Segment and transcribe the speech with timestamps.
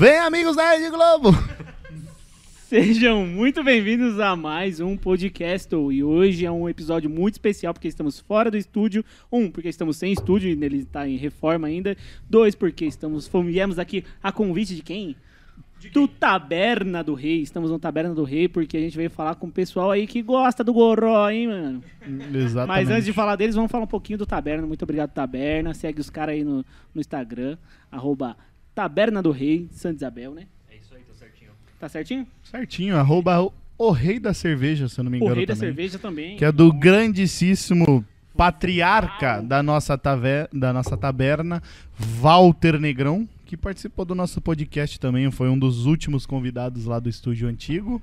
[0.00, 1.28] Vem, amigos da Rede Globo!
[2.66, 5.74] Sejam muito bem-vindos a mais um podcast.
[5.74, 9.04] E hoje é um episódio muito especial porque estamos fora do estúdio.
[9.30, 11.94] Um, porque estamos sem estúdio e ele está em reforma ainda.
[12.30, 15.14] Dois, porque estamos viemos aqui a convite de quem?
[15.92, 17.42] Do Taberna do Rei.
[17.42, 20.22] Estamos no Taberna do Rei porque a gente veio falar com o pessoal aí que
[20.22, 21.84] gosta do goró, hein, mano?
[22.34, 22.68] Exatamente.
[22.68, 24.66] Mas antes de falar deles, vamos falar um pouquinho do Taberna.
[24.66, 25.74] Muito obrigado, Taberna.
[25.74, 26.64] Segue os caras aí no,
[26.94, 27.58] no Instagram,
[27.92, 28.34] arroba
[28.74, 30.46] Taberna do Rei, Santa Isabel, né?
[30.70, 31.50] É isso aí, tá certinho.
[31.78, 32.26] Tá certinho?
[32.42, 35.54] Certinho, arroba o, o Rei da Cerveja, se eu não me O engano Rei da
[35.54, 35.68] também.
[35.68, 36.36] Cerveja também.
[36.36, 38.04] Que é do grandíssimo
[38.36, 41.62] patriarca da nossa, tave- da nossa taberna,
[41.98, 47.08] Walter Negrão, que participou do nosso podcast também, foi um dos últimos convidados lá do
[47.08, 48.00] estúdio antigo.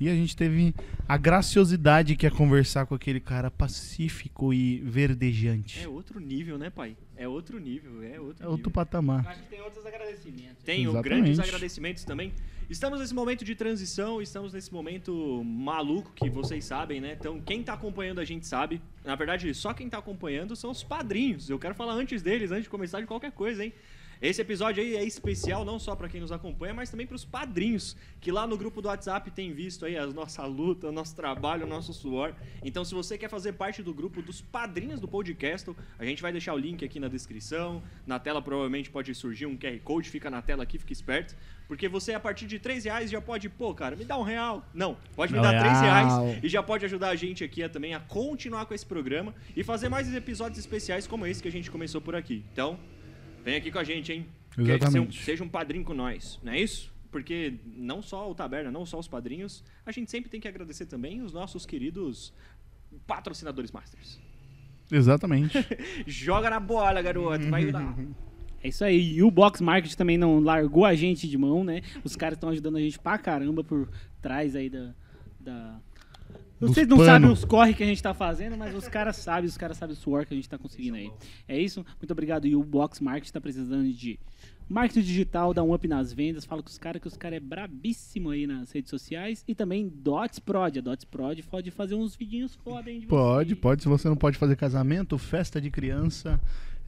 [0.00, 0.74] E a gente teve
[1.06, 5.78] a graciosidade que é conversar com aquele cara pacífico e verdejante.
[5.80, 6.96] É outro nível, né, pai?
[7.16, 8.70] É outro nível, é outro É outro nível.
[8.70, 9.26] patamar.
[9.28, 10.64] Acho que tem outros agradecimentos.
[10.64, 11.22] Tenho Exatamente.
[11.22, 12.32] grandes agradecimentos também.
[12.70, 17.16] Estamos nesse momento de transição, estamos nesse momento maluco que vocês sabem, né?
[17.18, 18.80] Então, quem tá acompanhando a gente sabe.
[19.04, 21.50] Na verdade, só quem tá acompanhando são os padrinhos.
[21.50, 23.72] Eu quero falar antes deles, antes de começar de qualquer coisa, hein?
[24.20, 27.24] Esse episódio aí é especial não só para quem nos acompanha, mas também para os
[27.24, 31.16] padrinhos, que lá no grupo do WhatsApp tem visto aí a nossa luta, o nosso
[31.16, 32.34] trabalho, o nosso suor.
[32.62, 36.32] Então, se você quer fazer parte do grupo dos padrinhos do podcast, a gente vai
[36.32, 37.82] deixar o link aqui na descrição.
[38.06, 41.34] Na tela provavelmente pode surgir um QR Code, fica na tela aqui, fica esperto.
[41.66, 44.68] Porque você, a partir de 3 reais, já pode, pô, cara, me dá um real.
[44.74, 45.82] Não, pode me Um dar 3 real.
[46.26, 49.34] reais e já pode ajudar a gente aqui a, também a continuar com esse programa
[49.56, 52.44] e fazer mais episódios especiais como esse que a gente começou por aqui.
[52.52, 52.78] Então,
[53.44, 54.26] vem aqui com a gente, hein?
[54.54, 55.22] Quer ser um- Exatamente.
[55.22, 56.92] seja um padrinho com nós, não é isso?
[57.10, 60.86] Porque não só o Taberna, não só os padrinhos, a gente sempre tem que agradecer
[60.86, 62.32] também os nossos queridos
[63.06, 64.18] patrocinadores masters.
[64.90, 65.56] Exatamente.
[66.06, 67.96] Joga na bola, garoto, vai ajudar.
[68.62, 69.14] É isso aí.
[69.14, 71.80] E o Box Market também não largou a gente de mão, né?
[72.04, 73.88] Os caras estão ajudando a gente pra caramba por
[74.20, 74.92] trás aí da.
[75.38, 75.80] da...
[76.60, 77.08] Vocês não pano.
[77.10, 79.94] sabem os corre que a gente tá fazendo, mas os caras sabem, os caras sabem
[79.94, 81.10] o suor que a gente tá conseguindo aí.
[81.48, 81.84] É isso?
[82.00, 82.46] Muito obrigado.
[82.46, 84.18] E o Box Market tá precisando de
[84.68, 86.44] marketing digital, dá um up nas vendas.
[86.44, 89.42] Fala com os caras que os caras é brabíssimo aí nas redes sociais.
[89.48, 90.76] E também Dots Prod.
[90.78, 93.00] A Dots Prod pode fazer uns vidinhos foda, hein?
[93.00, 93.60] De Pode, vocês.
[93.60, 93.82] pode.
[93.82, 96.40] Se você não pode fazer casamento, festa de criança,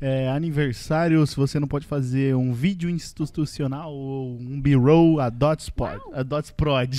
[0.02, 5.70] é, aniversário, se você não pode fazer um vídeo institucional ou um B-roll, a Dots
[5.70, 6.02] Pod.
[6.12, 6.92] A Dots Prod.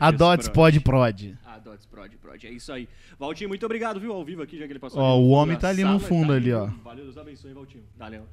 [0.00, 0.80] A Dots prod.
[0.80, 1.34] Pod Prod.
[1.44, 2.44] Ah, Dots Prod, Prod.
[2.44, 2.88] É isso aí.
[3.18, 4.14] Valtinho, muito obrigado, viu?
[4.14, 5.02] Ao vivo aqui, já que ele passou.
[5.02, 6.66] Ó, o homem tá ali no fundo ali, ó.
[6.82, 7.84] Valeu, Deus abençoe, Valtinho.
[7.94, 8.26] Valeu.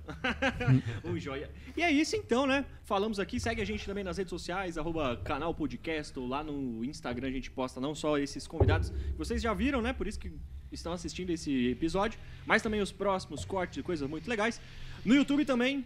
[1.03, 1.50] um joia.
[1.75, 2.64] E é isso então, né?
[2.84, 3.41] Falamos aqui.
[3.41, 7.31] Segue a gente também nas redes sociais, arroba canal podcast, ou lá no Instagram a
[7.31, 9.91] gente posta não só esses convidados que vocês já viram, né?
[9.91, 10.31] Por isso que
[10.80, 14.62] estão assistindo esse episódio, mas também os próximos cortes e coisas muito legais.
[15.03, 15.86] No YouTube também,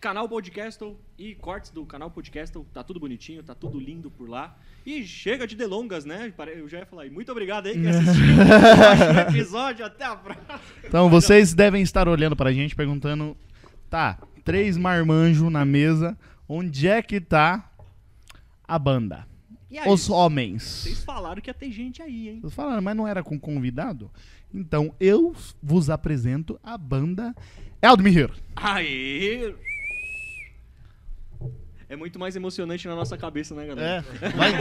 [0.00, 2.66] canal Podcastle e cortes do canal Podcastle.
[2.72, 4.56] Tá tudo bonitinho, tá tudo lindo por lá.
[4.84, 6.32] E chega de delongas, né?
[6.54, 7.10] Eu já ia falar aí.
[7.10, 8.12] Muito obrigado aí que assistiu
[9.16, 9.84] o episódio.
[9.84, 10.60] Até a próxima.
[10.84, 13.36] Então, vocês devem estar olhando pra gente perguntando:
[13.90, 16.16] tá, três marmanjos na mesa,
[16.48, 17.68] onde é que tá
[18.66, 19.26] a banda?
[19.70, 20.62] Aí, Os homens.
[20.62, 22.40] vocês falaram que ia ter gente aí, hein?
[22.40, 24.10] Vocês falaram, mas não era com convidado?
[24.54, 27.34] Então, eu vos apresento a banda
[27.82, 28.30] Eldmir.
[28.54, 29.54] Aê!
[31.88, 34.04] É muito mais emocionante na nossa cabeça, né, É, galera?
[34.36, 34.52] vai.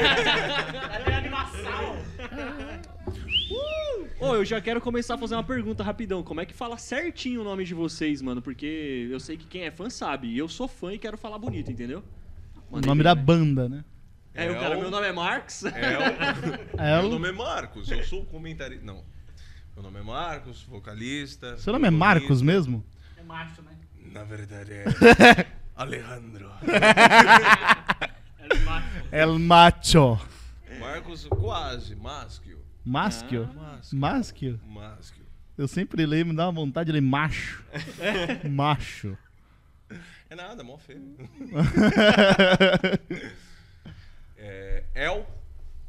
[4.19, 6.23] Ô, eu já quero começar a fazer uma pergunta rapidão.
[6.23, 8.41] Como é que fala certinho o nome de vocês, mano?
[8.41, 10.27] Porque eu sei que quem é fã sabe.
[10.29, 12.03] E eu sou fã e quero falar bonito, entendeu?
[12.71, 13.21] O nome bem, da né?
[13.21, 13.83] banda, né?
[14.35, 15.63] É, o É cara, o- meu nome é Marx.
[15.73, 16.81] É o...
[16.81, 18.85] El- Meu nome é Marcos, eu sou comentarista.
[18.85, 19.03] Não.
[19.75, 21.57] Meu nome é Marcos, vocalista.
[21.57, 21.91] Seu nome é.
[21.91, 22.83] Marcos mesmo?
[23.17, 23.71] É macho, né?
[24.11, 24.85] Na verdade é.
[25.75, 26.49] Alejandro.
[28.39, 28.87] É macho.
[29.11, 30.19] El Macho.
[30.79, 32.59] Marcos quase, Maschio.
[32.85, 33.49] Maschio?
[33.53, 33.97] Maschio.
[33.99, 34.59] Maschio?
[34.67, 35.25] Maschio.
[35.57, 37.63] Eu sempre leio, me dá uma vontade de ler macho.
[38.49, 39.17] macho.
[40.29, 41.15] É nada, mó feio.
[44.47, 45.23] É, El,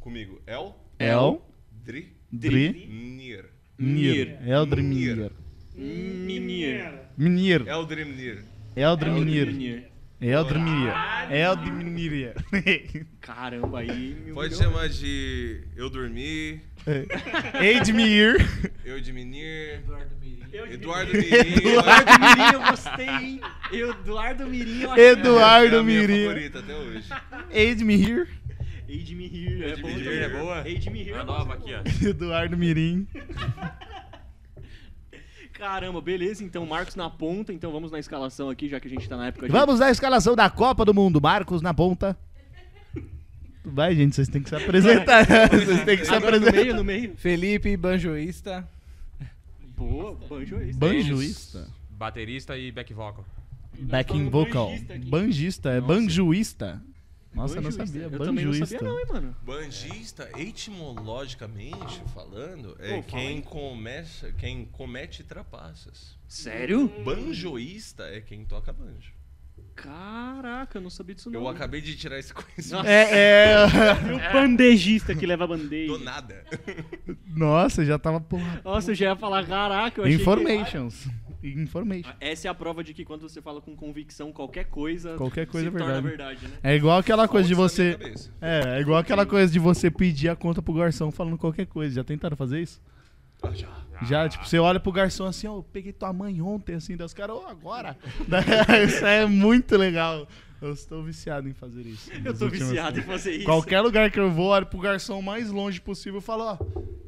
[0.01, 0.41] comigo.
[0.47, 1.39] El, El,
[1.85, 3.45] Dri, Dri, Nir.
[3.79, 4.39] Nir.
[4.47, 5.31] Eldrimir.
[5.75, 6.91] Minir.
[7.19, 7.69] Minir.
[7.69, 8.45] Eldrimnir.
[8.75, 9.91] Eldrimir.
[10.19, 10.93] Eldrimir.
[11.31, 12.35] Eldrimir.
[13.21, 14.17] Caramba, aí.
[14.33, 16.61] Pode chamar de Eu Dormi.
[17.53, 18.37] Eu Diminuir,
[18.85, 18.99] Eu-
[20.73, 21.59] Eduardo Mirim.
[21.63, 23.41] Eduardo Mirim, eu gostei, hein?
[23.73, 26.25] Eduardo Mirim, eu acho Eduardo é a minha Mirim.
[26.27, 27.09] favorita até hoje.
[27.51, 28.29] Edmir.
[28.89, 29.65] Aid me here.
[29.65, 30.61] É Aid me here, é boa?
[30.63, 31.15] Aid me here.
[31.15, 31.81] A nova aqui, ó.
[32.09, 33.07] Eduardo Mirim.
[35.53, 36.45] Caramba, beleza.
[36.45, 37.53] Então, Marcos na ponta.
[37.53, 39.53] Então, vamos na escalação aqui, já que a gente tá na época de...
[39.53, 41.21] Vamos à escalação da Copa do Mundo.
[41.21, 42.17] Marcos na ponta.
[43.65, 45.27] Vai, gente, vocês têm que se apresentar.
[45.51, 46.65] vocês têm que se Agora no apresentar.
[46.65, 47.17] meio, no meio.
[47.17, 48.69] Felipe, banjoísta.
[49.77, 50.79] Boa, banjo isso.
[50.79, 51.69] Banjoísta.
[51.91, 53.25] Baterista e back vocal.
[53.79, 54.71] Backing vocal.
[55.07, 55.81] banjista é
[57.37, 57.55] Nossa.
[57.57, 57.79] banjuísta.
[57.81, 58.03] Não sabia.
[58.03, 59.37] Eu também não sabia não, hein, mano.
[59.43, 66.17] Banjista, etimologicamente falando, é Pô, quem, começa, quem comete trapaças.
[66.29, 66.89] Sério?
[67.05, 69.13] Banjoísta é quem toca banjo.
[69.75, 71.41] Caraca, eu não sabia disso não.
[71.41, 72.89] Eu acabei de tirar esse conhecimento Nossa.
[72.89, 73.65] É, é.
[74.15, 75.93] O bandejista que leva a bandeja.
[75.93, 76.45] do nada.
[77.27, 78.61] Nossa, já tava porra.
[78.65, 81.07] Nossa, eu já ia falar, caraca, eu achei que- Informations.
[81.43, 82.13] Information.
[82.21, 85.71] Essa é a prova de que quando você fala com convicção qualquer coisa, Qualquer coisa
[85.71, 86.39] se é torna verdade.
[86.39, 86.59] verdade, né?
[86.63, 87.99] É igual aquela coisa de você.
[88.41, 91.95] É, é igual aquela coisa de você pedir a conta pro garçom falando qualquer coisa.
[91.95, 92.81] Já tentaram fazer isso?
[93.43, 93.69] Ah, já.
[94.03, 97.07] Já, tipo, você olha pro garçom assim, ó, eu peguei tua mãe ontem, assim, daí
[97.07, 97.97] os caras, ô, agora.
[98.87, 100.29] isso é muito legal.
[100.61, 102.11] Eu estou viciado em fazer isso.
[102.13, 103.23] Eu últimos viciado em tempos.
[103.23, 103.45] fazer isso.
[103.45, 106.59] Qualquer lugar que eu vou, olho pro garçom mais longe possível e falo, ó,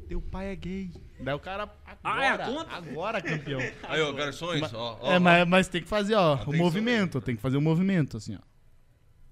[0.07, 0.91] teu pai é gay.
[1.21, 1.69] Daí o cara,
[2.03, 2.75] Ah, é a agora, conta?
[2.75, 3.59] agora, campeão.
[3.83, 5.11] Aí, ó, garçons, ó, ó.
[5.13, 8.15] é, mas, mas tem que fazer, ó, o Atenção movimento, tem que fazer o movimento,
[8.17, 8.39] assim, ó.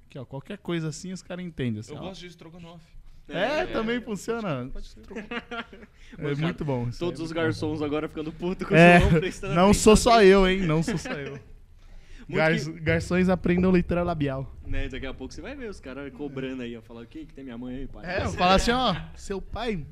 [0.08, 2.02] Aqui, ó, qualquer coisa assim, os caras entendem, assim, Eu ó.
[2.02, 2.98] gosto de estrogonofe.
[3.30, 4.70] É, também funciona.
[4.72, 5.02] Pode ser.
[6.18, 6.88] É muito bom.
[6.88, 7.44] isso Todos é os muito bom.
[7.44, 10.62] garçons agora ficando puto com É, o prestando não sou só eu, hein?
[10.62, 11.38] Não sou só eu.
[12.30, 14.50] Gar- que- Garçons aprendam leitura labial.
[14.66, 16.82] Né, daqui a pouco você vai ver os caras cobrando aí, ó.
[16.82, 18.06] Falar, o que que tem minha mãe aí, pai?
[18.06, 19.86] É, eu falo assim, ó, seu pai,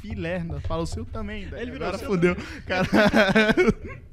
[0.00, 1.48] filé, ainda fala o seu também.
[1.48, 2.36] Daí Ele virou agora fudeu.
[2.66, 2.86] Cara,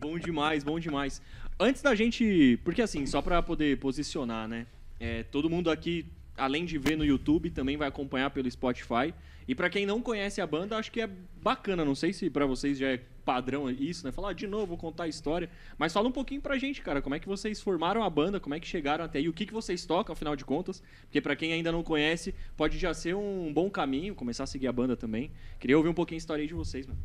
[0.00, 1.20] Bom demais, bom demais.
[1.58, 2.58] Antes da gente.
[2.64, 4.66] Porque assim, só pra poder posicionar, né?
[5.00, 9.14] é, todo mundo aqui, além de ver no YouTube, também vai acompanhar pelo Spotify.
[9.48, 11.08] E pra quem não conhece a banda, acho que é
[11.42, 11.82] bacana.
[11.82, 14.12] Não sei se pra vocês já é padrão isso, né?
[14.12, 15.48] Falar "Ah, de novo, contar a história.
[15.78, 17.00] Mas fala um pouquinho pra gente, cara.
[17.00, 18.38] Como é que vocês formaram a banda?
[18.38, 19.28] Como é que chegaram até aí?
[19.28, 20.82] O que, que vocês tocam, afinal de contas?
[21.02, 24.66] Porque pra quem ainda não conhece, pode já ser um bom caminho, começar a seguir
[24.68, 25.30] a banda também.
[25.58, 26.98] Queria ouvir um pouquinho a história aí de vocês, mano.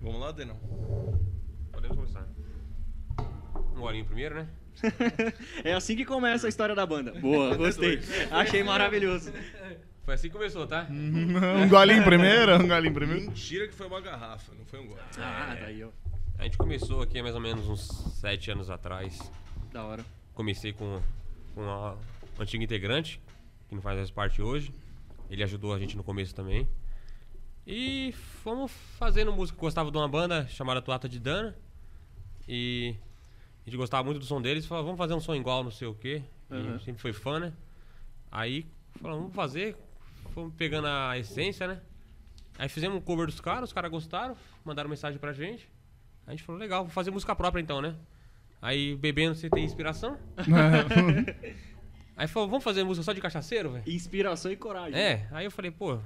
[0.00, 0.58] Vamos lá, Denão.
[1.70, 2.28] Podemos começar.
[3.76, 4.48] Um golinho primeiro, né?
[5.62, 7.12] É assim que começa a história da banda.
[7.12, 8.00] Boa, gostei.
[8.30, 9.32] Achei maravilhoso.
[10.04, 10.86] Foi assim que começou, tá?
[10.90, 13.22] um golinho primeiro, um golinho primeiro.
[13.22, 15.00] Mentira que foi uma garrafa, não foi um gole.
[15.18, 15.88] Ah, daí, ó.
[16.38, 17.86] A gente começou aqui há mais ou menos uns
[18.20, 19.20] sete anos atrás.
[19.72, 20.04] Da hora.
[20.34, 21.00] Comecei com,
[21.54, 23.20] com um antigo integrante,
[23.68, 24.74] que não faz mais parte hoje.
[25.30, 26.66] Ele ajudou a gente no começo também.
[27.64, 28.12] E
[28.42, 29.56] fomos fazendo música.
[29.58, 31.56] Gostava de uma banda chamada Tuata de Dana.
[32.48, 32.96] E
[33.64, 34.66] a gente gostava muito do som deles.
[34.66, 36.22] Falou, vamos fazer um som igual, não sei o quê.
[36.50, 36.80] E Aham.
[36.80, 37.52] sempre foi fã, né?
[38.32, 38.66] Aí
[39.00, 39.76] falamos, vamos fazer.
[40.32, 41.80] Fomos pegando a essência, né?
[42.58, 45.68] Aí fizemos um cover dos caras, os caras gostaram, mandaram mensagem pra gente.
[46.26, 47.94] A gente falou, legal, vou fazer música própria então, né?
[48.60, 50.16] Aí bebendo você tem inspiração.
[52.16, 53.84] Aí falou, vamos fazer música só de cachaceiro, velho?
[53.86, 54.98] Inspiração e coragem.
[54.98, 55.98] É, aí eu falei, pô,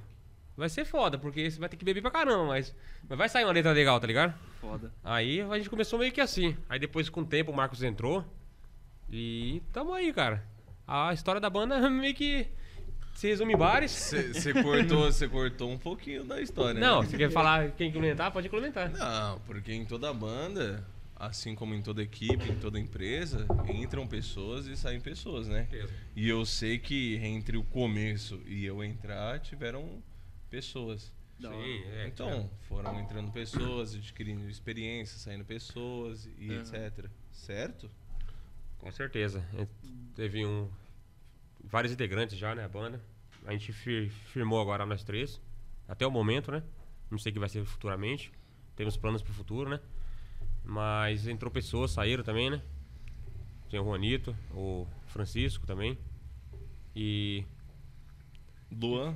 [0.57, 2.75] vai ser foda, porque você vai ter que beber pra caramba, mas,
[3.09, 4.33] mas vai sair uma letra legal, tá ligado?
[4.61, 4.93] Foda.
[5.05, 6.57] Aí a gente começou meio que assim.
[6.69, 8.25] Aí depois, com o tempo, o Marcos entrou.
[9.11, 10.43] E tamo aí, cara.
[10.87, 12.49] A história da banda meio que
[13.17, 13.93] se resume em bares.
[13.93, 16.79] Você cortou, você cortou um pouquinho da história.
[16.79, 17.09] Não, né?
[17.09, 18.91] se quer falar quem implementar, pode implementar.
[18.93, 20.87] Não, porque em toda banda,
[21.17, 25.67] assim como em toda equipe, em toda empresa, entram pessoas e saem pessoas, né?
[25.71, 25.93] Certeza.
[26.15, 30.03] E eu sei que entre o começo e eu entrar, tiveram
[30.51, 31.11] pessoas.
[31.41, 32.07] Sim, é.
[32.07, 36.61] Então, foram entrando pessoas, adquirindo experiência, saindo pessoas e Aham.
[36.61, 37.11] etc.
[37.33, 37.91] Certo?
[38.79, 39.45] Com certeza.
[39.59, 39.67] É,
[40.15, 40.71] Teve um.
[41.65, 42.65] Vários integrantes já, né?
[42.65, 43.01] A banda.
[43.47, 45.41] A gente fir- firmou agora nós três.
[45.89, 46.63] Até o momento, né?
[47.11, 48.33] Não sei o que vai ser futuramente.
[48.75, 49.81] Temos planos pro futuro, né?
[50.65, 52.61] Mas entrou pessoas, saíram também, né?
[53.69, 55.97] Tinha o Juanito, o Francisco também.
[56.95, 57.45] E
[58.73, 59.15] Luan,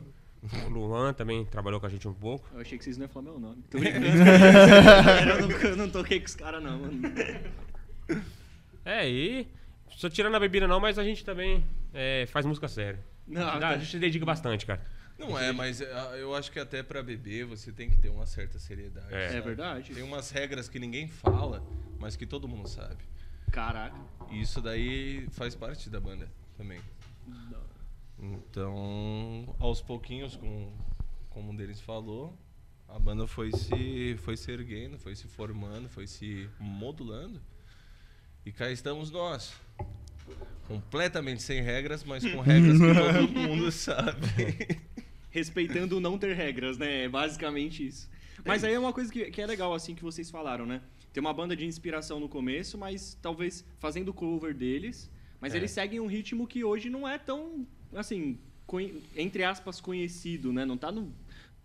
[0.67, 2.49] o Luan também trabalhou com a gente um pouco.
[2.55, 3.63] Eu achei que vocês não iam falar meu nome.
[3.71, 4.07] Tô brincando.
[4.07, 7.01] eu, não, eu não toquei com os caras, não, mano.
[8.85, 9.47] É, e.
[9.91, 12.99] Só tirando a bebida não, mas a gente também é, faz música séria.
[13.27, 13.71] Não, tá.
[13.71, 14.81] A gente se dedica bastante, cara.
[15.19, 18.27] Não é, mas ah, eu acho que até pra beber você tem que ter uma
[18.27, 19.15] certa seriedade.
[19.15, 19.37] É.
[19.37, 19.93] É verdade.
[19.93, 21.63] Tem umas regras que ninguém fala,
[21.99, 23.05] mas que todo mundo sabe.
[23.53, 24.01] Caraca.
[24.31, 26.81] E isso daí faz parte da banda também.
[28.19, 30.73] Então, aos pouquinhos, com,
[31.29, 32.37] como um deles falou,
[32.89, 37.41] a banda foi se, foi se erguendo, foi se formando, foi se modulando.
[38.45, 39.55] E cá estamos nós.
[40.71, 44.79] Completamente sem regras, mas com regras que todo mundo sabe.
[45.31, 47.05] Respeitando o não ter regras, né?
[47.05, 48.09] É basicamente isso.
[48.45, 50.81] Mas aí é uma coisa que, que é legal, assim, que vocês falaram, né?
[51.13, 55.11] Tem uma banda de inspiração no começo, mas talvez fazendo cover deles.
[55.41, 55.57] Mas É.
[55.59, 58.39] eles seguem um ritmo que hoje não é tão, assim,
[59.17, 60.65] entre aspas, conhecido, né?
[60.65, 61.13] Não tá no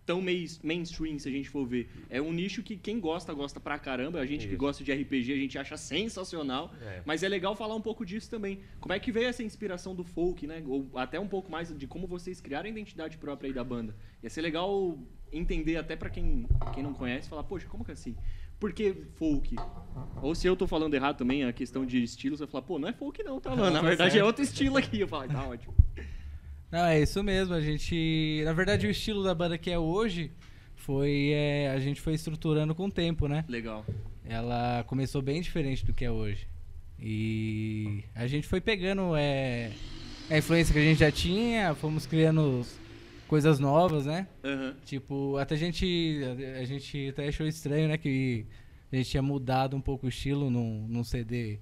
[0.06, 1.90] tão main- mainstream, se a gente for ver.
[2.08, 4.20] É um nicho que quem gosta, gosta pra caramba.
[4.20, 4.56] A gente que Isso.
[4.58, 6.72] gosta de RPG, a gente acha sensacional.
[6.80, 7.02] É.
[7.04, 8.60] Mas é legal falar um pouco disso também.
[8.80, 10.62] Como é que veio essa inspiração do folk, né?
[10.66, 13.94] Ou até um pouco mais de como vocês criaram a identidade própria aí da banda.
[14.22, 14.96] Ia ser legal
[15.32, 18.14] entender até pra quem, quem não conhece, falar, poxa, como que é assim?
[18.60, 19.54] Por que folk?
[20.22, 22.88] Ou se eu tô falando errado também, a questão de estilos, você falar, pô, não
[22.88, 23.70] é folk não, tá, mano?
[23.70, 25.00] Na verdade é outro estilo aqui.
[25.00, 25.74] Eu falo, tá ótimo.
[26.76, 27.54] Não, é isso mesmo.
[27.54, 28.42] A gente.
[28.44, 30.30] Na verdade, o estilo da banda que é hoje
[30.74, 31.30] foi.
[31.32, 33.46] é, a gente foi estruturando com o tempo, né?
[33.48, 33.82] Legal.
[34.22, 36.46] Ela começou bem diferente do que é hoje.
[37.00, 39.70] E a gente foi pegando é,
[40.28, 42.62] a influência que a gente já tinha, fomos criando
[43.26, 44.28] coisas novas, né?
[44.44, 44.76] Aham.
[44.84, 46.20] Tipo, até a gente.
[46.60, 47.96] A gente até achou estranho, né?
[47.96, 48.44] Que
[48.92, 51.58] a gente tinha mudado um pouco o estilo num, num CD.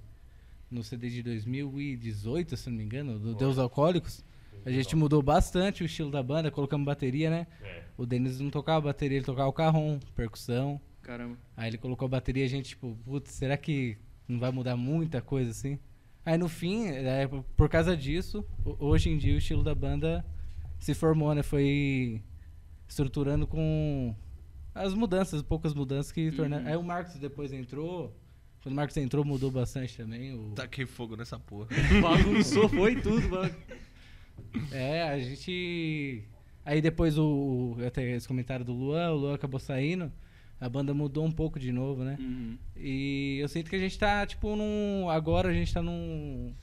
[0.69, 4.21] No CD de 2018, se não me engano, do Deus Alcoólicos.
[4.65, 7.47] A gente mudou bastante o estilo da banda, colocamos bateria, né?
[7.61, 7.83] É.
[7.97, 10.81] O Denis não tocava bateria, ele tocava o carrom, percussão.
[11.03, 11.37] Caramba.
[11.55, 13.95] Aí ele colocou a bateria e a gente, tipo, putz, será que
[14.27, 15.77] não vai mudar muita coisa assim?
[16.25, 20.25] Aí no fim, é, por causa disso, ho- hoje em dia o estilo da banda
[20.79, 21.43] se formou, né?
[21.43, 22.19] Foi
[22.89, 24.15] estruturando com
[24.73, 26.65] as mudanças, poucas mudanças que tornaram.
[26.67, 28.15] Aí o Marcos depois entrou.
[28.63, 30.33] Quando o Marcos entrou, mudou bastante também.
[30.33, 30.53] O...
[30.55, 31.67] Taquei fogo nessa porra.
[32.01, 33.53] Bagunçou, foi tudo, mano.
[34.71, 36.23] É, a gente.
[36.63, 37.77] Aí depois o.
[37.85, 40.11] Até esse comentário do Luan, o Luan acabou saindo.
[40.59, 42.17] A banda mudou um pouco de novo, né?
[42.19, 42.57] Uhum.
[42.75, 45.09] E eu sinto que a gente tá, tipo, num.
[45.09, 46.53] Agora a gente tá num.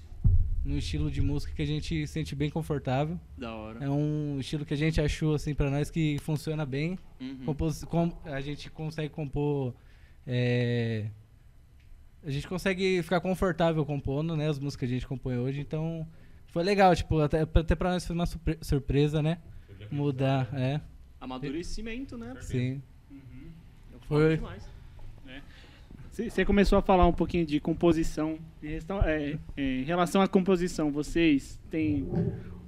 [0.64, 3.18] Num estilo de música que a gente sente bem confortável.
[3.36, 3.84] Da hora.
[3.84, 6.96] É um estilo que a gente achou, assim, pra nós que funciona bem.
[7.20, 7.44] Uhum.
[7.44, 9.74] Compos, com, a gente consegue compor.
[10.24, 11.10] é,
[12.24, 14.48] a gente consegue ficar confortável compondo, né?
[14.48, 15.60] As músicas que a gente compõe hoje.
[15.60, 16.06] Então,
[16.52, 19.38] foi legal, tipo, até, até pra nós foi uma surpre- surpresa, né?
[19.90, 20.80] Mudar, é.
[21.20, 22.34] Amadurecimento, né?
[22.40, 22.80] Sim.
[23.92, 24.36] Eu falo Foi.
[24.36, 24.72] demais.
[26.12, 28.38] Você começou a falar um pouquinho de composição.
[28.62, 28.68] Em
[29.06, 32.06] é, é, em relação à composição, vocês têm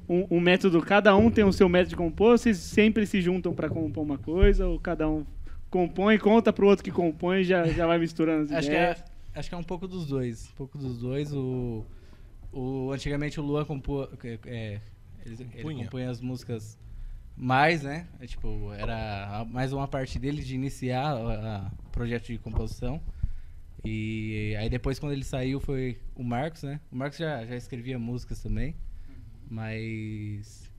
[0.09, 3.21] um, um método, cada um tem o seu método de compor, ou vocês sempre se
[3.21, 5.27] juntam para compor uma coisa, ou cada um
[5.71, 9.05] compõe, conta pro outro que compõe e já, já vai misturando as Acho que, ideias?
[9.35, 10.49] é, acho que é um pouco dos dois.
[10.49, 11.31] Um pouco dos dois.
[11.35, 11.85] O,
[12.55, 14.05] o, antigamente o Luan compô,
[14.47, 14.81] é,
[15.25, 16.11] ele, ele Compunha.
[16.11, 16.79] as músicas
[17.37, 18.07] mais, né?
[18.21, 23.01] É, tipo, era mais uma parte dele de iniciar o projeto de composição.
[23.85, 26.81] E aí depois quando ele saiu foi o Marcos, né?
[26.91, 28.75] O Marcos já, já escrevia músicas também.
[29.51, 30.71] Mas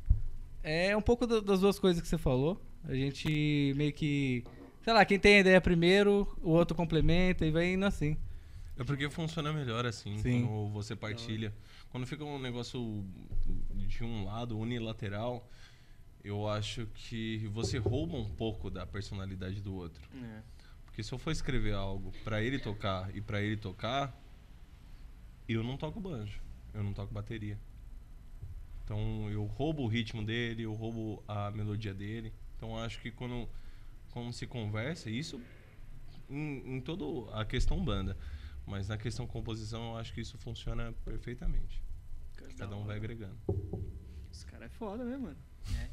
[0.64, 2.60] é um pouco da- das duas coisas que você falou.
[2.84, 4.44] A gente meio que.
[4.84, 8.16] Sei lá, quem tem a ideia primeiro, o outro complementa e vai indo assim.
[8.78, 10.46] É porque funciona melhor assim, Sim.
[10.46, 11.54] quando você partilha.
[11.90, 13.06] Quando fica um negócio
[13.74, 15.50] de um lado, unilateral,
[16.24, 20.02] eu acho que você rouba um pouco da personalidade do outro.
[20.22, 20.42] É.
[20.86, 24.18] Porque se eu for escrever algo pra ele tocar e pra ele tocar,
[25.48, 26.42] eu não toco banjo,
[26.74, 27.60] eu não toco bateria.
[28.84, 32.34] Então eu roubo o ritmo dele, eu roubo a melodia dele.
[32.58, 33.48] Então acho que quando,
[34.12, 35.42] quando se conversa, isso
[36.30, 38.18] em, em toda a questão banda,
[38.66, 41.84] mas na questão composição eu acho que isso funciona perfeitamente.
[42.58, 43.38] Cada um vai agregando.
[44.32, 45.38] Esse cara é foda, né, mano?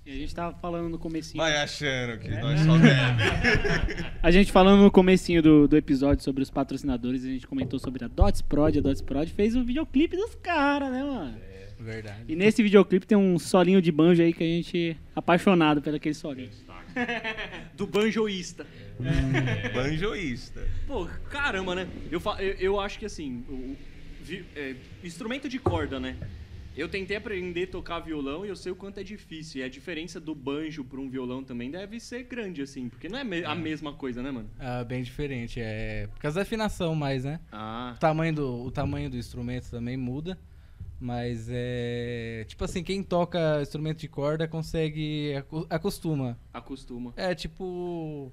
[0.04, 1.42] E a gente tava falando no comecinho.
[1.42, 4.04] Vai achando que nós só deve.
[4.22, 8.04] A gente falando no comecinho do, do episódio sobre os patrocinadores, a gente comentou sobre
[8.04, 8.76] a Dots Prod.
[8.76, 11.38] A Dots Prod fez o videoclipe dos caras, né, mano?
[11.78, 12.24] Verdade.
[12.28, 15.96] E nesse videoclipe tem um solinho de banjo aí que a gente é apaixonado pelo
[15.96, 16.50] aquele solinho.
[17.74, 18.66] Do banjoísta.
[19.74, 20.66] Banjoísta.
[20.86, 21.88] Pô, caramba, né?
[22.10, 23.76] Eu, fa- eu, eu acho que assim, o- o
[24.22, 26.16] vi- é, instrumento de corda, né?
[26.74, 29.60] Eu tentei aprender a tocar violão e eu sei o quanto é difícil.
[29.60, 33.18] E a diferença do banjo para um violão também deve ser grande, assim, porque não
[33.18, 34.48] é me- a mesma coisa, né, mano?
[34.58, 35.60] Ah, bem diferente.
[35.60, 37.40] É por causa da afinação mais, né?
[37.52, 40.38] Ah, O tamanho do, o tamanho do instrumento também muda.
[41.04, 42.44] Mas é.
[42.46, 45.32] Tipo assim, quem toca instrumento de corda consegue.
[45.68, 46.38] acostuma.
[46.54, 47.12] acostuma.
[47.16, 48.30] É tipo.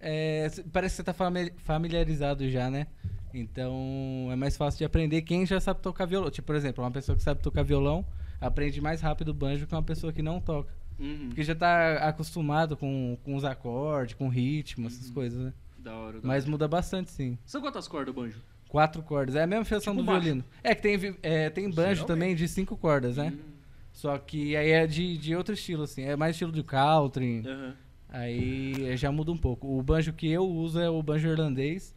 [0.00, 2.86] é, parece que você tá fami- familiarizado já, né?
[3.32, 6.30] Então é mais fácil de aprender quem já sabe tocar violão.
[6.30, 8.04] Tipo, por exemplo, uma pessoa que sabe tocar violão
[8.38, 10.70] aprende mais rápido o banjo que uma pessoa que não toca.
[10.98, 11.28] Uhum.
[11.28, 15.54] Porque já tá acostumado com, com os acordes, com ritmo, essas coisas, né?
[15.78, 16.20] Da hora.
[16.20, 16.50] Da Mas hora.
[16.50, 17.38] muda bastante, sim.
[17.46, 18.38] São quantas cordas o banjo?
[18.72, 19.36] Quatro cordas.
[19.36, 20.22] É a mesma feição Tipo do baixo.
[20.22, 20.44] violino.
[20.64, 23.30] É que tem, é, tem banjo também de cinco cordas, né?
[23.36, 23.52] Hum.
[23.92, 26.00] Só que aí é de, de outro estilo, assim.
[26.02, 27.42] É mais estilo de country.
[27.46, 27.74] Aham.
[28.08, 29.78] Aí já muda um pouco.
[29.78, 31.94] O banjo que eu uso é o banjo irlandês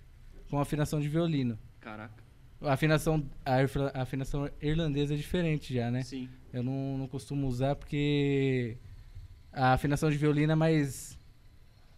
[0.50, 1.58] com afinação de violino.
[1.79, 2.22] Caraca.
[2.62, 6.03] A afinação, a afinação irlandesa é diferente já, né?
[6.03, 6.27] Sim.
[6.51, 8.75] Eu não, não costumo usar porque
[9.53, 11.17] a afinação de violino é mais,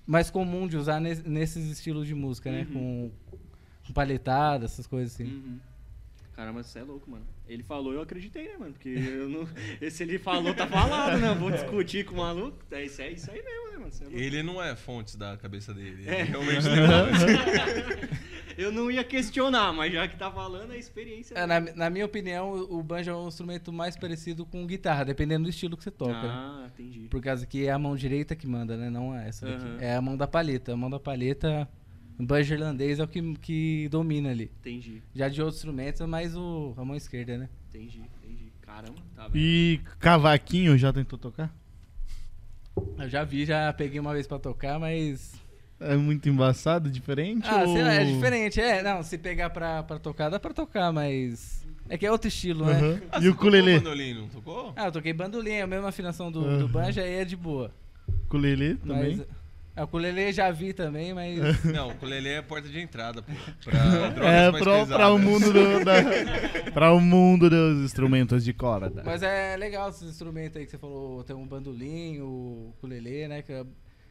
[0.05, 2.67] mais comum de usar nes- nesses estilos de música, né?
[2.71, 3.37] Com, com
[3.93, 5.25] palhetada, essas coisas assim.
[5.25, 5.59] Uhum.
[6.35, 7.25] Caramba, você é louco, mano.
[7.47, 8.73] Ele falou, eu acreditei, né, mano?
[8.73, 9.47] Porque eu não.
[9.89, 11.33] Se ele falou, tá falado, né?
[11.33, 12.57] Vou discutir com o maluco.
[12.69, 13.91] É isso, é isso aí mesmo, né, mano?
[13.91, 14.19] Você é louco.
[14.19, 16.03] Ele não é fontes da cabeça dele.
[16.03, 16.23] Ele É.
[16.23, 18.17] realmente depois.
[18.57, 21.35] Eu não ia questionar, mas já que tá falando, é experiência.
[21.35, 25.43] É, na, na minha opinião, o banjo é um instrumento mais parecido com guitarra, dependendo
[25.43, 26.13] do estilo que você toca.
[26.13, 26.27] né?
[26.27, 27.01] Ah, entendi.
[27.07, 28.89] Por causa que é a mão direita que manda, né?
[28.89, 29.63] Não é essa daqui.
[29.63, 29.77] Aham.
[29.79, 30.73] É a mão da palheta.
[30.73, 31.69] A mão da palheta,
[32.19, 34.51] o banjo irlandês é o que, que domina ali.
[34.59, 37.49] Entendi, Já de outros instrumentos é mais o, a mão esquerda, né?
[37.69, 38.51] entendi, entendi.
[38.61, 39.37] Caramba, tá vendo?
[39.37, 41.53] E cavaquinho já tentou tocar?
[42.97, 45.33] Eu já vi, já peguei uma vez pra tocar, mas.
[45.79, 47.47] É muito embaçado, diferente?
[47.47, 47.73] Ah, ou...
[47.73, 48.59] sei lá, é diferente.
[48.59, 51.65] É, não, se pegar pra, pra tocar, dá pra tocar, mas.
[51.89, 52.73] É que é outro estilo, né?
[52.79, 53.01] Aham.
[53.11, 53.75] Ah, E o ukulele?
[53.75, 54.73] Tocou bandolim, não tocou?
[54.75, 56.57] Ah, eu toquei bandolim, a mesma afinação do, Aham.
[56.59, 57.71] do banjo aí é de boa.
[58.25, 59.17] Ukulele também?
[59.17, 59.27] Mas.
[59.77, 61.37] A ukulele já vi também, mas.
[61.65, 63.31] Não, o ukulele é a porta de entrada, pô.
[63.63, 64.97] Pra drogas É, mais pra, pesadas.
[64.97, 65.93] pra o mundo do, da,
[66.73, 69.03] pra o mundo dos instrumentos de corda.
[69.05, 73.41] Mas é legal esses instrumentos aí que você falou, tem um bandolim, o ukulele, né?
[73.43, 73.65] Que é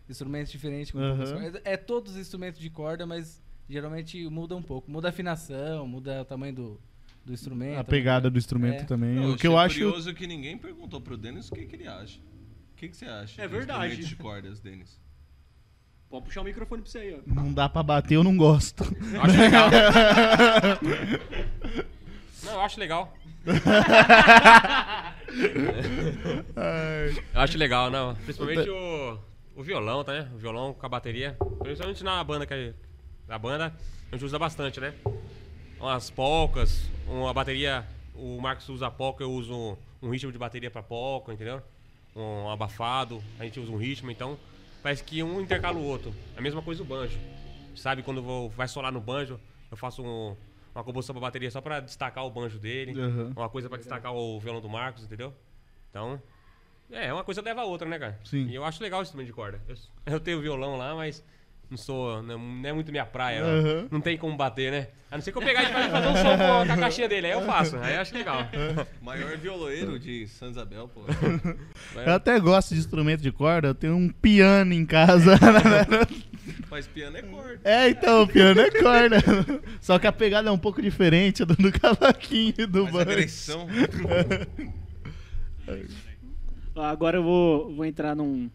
[0.08, 1.16] instrumentos diferentes Aham.
[1.18, 1.60] cordas.
[1.64, 4.88] É todos os instrumentos de corda, mas geralmente muda um pouco.
[4.88, 6.80] Muda a afinação, muda o tamanho do,
[7.24, 7.78] do instrumento.
[7.80, 8.84] A pegada do instrumento É.
[8.84, 9.16] também.
[9.16, 9.74] Não, o que eu acho.
[9.80, 12.20] curioso que ninguém perguntou pro Denis o que, que ele acha.
[12.72, 13.42] O que, que você acha?
[13.42, 13.78] É de verdade.
[13.86, 15.04] instrumentos de cordas, Denis?
[16.16, 17.18] Pode puxar o microfone pra você aí, ó.
[17.26, 18.84] Não dá pra bater, eu não gosto.
[19.12, 19.70] Eu acho legal.
[22.42, 23.12] Não, eu acho legal.
[27.34, 28.14] Eu acho legal, não.
[28.14, 29.18] Principalmente o,
[29.56, 30.28] o violão, tá, né?
[30.34, 31.36] O violão com a bateria.
[31.60, 32.72] Principalmente na banda que a-
[33.28, 33.74] na banda
[34.10, 34.94] a gente usa bastante, né?
[35.80, 37.84] Umas polcas, uma bateria.
[38.14, 41.60] O Marcos usa polca, eu uso um ritmo de bateria pra polca, entendeu?
[42.14, 44.38] Um abafado, a gente usa um ritmo, então
[44.86, 46.14] parece que um intercala o outro.
[46.36, 47.18] A mesma coisa o banjo.
[47.74, 50.36] Sabe, quando vou, vai solar no banjo, eu faço um-
[50.72, 52.92] uma composição pra bateria só pra destacar o banjo dele.
[52.96, 53.32] Aham.
[53.36, 55.34] Uma coisa pra destacar o violão do Marcos, entendeu?
[55.90, 56.22] Então,
[56.88, 58.20] é, uma coisa leva a outra, né, cara?
[58.24, 58.46] Sim.
[58.46, 59.60] E eu acho legal o instrumento de corda.
[59.66, 59.74] Eu,
[60.06, 61.24] eu tenho violão lá, mas
[61.70, 62.22] não sou.
[62.22, 63.42] Não, não é muito minha praia.
[63.42, 63.48] não.
[63.48, 63.88] Aham.
[63.90, 64.88] Não tem como bater, né?
[65.10, 67.28] A não ser que eu pegar e fazer um som com a caixinha dele.
[67.28, 67.76] Aí eu faço.
[67.76, 68.40] Aí eu acho legal.
[69.00, 71.02] Maior violoeiro de San Isabel, pô.
[72.04, 75.38] Eu até gosto de instrumento de corda, eu tenho um piano em casa.
[76.70, 77.60] Mas piano é corda.
[77.64, 79.16] é, então, piano é corda.
[79.80, 83.00] Só que a pegada é um pouco diferente do, do cavaquinho e do banjo.
[83.00, 83.66] agressão.
[86.76, 88.50] Agora eu vou, vou entrar num,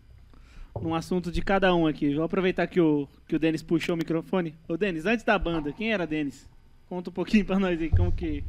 [0.79, 2.13] num assunto de cada um aqui.
[2.13, 4.55] Vou aproveitar que o, que o Denis puxou o microfone.
[4.67, 6.49] Ô, Denis, antes da banda, quem era Denis?
[6.87, 8.43] Conta um pouquinho pra nós aí, como que...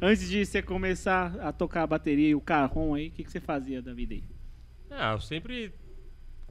[0.00, 3.32] Antes de você começar a tocar a bateria e o carrom aí, o que, que
[3.32, 4.22] você fazia da vida aí?
[4.90, 5.72] Ah, eu sempre.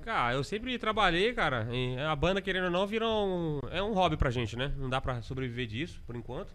[0.01, 1.67] Cara, eu sempre trabalhei, cara.
[2.10, 3.60] a banda, querendo ou não, virou um.
[3.71, 4.73] É um hobby pra gente, né?
[4.77, 6.53] Não dá pra sobreviver disso, por enquanto.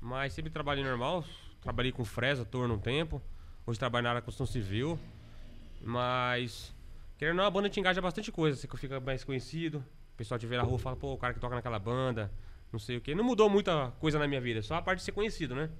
[0.00, 1.24] Mas sempre trabalhei normal.
[1.60, 3.20] Trabalhei com fresa, torno um tempo.
[3.66, 4.98] Hoje trabalho na área construção civil.
[5.82, 6.72] Mas.
[7.18, 8.56] Querendo ou não, a banda te engaja bastante coisa.
[8.56, 9.78] Você fica mais conhecido.
[10.12, 12.32] O pessoal te vê na rua e fala, pô, o cara que toca naquela banda.
[12.72, 13.14] Não sei o quê.
[13.14, 14.62] Não mudou muita coisa na minha vida.
[14.62, 15.70] Só a parte de ser conhecido, né?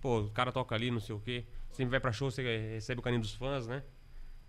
[0.00, 1.46] Pô, o cara toca ali, não sei o quê.
[1.70, 2.42] Sempre vai pra show, você
[2.74, 3.82] recebe o carinho dos fãs, né?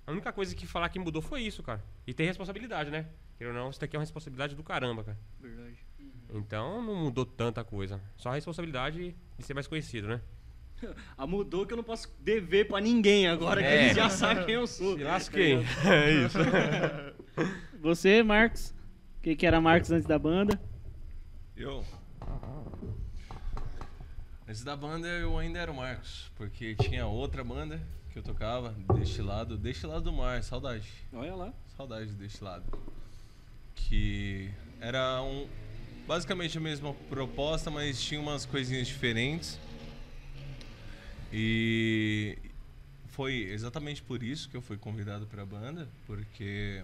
[0.05, 1.83] A única coisa que falar que mudou foi isso, cara.
[2.05, 3.09] E tem responsabilidade, né?
[3.37, 5.19] Querendo ou não, isso daqui é uma responsabilidade do caramba, cara.
[5.39, 5.77] Verdade.
[6.33, 8.01] Então não mudou tanta coisa.
[8.17, 10.21] Só a responsabilidade de ser mais conhecido, né?
[11.17, 13.83] Ah, mudou que eu não posso dever pra ninguém agora que É.
[13.85, 14.97] eles já sabem quem eu sou.
[14.97, 15.55] Se lasquei.
[15.85, 16.37] é isso.
[17.81, 18.73] Você, Marcos?
[19.21, 20.59] Quem que era Marcos antes da banda?
[21.55, 21.83] Eu.
[24.47, 28.75] Antes da banda eu ainda era o Marcos, porque tinha outra banda que eu tocava,
[28.95, 30.87] Destilado, Destilado do Mar, saudade.
[31.11, 31.53] Olha lá.
[31.75, 32.63] Saudade deste lado.
[33.73, 35.47] Que era um
[36.05, 39.57] basicamente a mesma proposta, mas tinha umas coisinhas diferentes.
[41.35, 42.37] E
[43.07, 46.83] foi exatamente por isso que eu fui convidado para a banda, porque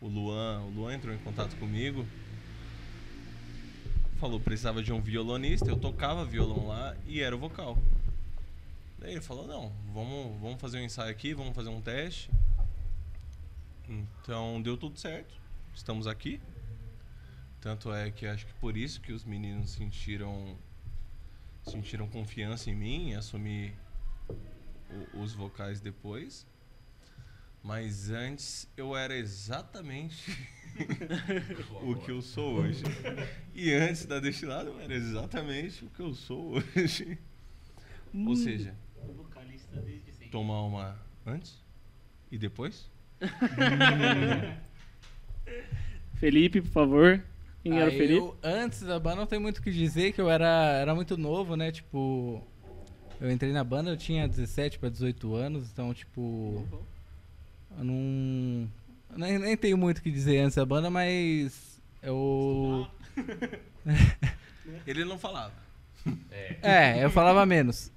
[0.00, 2.06] o Luan, o Luan entrou em contato comigo.
[4.18, 7.76] Falou precisava de um violonista, eu tocava violão lá e era o vocal.
[8.98, 12.30] Daí ele falou: "Não, vamos, vamos fazer um ensaio aqui, vamos fazer um teste".
[13.86, 15.34] Então deu tudo certo.
[15.74, 16.40] Estamos aqui.
[17.60, 20.56] Tanto é que acho que por isso que os meninos sentiram
[21.70, 23.72] sentiram confiança em mim, em assumir
[25.12, 26.46] o- os vocais depois.
[27.62, 30.48] Mas antes eu era exatamente
[31.82, 32.82] o que eu sou hoje.
[33.54, 37.18] E antes da destilada eu era exatamente o que eu sou hoje.
[38.14, 38.74] Ou seja,
[40.30, 41.62] tomar uma antes
[42.30, 42.88] e depois?
[46.14, 47.22] Felipe, por favor.
[47.68, 48.14] Quem era o Ah, Felipe?
[48.20, 50.46] eu, antes da banda não tem muito o que dizer, que eu era,
[50.80, 51.70] era muito novo, né?
[51.72, 52.42] Tipo,
[53.20, 56.66] eu entrei na banda, eu tinha 17 para 18 anos, então, tipo,
[57.78, 58.68] eu não.
[59.16, 62.86] Nem, nem tenho muito o que dizer antes da banda, mas eu.
[64.86, 65.52] Ele não falava.
[66.62, 67.90] É, eu falava menos.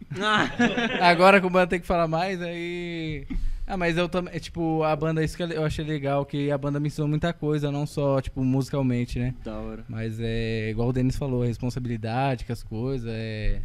[1.02, 3.26] Agora que o banda tem que falar mais, aí.
[3.74, 6.78] Ah, mas eu também, tipo, a banda, isso que eu achei legal, que a banda
[6.78, 9.34] me ensinou muita coisa, não só, tipo, musicalmente, né?
[9.46, 9.86] Da hora.
[9.88, 13.62] Mas é igual o Denis falou, a responsabilidade com as coisas, é.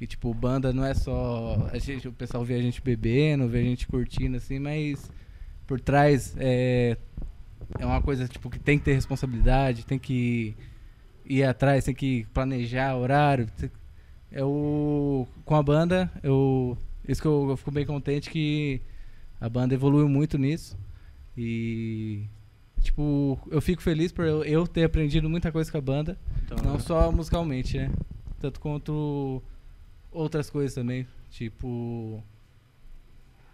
[0.00, 1.68] Que tipo, banda não é só.
[1.72, 5.08] A gente, o pessoal vê a gente bebendo, vê a gente curtindo, assim, mas
[5.64, 6.96] por trás é.
[7.78, 10.56] É uma coisa tipo que tem que ter responsabilidade, tem que
[11.24, 13.46] ir atrás, tem que planejar horário.
[13.56, 13.70] tem-
[14.32, 14.40] É.
[14.40, 16.76] Com a banda, eu.
[17.06, 18.80] Isso que eu, eu fico bem contente que
[19.40, 20.76] a banda evoluiu muito nisso.
[21.36, 22.24] E.
[22.80, 26.18] Tipo, eu fico feliz por eu, eu ter aprendido muita coisa com a banda.
[26.44, 27.90] Então, Não só musicalmente, né?
[28.40, 29.42] Tanto quanto
[30.12, 31.06] outras coisas também.
[31.30, 32.22] Tipo.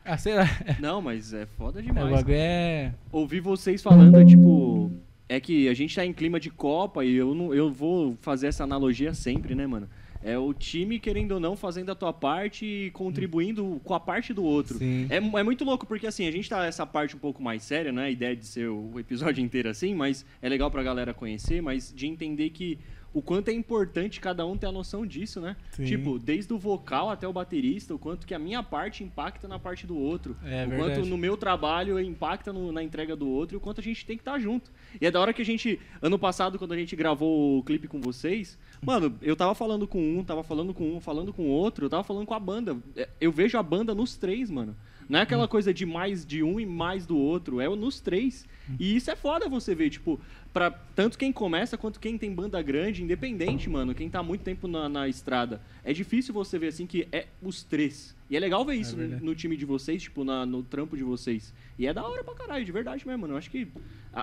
[0.05, 0.45] Ah, sei lá.
[0.81, 2.11] Não, mas é foda demais.
[2.11, 2.95] bagulho é.
[3.11, 4.91] Ouvir vocês falando é tipo.
[5.29, 8.49] É que a gente tá em clima de Copa e eu, não, eu vou fazer
[8.49, 9.89] essa analogia sempre, né, mano?
[10.25, 14.33] É o time, querendo ou não, fazendo a tua parte e contribuindo com a parte
[14.33, 14.79] do outro.
[15.11, 17.93] É, é muito louco, porque assim, a gente tá nessa parte um pouco mais séria,
[17.93, 18.05] né?
[18.05, 21.93] A ideia de ser o episódio inteiro assim, mas é legal pra galera conhecer, mas
[21.95, 22.79] de entender que
[23.15, 25.57] o quanto é importante cada um ter a noção disso, né?
[25.73, 25.85] Sim.
[25.85, 29.59] Tipo, desde o vocal até o baterista, o quanto que a minha parte impacta na
[29.59, 30.37] parte do outro.
[30.45, 30.95] É o verdade.
[30.95, 34.05] quanto no meu trabalho impacta no- na entrega do outro e o quanto a gente
[34.07, 34.71] tem que estar junto.
[35.01, 37.87] E é da hora que a gente, ano passado, quando a gente gravou o clipe
[37.89, 41.85] com vocês, mano, eu tava falando com um, tava falando com um, falando com outro,
[41.87, 42.77] eu tava falando com a banda.
[42.97, 44.75] É, Eu vejo a banda nos três, mano.
[45.09, 48.01] Não é aquela coisa de mais de um e mais do outro, é o nos
[48.01, 48.47] três.
[48.79, 50.21] E isso é foda você ver, tipo,
[50.53, 54.43] pra tanto quem começa quanto quem tem banda grande, independente, mano, quem tá há muito
[54.43, 55.61] tempo na, na estrada.
[55.85, 58.15] É difícil você ver assim que é os três.
[58.31, 59.25] E é legal ver isso no, verdade.
[59.25, 61.53] no time de vocês, tipo, na- no trampo de vocês.
[61.79, 63.35] E é da hora pra caralho, de verdade mesmo, mano.
[63.35, 63.69] Eu acho que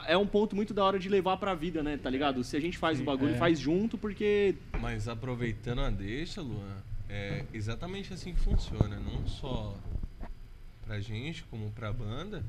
[0.08, 2.44] é um ponto muito da hora de levar pra vida, né, tá ligado?
[2.44, 3.38] Se a gente faz o bagulho, é.
[3.38, 4.56] faz junto, porque.
[4.82, 9.76] Mas aproveitando a deixa, Luan, é exatamente assim que funciona, não só
[10.90, 12.44] pra gente, como pra banda,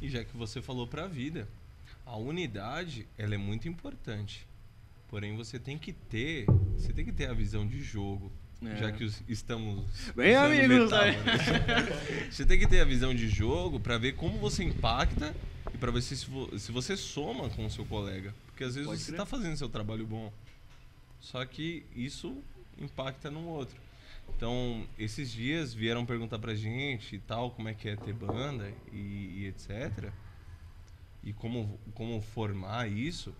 [0.00, 1.46] e já que você falou pra vida.
[2.04, 4.44] A unidade, ela é muito importante.
[5.08, 6.44] Porém, você tem que ter,
[6.76, 8.32] você tem que ter a visão de jogo,
[8.64, 8.74] É.
[8.78, 9.84] já que os- estamos
[10.16, 11.40] Bem amigos, metáforas.
[12.34, 15.32] Você tem que ter a visão de jogo pra ver como você impacta
[15.72, 18.34] e pra ver se, se vo- se você soma com o seu colega.
[18.48, 19.18] Porque às vezes Pode você crer.
[19.18, 20.32] tá fazendo seu trabalho bom.
[21.20, 22.42] Só que isso
[22.80, 23.76] impacta no outro.
[24.36, 28.72] Então, esses dias vieram perguntar pra gente e tal, como é que é ter banda
[28.92, 30.12] e, e etc.
[31.22, 33.34] E como, como formar isso.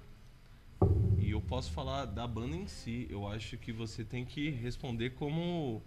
[1.18, 3.06] E eu posso falar da banda em si.
[3.10, 5.82] Eu acho que você tem que responder como.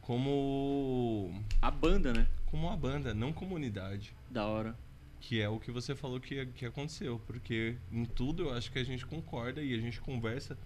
[0.00, 1.42] Como.
[1.60, 2.26] A banda, né?
[2.46, 4.14] Como a banda, não comunidade.
[4.30, 4.76] Da hora.
[5.20, 7.20] Que é o que você falou que, que aconteceu.
[7.26, 10.56] Porque em tudo eu acho que a gente concorda e a gente conversa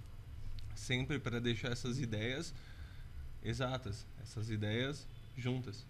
[0.74, 2.54] sempre para deixar essas ideias
[3.44, 5.86] exatas, essas ideias juntas.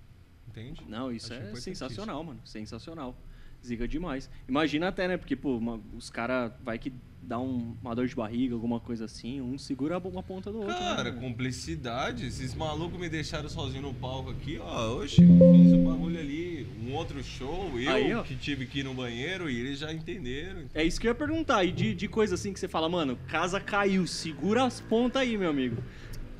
[0.48, 0.82] Entende?
[0.88, 2.40] Não, isso Acho é sensacional, mano.
[2.44, 3.16] Sensacional.
[3.64, 4.28] Zica demais.
[4.48, 5.16] Imagina até, né?
[5.16, 9.04] Porque, pô, uma- os caras vai que dá um- uma dor de barriga, alguma coisa
[9.04, 10.72] assim, um segura uma ponta do outro.
[10.72, 11.20] né, Cara, mano?
[11.20, 12.26] cumplicidade.
[12.26, 14.96] Esses malucos me deixaram sozinho no palco aqui, ó.
[14.96, 18.94] Oxe, fiz o bagulho ali, um outro show, eu Aí, que tive que ir no
[18.94, 20.62] banheiro e eles já entenderam.
[20.74, 21.62] É isso que eu ia perguntar.
[21.62, 25.36] E de, de coisa assim que você fala, mano, casa caiu, segura as pontas aí,
[25.36, 25.76] meu amigo.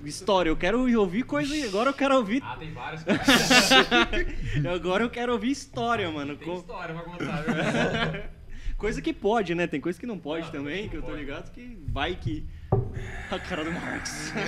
[0.05, 1.55] História, eu quero ouvir coisa.
[1.67, 2.43] Agora eu quero ouvir.
[2.45, 3.05] Ah, tem várias
[4.75, 6.37] Agora eu quero ouvir história, mano.
[6.37, 8.23] Tem Co- história pra contar, viu?
[8.79, 9.67] Coisa que pode, né?
[9.67, 11.21] Tem coisa que não pode Não, também, não que eu tô pode.
[11.21, 12.47] ligado que vai que.
[13.31, 14.33] A cara do Marx.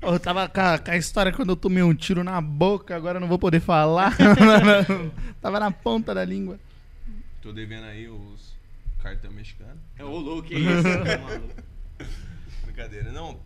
[0.00, 3.16] Eu tava com a, com a história quando eu tomei um tiro na boca, agora
[3.16, 4.14] eu não vou poder falar.
[5.40, 6.58] tava na ponta da língua.
[7.40, 8.54] Tô devendo aí os
[9.02, 9.80] cartão mexicano.
[9.98, 10.82] É o louco, que isso?
[12.74, 12.82] Tá.
[12.82, 13.12] Brincadeira.
[13.12, 13.40] Não,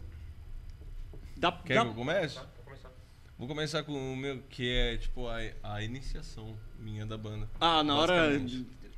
[1.37, 2.35] Dá, quer dá- que eu comece?
[2.37, 2.91] Vou começar.
[3.39, 7.49] Vou começar com o meu, que é tipo a, a iniciação minha da banda.
[7.61, 8.31] Ah, na hora.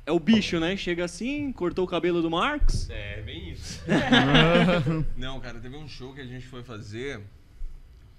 [0.03, 0.75] É o bicho, né?
[0.75, 2.89] Chega assim, cortou o cabelo do Marx.
[2.89, 3.83] É, bem isso.
[5.15, 7.21] Não, cara, teve um show que a gente foi fazer.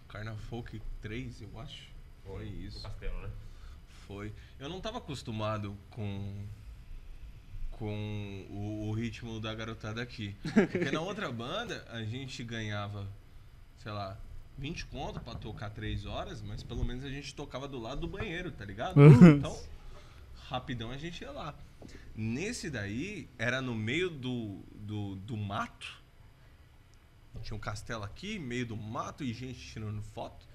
[0.09, 1.89] Carna Folk 3, eu acho.
[2.25, 2.83] Foi isso.
[2.83, 3.31] castelo, né?
[4.07, 4.33] Foi.
[4.61, 6.45] Eu não tava acostumado com
[7.83, 10.37] com o, o ritmo da garotada aqui.
[10.71, 13.09] Porque na outra banda a gente ganhava,
[13.79, 14.17] sei lá,
[14.57, 18.07] 20 conto pra tocar 3 horas, mas pelo menos a gente tocava do lado do
[18.07, 18.95] banheiro, tá ligado?
[19.05, 19.61] Então,
[20.49, 21.57] rapidão a gente ia lá.
[22.15, 26.01] Nesse daí, era no meio do, do, do mato.
[27.43, 30.47] Tinha um castelo aqui, meio do mato, e gente tirando foto.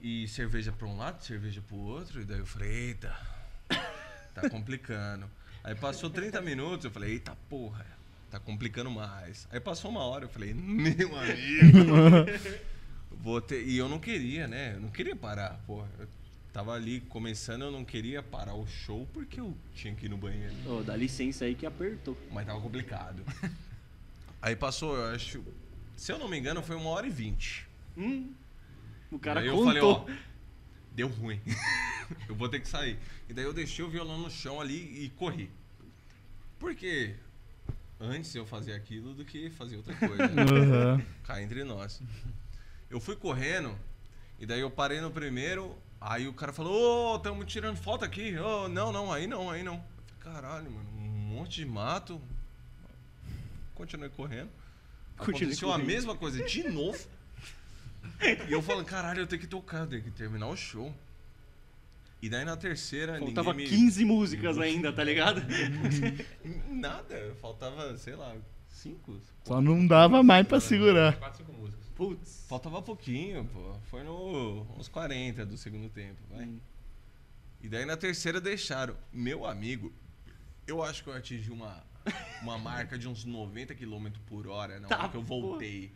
[0.00, 2.20] E cerveja pra um lado, cerveja pro outro.
[2.20, 3.18] E daí eu falei, eita,
[4.32, 5.28] tá complicando.
[5.64, 7.86] Aí passou 30 minutos, eu falei, eita porra,
[8.30, 9.48] tá complicando mais.
[9.50, 11.88] Aí passou uma hora, eu falei, meu amigo.
[13.10, 13.66] Vou ter...
[13.66, 14.74] E eu não queria, né?
[14.74, 15.88] Eu não queria parar, porra.
[15.98, 16.06] Eu
[16.52, 20.18] tava ali começando, eu não queria parar o show porque eu tinha que ir no
[20.18, 20.52] banheiro.
[20.66, 22.16] Ô, dá licença aí que apertou.
[22.30, 23.22] Mas tava complicado.
[24.42, 25.42] Aí passou, eu acho.
[25.96, 27.66] Se eu não me engano, foi uma hora e vinte.
[27.96, 28.32] Hum,
[29.10, 29.66] o cara Aí eu contou.
[29.66, 30.04] falei, ó,
[30.94, 31.40] deu ruim.
[32.28, 32.98] eu vou ter que sair.
[33.28, 35.50] E daí eu deixei o violão no chão ali e corri.
[36.58, 37.14] Porque
[38.00, 40.26] antes eu fazia aquilo do que fazer outra coisa.
[40.28, 41.04] né?
[41.24, 42.00] Cá entre nós.
[42.88, 43.76] Eu fui correndo,
[44.38, 48.36] e daí eu parei no primeiro, aí o cara falou, ô, tamo tirando foto aqui.
[48.38, 49.82] Ô, não, não, aí não, aí não.
[50.20, 52.20] Falei, Caralho, mano, um monte de mato.
[53.74, 54.50] Continuei correndo.
[55.16, 55.86] Continuei Aconteceu a correndo.
[55.86, 56.98] mesma coisa de novo.
[58.48, 60.94] E eu falando, caralho, eu tenho que tocar, eu tenho que terminar o show.
[62.22, 63.76] E daí na terceira, Faltava ninguém me...
[63.76, 65.42] 15 músicas ainda, tá ligado?
[66.70, 68.34] Nada, faltava, sei lá,
[68.68, 69.20] cinco.
[69.44, 71.16] Só não dava mais pra segurar.
[71.16, 71.84] 4, 5 músicas.
[71.94, 72.44] Putz.
[72.48, 73.74] Faltava pouquinho, pô.
[73.90, 76.46] Foi no, uns 40 do segundo tempo, vai.
[76.46, 76.58] Hum.
[77.62, 78.96] E daí na terceira deixaram.
[79.12, 79.92] Meu amigo,
[80.66, 81.84] eu acho que eu atingi uma,
[82.42, 85.92] uma marca de uns 90 km por hora na Tá, hora que eu voltei.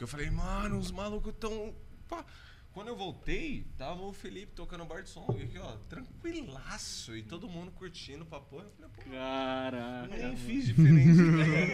[0.00, 1.74] Porque eu falei, mano, os malucos tão.
[2.08, 2.24] pá.
[2.72, 5.26] Quando eu voltei, tava o Felipe tocando bar de som.
[5.28, 7.16] Aqui, ó, tranquilaço.
[7.16, 8.62] E todo mundo curtindo pra porra.
[8.62, 10.06] Eu falei, pô, Caraca.
[10.08, 10.36] nem mano.
[10.36, 11.20] fiz diferença.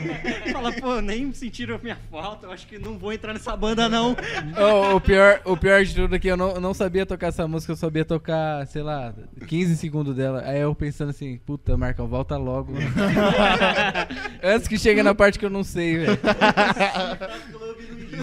[0.53, 2.47] Fala, pô, nem sentiram a minha falta.
[2.47, 4.17] Eu acho que não vou entrar nessa banda, não.
[4.57, 7.47] Ô, o, pior, o pior de tudo é que eu não, não sabia tocar essa
[7.47, 9.15] música, eu sabia tocar, sei lá,
[9.47, 10.45] 15 segundos dela.
[10.47, 12.73] Aí eu pensando assim, puta, Marcão, volta logo.
[14.43, 16.19] Antes que chegue na parte que eu não sei, velho.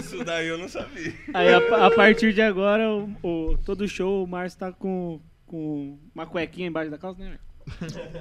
[0.04, 1.12] Isso daí eu não sabia.
[1.32, 5.98] Aí a, a partir de agora, o, o- todo show o Márcio tá com, com
[6.14, 7.30] uma cuequinha embaixo da calça, né?
[7.30, 7.40] velho?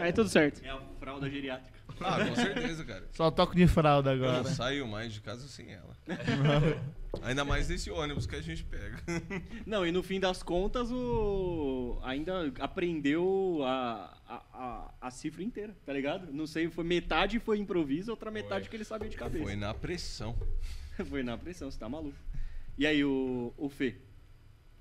[0.01, 0.61] Aí tudo certo.
[0.63, 1.73] É a fralda geriátrica.
[1.99, 3.07] Ah, com certeza, cara.
[3.11, 4.37] Só toco de fralda Eu agora.
[4.37, 5.95] não saio mais de casa sem ela.
[7.21, 8.97] Ainda mais desse ônibus que a gente pega.
[9.67, 15.75] Não, e no fim das contas, o ainda aprendeu a, a, a, a cifra inteira,
[15.85, 16.33] tá ligado?
[16.33, 19.43] Não sei, foi metade foi improviso, outra metade que ele sabia de cabeça.
[19.43, 20.35] Foi na pressão.
[21.09, 22.17] Foi na pressão, você tá maluco.
[22.77, 23.95] E aí, o, o Fê?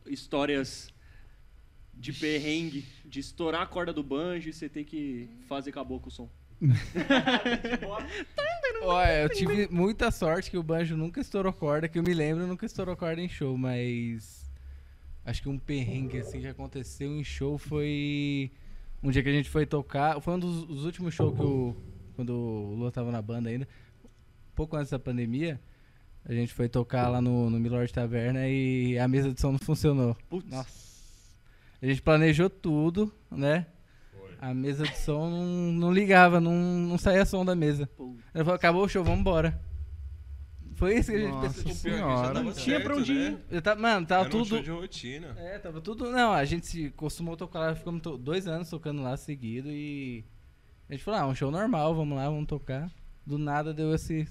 [0.07, 0.92] Histórias
[1.94, 6.11] de perrengue, de estourar a corda do banjo e você ter que fazer caboclo o
[6.11, 6.29] som.
[8.85, 12.46] Olha, eu tive muita sorte que o banjo nunca estourou corda, que eu me lembro,
[12.46, 14.51] nunca estourou corda em show, mas
[15.25, 18.51] acho que um perrengue assim que aconteceu em show foi
[19.03, 21.77] um dia que a gente foi tocar, foi um dos, dos últimos shows que o
[22.14, 23.66] quando o Lua tava na banda ainda,
[24.55, 25.61] pouco antes da pandemia,
[26.24, 29.58] a gente foi tocar lá no, no Milord Taverna e a mesa de som não
[29.58, 30.16] funcionou.
[30.28, 30.48] Putz.
[30.50, 30.82] Nossa.
[31.80, 33.66] A gente planejou tudo, né?
[34.40, 37.88] A mesa de som não, não ligava, não, não saía som da mesa.
[38.35, 39.61] Ele falou, acabou o show, vamos embora.
[40.74, 41.74] Foi isso que a gente Nossa pensou.
[41.74, 42.42] Senhora.
[42.42, 43.42] Não tinha pra onde certo, né?
[43.50, 44.62] Eu tava- mano, tava Era um show tudo.
[44.64, 45.35] de rotina.
[45.38, 46.11] É, tava tudo.
[46.11, 50.24] Não, a gente se costumou tocar lá, ficamos to- dois anos tocando lá seguido e.
[50.88, 52.90] A gente falou, ah, um show normal, vamos lá, vamos tocar.
[53.24, 54.26] Do nada deu esse,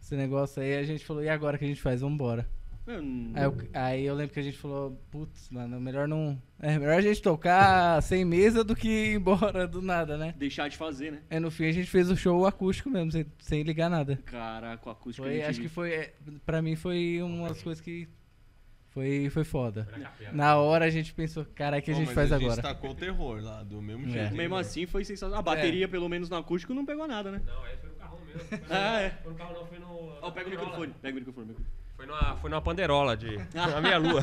[0.00, 2.00] esse negócio aí, a gente falou, e agora que a gente faz?
[2.00, 2.48] Vamos embora.
[2.88, 6.40] hum, Aí eu, aí eu lembro que a gente falou, putz, mano, melhor não.
[6.62, 10.34] É melhor a gente tocar sem mesa do que ir embora do nada, né?
[10.36, 11.22] deixar de fazer, né?
[11.30, 14.16] Aí no fim a gente fez o show acústico mesmo, sem, sem ligar nada.
[14.26, 17.62] Caraca, o acústico Foi, a gente acho que foi, é, pra mim foi uma das
[17.62, 18.06] coisas que
[18.90, 19.86] foi, foi foda.
[20.32, 22.54] Na hora a gente pensou, cara, o que a gente mas faz a agora?
[22.56, 24.10] gente tacou o terror lá, do mesmo É.
[24.10, 24.34] jeito.
[24.34, 24.56] Mesmo mano.
[24.60, 25.38] assim foi sensacional.
[25.38, 27.40] A bateria, pelo menos no acústico, não pegou nada, né?
[27.46, 27.89] Não, aí foi
[28.34, 28.48] mesmo.
[28.48, 29.10] Foi no- Ah, é.
[29.22, 30.12] Foi no carro não, foi no...
[30.22, 31.56] Ó, pega o microfone, pega o microfone.
[31.96, 33.38] Foi numa, foi numa panderola de.
[33.54, 34.22] na minha lua.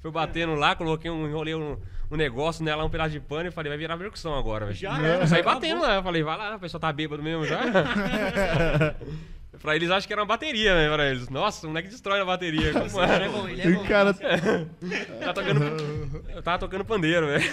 [0.00, 1.28] Fui batendo lá, coloquei um.
[1.28, 1.76] enrolei um,
[2.10, 4.78] um negócio nela, um pedaço de pano e falei, vai virar percussão agora, velho.
[4.78, 4.98] Já.
[4.98, 7.60] Eu saí batendo lá, eu falei, vai lá, o pessoal tá bêbado mesmo já.
[9.60, 10.90] pra eles acho que era uma bateria, né?
[10.94, 11.28] Pra eles.
[11.28, 12.72] Nossa, o moleque destrói a bateria.
[12.72, 13.26] Como Ele é?
[13.26, 13.84] é bom, ele é bom.
[13.86, 14.14] cara.
[14.14, 17.44] Tá tocando, eu tava tocando pandeiro, velho.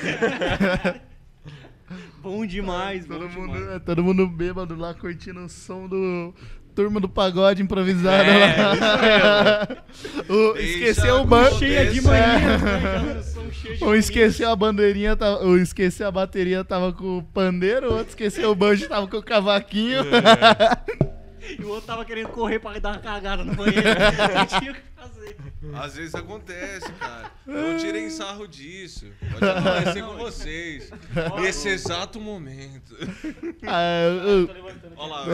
[2.28, 3.62] Bom demais, bom Todo demais.
[3.62, 6.34] mundo, todo mundo bêbado lá curtindo o som do
[6.76, 8.64] Turma do Pagode improvisado É,
[9.24, 9.68] lá.
[10.30, 11.56] O, esqueceu o banco.
[11.58, 12.02] Cheia de É.
[12.02, 13.22] manhã, né?
[13.82, 18.10] Um esqueceu a bandeirinha, tava, um esqueceu a bateria, tava com o pandeiro, o outro
[18.10, 20.00] esqueceu o banjo, tava com o cavaquinho.
[21.60, 23.82] E o outro tava querendo correr pra dar uma cagada no banheiro.
[23.84, 25.38] Não tinha o que fazer.
[25.74, 27.32] Às vezes acontece, cara.
[27.46, 29.06] Eu não tirei sarro disso.
[29.32, 30.92] Pode acontecer com vocês.
[31.42, 32.96] Nesse exato momento.
[33.66, 34.80] Ah, eu- aqui.
[34.96, 35.26] Olha lá.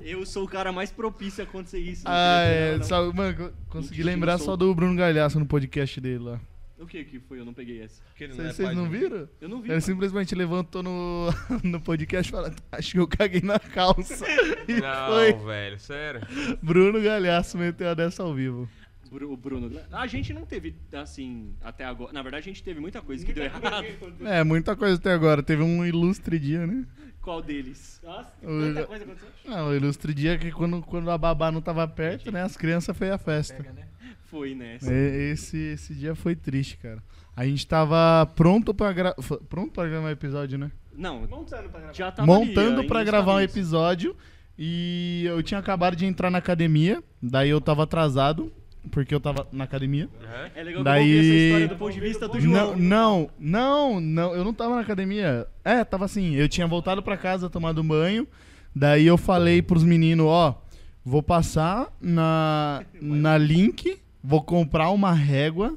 [0.00, 2.02] Eu sou o cara mais propício a acontecer isso.
[2.06, 6.40] ah, é, só, mano, co- consegui lembrar só do Bruno Galhaço no podcast dele lá.
[6.80, 7.38] O que que foi?
[7.38, 8.00] Eu não peguei essa.
[8.18, 9.28] Ele não é Vocês vocês não viram?
[9.40, 9.66] Eu não vi.
[9.66, 9.80] Ele mano.
[9.82, 11.28] simplesmente levantou no,
[11.62, 14.24] no podcast e falou: Acho que eu caguei na calça.
[14.66, 15.32] E Não, foi.
[15.32, 16.20] velho, sério.
[16.62, 18.68] Bruno Galhaço meteu a dessa ao vivo.
[19.12, 19.70] O Bruno.
[19.90, 22.12] A gente não teve, assim, até agora.
[22.12, 23.84] Na verdade, a gente teve muita coisa que deu errado.
[24.24, 25.42] É, muita coisa até agora.
[25.42, 26.86] Teve um ilustre dia, né?
[27.22, 28.00] Qual deles?
[28.02, 29.28] Nossa, O- tanta coisa aconteceu.
[29.46, 32.42] Não, o ilustre dia que quando, quando a babá não tava perto, né?
[32.42, 33.54] As crianças fez a festa.
[33.54, 33.86] Pega, né?
[34.24, 34.92] Foi nessa.
[34.92, 37.02] E- Esse, esse dia foi triste, cara.
[37.36, 39.14] A gente tava pronto pra, gra...
[39.48, 40.70] pronto pra gravar um episódio, né?
[40.92, 41.92] Não, Montando pra gravar.
[41.94, 44.16] já tava Montando ali, pra gravar um episódio.
[44.58, 47.02] E eu tinha acabado de entrar na academia.
[47.22, 48.52] Daí eu tava atrasado,
[48.90, 50.08] porque eu tava na academia.
[50.54, 50.60] É?
[50.60, 52.76] É legal Daí- essa história do ponto de vista do Não, João.
[52.76, 55.46] não, não, não, eu não tava na academia.
[55.64, 58.26] É, tava assim, eu tinha voltado pra casa tomado banho.
[58.74, 60.62] Daí eu falei pros meninos, ó,
[61.04, 65.76] vou passar na, na Link, vou comprar uma régua,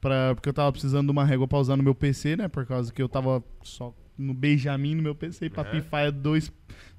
[0.00, 2.48] pra, porque eu tava precisando de uma régua pra usar no meu PC, né?
[2.48, 5.70] Por causa que eu tava só no Benjamin no meu PC, e pra É.
[5.72, 6.50] pifar é dois,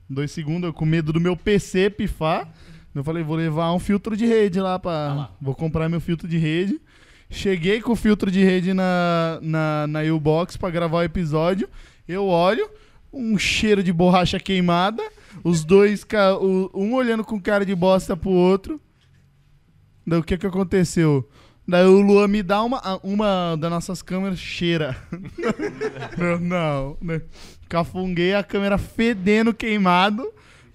[0.10, 2.52] dois segundos, eu com medo do meu PC pifar.
[2.94, 4.92] Eu falei, vou levar um filtro de rede lá pra.
[4.92, 5.32] Ah lá.
[5.42, 6.80] Vou comprar meu filtro de rede.
[7.30, 11.68] Cheguei com o filtro de rede na, na, na U-Box pra gravar o episódio.
[12.08, 12.70] Eu olho,
[13.12, 15.02] um cheiro de borracha queimada.
[15.44, 16.06] Os dois,
[16.74, 18.80] um olhando com cara de bosta pro outro.
[20.06, 21.28] Daí o que que aconteceu?
[21.68, 24.98] Daí o Luan me dá uma, uma das nossas câmeras cheira.
[26.18, 27.22] Eu, não, né?
[27.70, 30.30] Cafunguei a câmera fedendo queimado.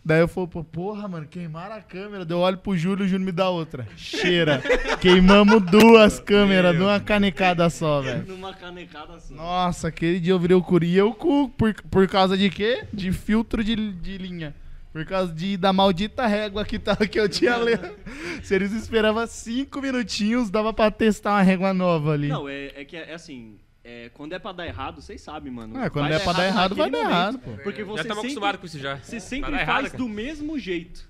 [0.08, 2.24] Daí eu falei, pô, porra, mano, queimaram a câmera.
[2.24, 3.86] Daí eu olho pro Júlio, o Júlio me dá outra.
[3.94, 4.62] Cheira.
[5.02, 8.24] Queimamos duas câmeras de uma canecada só, velho.
[8.26, 9.34] Numa canecada só.
[9.34, 10.86] Nossa, aquele dia eu virei o curi.
[10.88, 12.86] E eu, cu- por, por causa de quê?
[12.90, 14.54] De filtro de, de linha.
[14.94, 17.78] Por causa de, da maldita régua que, tava, que eu tinha ali.
[18.42, 22.28] Se eles esperavam cinco minutinhos, dava pra testar uma régua nova ali.
[22.28, 23.58] Não, é, é que é, é assim.
[23.90, 25.82] É, quando é pra dar errado, vocês sabem, mano.
[25.82, 27.52] É, quando Vai é pra dar errado, vai dar errado, pô.
[27.62, 28.96] Porque Já você estamos acostumados com isso já.
[28.96, 31.08] você sempre faz errado, do mesmo jeito.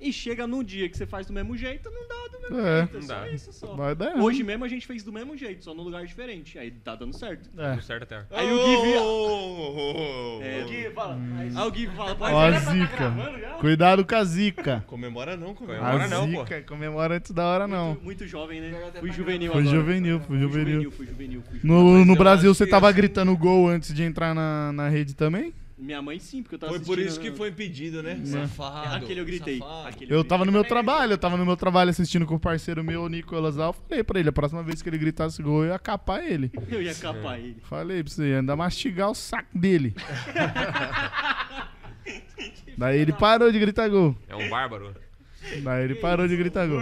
[0.00, 2.76] E chega num dia que você faz do mesmo jeito, não dá do mesmo É.
[2.78, 2.90] jeito.
[2.96, 3.28] É Não só dá.
[3.30, 3.74] isso só.
[3.74, 4.22] Vai dar errado.
[4.22, 6.56] Hoje mesmo a gente fez do mesmo jeito, só num lugar diferente.
[6.56, 7.50] Aí tá dando certo.
[7.58, 7.70] É.
[7.72, 8.24] Tudo certo até.
[8.30, 9.00] Aí o Gui vira.
[9.02, 11.16] Oh, É, Gui, fala.
[11.16, 11.56] Mas...
[11.56, 12.96] Aí o Gui fala, pode Ó a pra tá zica.
[12.96, 13.48] gravando já?
[13.54, 14.84] Cuidado com a zica.
[14.86, 15.80] Comemora não, comemora.
[15.80, 16.40] Comemora A não, pô.
[16.44, 17.86] zica, comemora antes da hora não.
[17.88, 18.92] Muito, muito jovem, né?
[19.00, 19.76] Fui juvenil Foi agora.
[19.76, 20.66] juvenil, foi Fui juvenil.
[20.82, 21.76] juvenil, fui juvenil, fui juvenil.
[21.76, 24.32] No, Mas no eu Brasil acho você que tava assim- gritando gol antes de entrar
[24.32, 25.52] na, na rede também?
[25.78, 28.20] Minha mãe sim, porque eu tava Foi por isso que foi impedido, né?
[28.24, 28.96] Safado.
[28.96, 29.58] Aquele eu gritei.
[29.58, 29.88] safado.
[29.88, 32.82] Aquele Eu tava no meu trabalho, eu tava no meu trabalho assistindo com o parceiro
[32.82, 33.72] meu, o Nicolas Al.
[33.72, 36.50] Falei pra ele, a próxima vez que ele gritasse gol, eu ia capar ele.
[36.68, 37.58] Eu ia capar ele.
[37.62, 39.94] Falei pra você, ainda mastigar o saco dele.
[42.76, 44.16] Daí ele parou de gritar gol.
[44.28, 44.94] É um bárbaro.
[45.62, 46.80] Daí ele parou de gritar gol.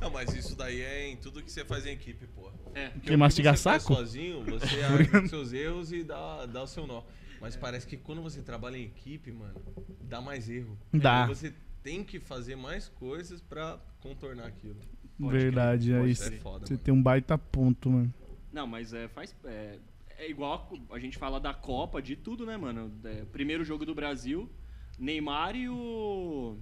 [0.00, 2.50] Não, mas isso daí é em tudo que você faz em equipe, pô.
[2.74, 2.88] É.
[2.88, 3.94] Porque Que o mastigar você faz saco?
[3.94, 7.02] sozinho, você arca os seus erros e dá, dá o seu nó.
[7.42, 9.60] Mas parece que quando você trabalha em equipe, mano,
[10.00, 10.78] dá mais erro.
[10.92, 11.22] Dá.
[11.24, 11.52] Aí Você
[11.82, 14.76] tem que fazer mais coisas pra contornar aquilo.
[15.18, 16.84] Verdade, Pode aí ser você foda, você mano.
[16.84, 18.14] tem um baita ponto, mano.
[18.52, 19.34] Não, mas é, faz.
[19.44, 19.78] É,
[20.18, 22.92] é igual a, a gente fala da Copa, de tudo, né, mano?
[23.04, 24.48] É, primeiro jogo do Brasil,
[24.96, 26.56] Neymar e o.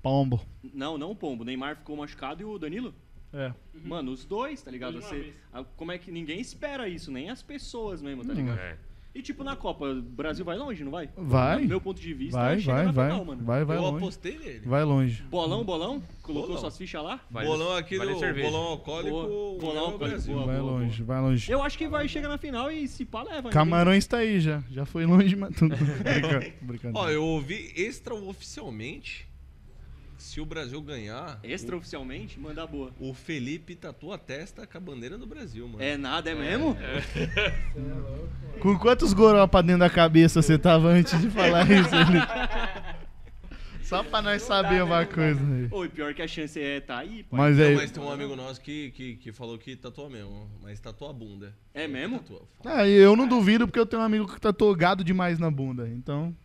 [0.00, 0.40] Pombo.
[0.72, 1.44] Não, não o Pombo.
[1.44, 2.94] Neymar ficou machucado e o Danilo?
[3.32, 3.52] É.
[3.74, 5.02] Mano, os dois, tá ligado?
[5.02, 7.10] Você, a- como é que ninguém espera isso?
[7.10, 8.58] Nem as pessoas mesmo, tá ligado?
[8.58, 8.78] É.
[9.18, 11.08] E tipo, na Copa, o Brasil vai longe, não vai?
[11.16, 11.62] Vai.
[11.62, 13.10] Do meu ponto de vista, Vai, vai, na vai.
[13.10, 13.44] final, mano.
[13.44, 13.96] Vai, vai eu longe.
[13.96, 14.60] apostei nele.
[14.64, 15.22] Vai longe.
[15.24, 16.00] Bolão, bolão?
[16.22, 16.60] Colocou Bolão.
[16.60, 17.18] suas fichas lá?
[17.28, 18.48] Vale- bolão aqui vale do cerveja.
[18.48, 19.10] bolão alcoólico.
[19.10, 19.58] Boa.
[19.58, 20.34] Bolão alcoólico, Brasil.
[20.34, 20.46] boa.
[20.46, 21.50] Vai longe, vai longe.
[21.50, 23.50] Eu acho que vai chegar na final e se pá leva.
[23.50, 24.62] Camarões tá aí já.
[24.70, 25.74] Já foi longe, mas tudo.
[25.76, 26.92] Brinca- Brincadeira.
[27.06, 29.27] Ó, eu ouvi extraoficialmente.
[30.18, 32.92] Se o Brasil ganhar, Extraoficialmente, manda boa.
[32.98, 35.82] o Felipe tatua a testa com a bandeira do Brasil, mano.
[35.82, 36.76] É nada, é mesmo?
[38.60, 41.88] Com quantos goró pra dentro da cabeça você tava antes de falar isso?
[41.88, 43.08] Felipe?
[43.82, 45.68] Só pra nós saber uma coisa aí.
[45.70, 47.38] Oi, pior que a chance é tá aí, pai.
[47.38, 51.08] Mas mas tem um amigo nosso que, que, que falou que tatua mesmo, mas tatua
[51.08, 51.54] a bunda.
[51.72, 52.18] É mesmo?
[52.18, 52.42] Tatua.
[52.66, 55.88] Ah, eu não duvido porque eu tenho um amigo que tá togado demais na bunda.
[55.88, 56.36] Então.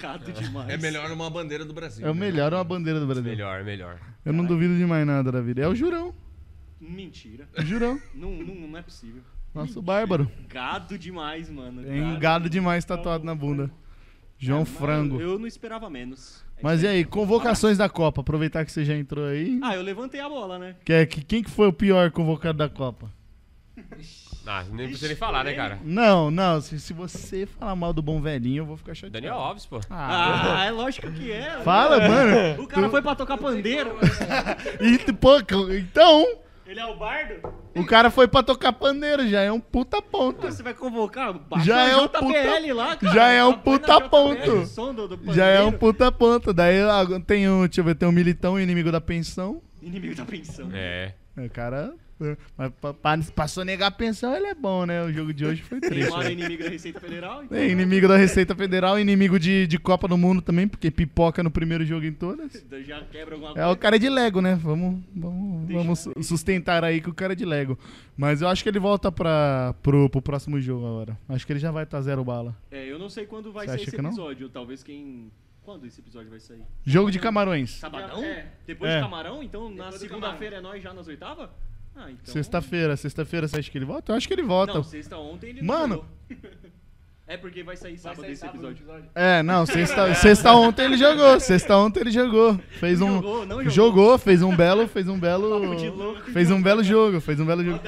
[0.00, 0.68] Gado demais.
[0.68, 2.06] É melhor uma bandeira do Brasil.
[2.06, 2.20] É o né?
[2.20, 3.24] melhor, é uma bandeira do Brasil.
[3.24, 3.98] Melhor, melhor.
[4.24, 5.62] Eu não duvido de mais nada da vida.
[5.62, 6.14] É o Jurão.
[6.80, 7.48] Mentira.
[7.58, 8.00] O Jurão.
[8.14, 9.22] Não, não, não é possível.
[9.54, 10.30] Nosso bárbaro.
[10.48, 11.82] Gado demais, mano.
[11.82, 13.70] Tem gado demais tatuado na bunda.
[14.38, 15.20] João É, Frango.
[15.20, 16.42] Eu não esperava menos.
[16.56, 18.22] É Mas e aí, convocações da Copa?
[18.22, 19.60] Aproveitar que você já entrou aí.
[19.62, 20.76] Ah, eu levantei a bola, né?
[20.84, 23.12] Que é, que, quem que foi o pior convocado da Copa?
[24.46, 25.78] Ah, nem precisa nem falar, né, cara?
[25.84, 26.60] Não, não.
[26.60, 29.12] Se, se você falar mal do bom velhinho, eu vou ficar chateado.
[29.12, 29.80] Daniel Alves, pô.
[29.90, 31.60] Ah, Ah, é lógico que é.
[31.62, 32.62] fala, mano.
[32.62, 33.96] O cara foi pra tocar pandeiro.
[34.80, 35.38] E, pô,
[35.76, 36.26] então,
[36.66, 37.34] Ele é o bardo?
[37.76, 40.46] o cara foi pra tocar pandeiro, já é um puta ponto.
[40.46, 41.34] Você vai convocar?
[41.62, 43.14] Já é o um puta- lá, cara.
[43.14, 44.66] já é um puta ponto.
[45.34, 46.52] Já é um puta ponto.
[46.52, 49.60] Daí ah, tem o, deixa eu ver, tem o militão inimigo da pensão.
[49.82, 50.68] Inimigo da pensão.
[50.72, 51.12] É.
[51.36, 51.92] É, O cara.
[52.20, 55.02] É, Mas pra, pra, pra sonegar a pensão, ele é bom, né?
[55.02, 56.10] O jogo de hoje foi triste.
[56.10, 56.32] Neymar é né?
[56.32, 57.44] inimigo da Receita Federal.
[57.44, 61.42] então- É, inimigo da Receita Federal, inimigo de, de Copa do Mundo também, porque pipoca
[61.42, 62.52] no primeiro jogo em todas.
[62.86, 63.70] Já quebra alguma É coisa.
[63.70, 64.54] o cara de Lego, né?
[64.62, 67.78] Vamos, vamos, vamos su- sustentar aí que o cara é de Lego.
[68.16, 71.18] Mas eu acho que ele volta pra, pro, pro próximo jogo agora.
[71.28, 72.54] Acho que ele já vai estar zero bala.
[72.70, 74.10] É, eu não sei quando vai Você esse que não?
[74.10, 74.48] episódio.
[74.48, 75.30] Talvez quem.
[75.62, 76.62] Quando esse episódio vai sair?
[76.84, 77.70] Jogo de Camarões.
[77.72, 78.24] Sabadão?
[78.24, 78.46] É.
[78.66, 78.96] Depois É.
[78.96, 79.42] de Camarão?
[79.42, 81.50] Então na Depois do segunda-feira é nós já nas oitavas?
[81.96, 82.32] Ah, então.
[82.32, 82.96] Sexta-feira.
[82.96, 84.12] Sexta-feira você acha que ele volta?
[84.12, 84.74] Eu acho que ele volta.
[84.74, 86.04] Não, sexta ontem ele não Mano.
[87.30, 89.08] É porque vai sair Vai sábado sair esse sábado o episódio.
[89.14, 91.38] É, não, sexta, sexta ontem ele jogou.
[91.38, 92.58] Sexta ontem ele jogou.
[92.80, 93.22] Fez um.
[93.22, 93.70] Jogou, não jogou.
[93.70, 96.16] Jogou, fez um belo, fez um belo.
[96.32, 97.80] Fez um belo jogo, fez um belo jogo.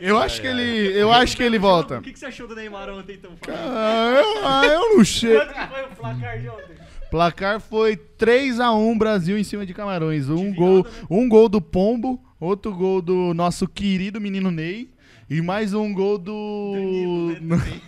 [0.00, 1.98] Eu acho que ele, eu acho que ele volta.
[1.98, 3.30] O que, que você achou do Neymar ontem, então?
[3.48, 5.36] Ah, eu, ah, eu não sei.
[5.36, 6.76] Quanto que foi o placar de ontem?
[7.12, 10.28] Placar foi 3 a 1 Brasil em cima de Camarões.
[10.28, 10.90] Um virada, gol, né?
[11.08, 14.90] um gol do Pombo, outro gol do nosso querido menino Ney
[15.28, 17.80] e mais um gol do Danilo, né,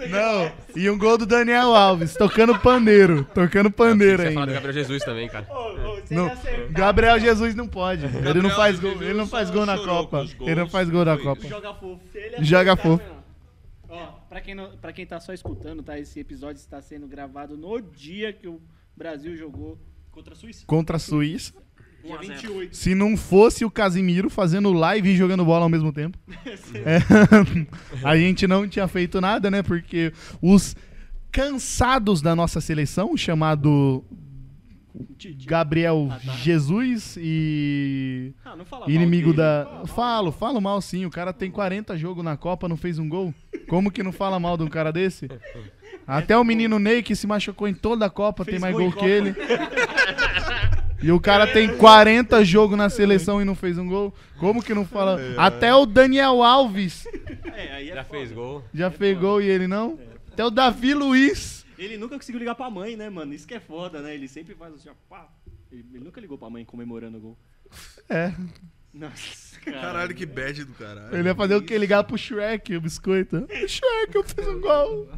[0.08, 4.52] Não, e um gol do Daniel Alves, tocando pandeiro, tocando pandeiro falar do ainda.
[4.54, 5.46] Gabriel Jesus também, cara.
[5.50, 6.30] Ô, ô, você Não.
[6.70, 8.06] Gabriel Jesus não pode.
[8.06, 10.26] Ele não faz gol, Jesus ele não faz gol na Copa.
[10.40, 11.46] Ele não faz gol na Copa.
[11.46, 12.00] Joga fofo.
[12.40, 13.04] Joga fofo.
[13.88, 15.98] Ó, pra quem, não, pra quem tá só escutando, tá?
[15.98, 18.60] Esse episódio está sendo gravado no dia que o
[18.96, 19.78] Brasil jogou
[20.10, 20.64] Contra a Suíça.
[20.66, 21.54] Contra a Suíça.
[22.02, 22.34] Dia 1 a 0.
[22.34, 22.76] 28.
[22.76, 26.18] Se não fosse o Casimiro fazendo live e jogando bola ao mesmo tempo,
[26.84, 26.98] é,
[28.04, 29.62] a gente não tinha feito nada, né?
[29.62, 30.74] Porque os
[31.32, 34.04] cansados da nossa seleção, chamado
[35.46, 36.32] Gabriel Ah, tá.
[36.32, 39.36] Jesus e Ah, não fala mal inimigo dele.
[39.36, 39.64] da.
[39.64, 39.86] Fala mal.
[39.86, 41.06] Falo, falo mal sim.
[41.06, 43.32] O cara tem 40 jogos na Copa, não fez um gol.
[43.68, 45.28] Como que não fala mal de um cara desse?
[46.06, 48.90] Até o menino Ney, que se machucou em toda a Copa, Fez tem mais gol
[48.90, 49.08] gol que Copa.
[49.10, 49.34] ele.
[51.02, 54.14] E o cara tem 40 jogos na seleção e não fez um gol.
[54.38, 55.18] Como que não fala?
[55.36, 57.06] Até o Daniel Alves
[57.54, 58.18] É, aí é Já foda.
[58.18, 58.64] fez gol.
[58.74, 59.98] já fez gol e ele não.
[60.32, 61.64] Até o Davi Luiz.
[61.78, 63.32] Ele nunca conseguiu ligar pra mãe, né, mano?
[63.32, 64.14] Isso que é foda, né?
[64.14, 65.26] Ele sempre faz assim, ó, pá.
[65.72, 67.38] Ele, ele nunca ligou pra mãe comemorando o gol.
[68.08, 68.32] É.
[68.92, 71.16] Nossa, Caralho, que bad do caralho.
[71.16, 71.78] Ele ia fazer o quê?
[71.78, 73.46] Ligar pro Shrek, o biscoito.
[73.66, 75.08] Shrek, eu fiz um gol.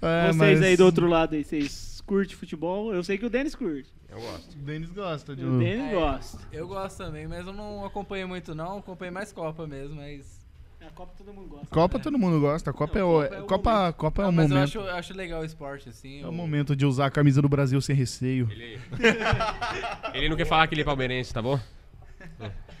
[0.00, 2.94] É, Vocês mas aí do outro lado aí, vocês curtem futebol?
[2.94, 3.88] Eu sei que o Denis curte.
[4.08, 4.54] Eu gosto.
[4.54, 5.58] O Denis gosta de O um...
[5.58, 6.38] Denis É, gosta.
[6.50, 10.38] Eu gosto também, mas eu não acompanho muito não, acompanho mais Copa mesmo, mas...
[10.80, 11.66] A Copa todo mundo gosta.
[11.66, 12.72] Copa todo mundo gosta.
[12.72, 14.64] Copa é Não, o, Copa é o Copa, Copa é o mas eu momento.
[14.68, 16.20] acho, eu acho legal o esporte, assim.
[16.22, 18.48] É o eu- momento de usar a camisa do Brasil sem receio.
[18.50, 18.80] Ele...
[20.14, 21.58] ele não quer falar que ele é palmeirense, tá bom?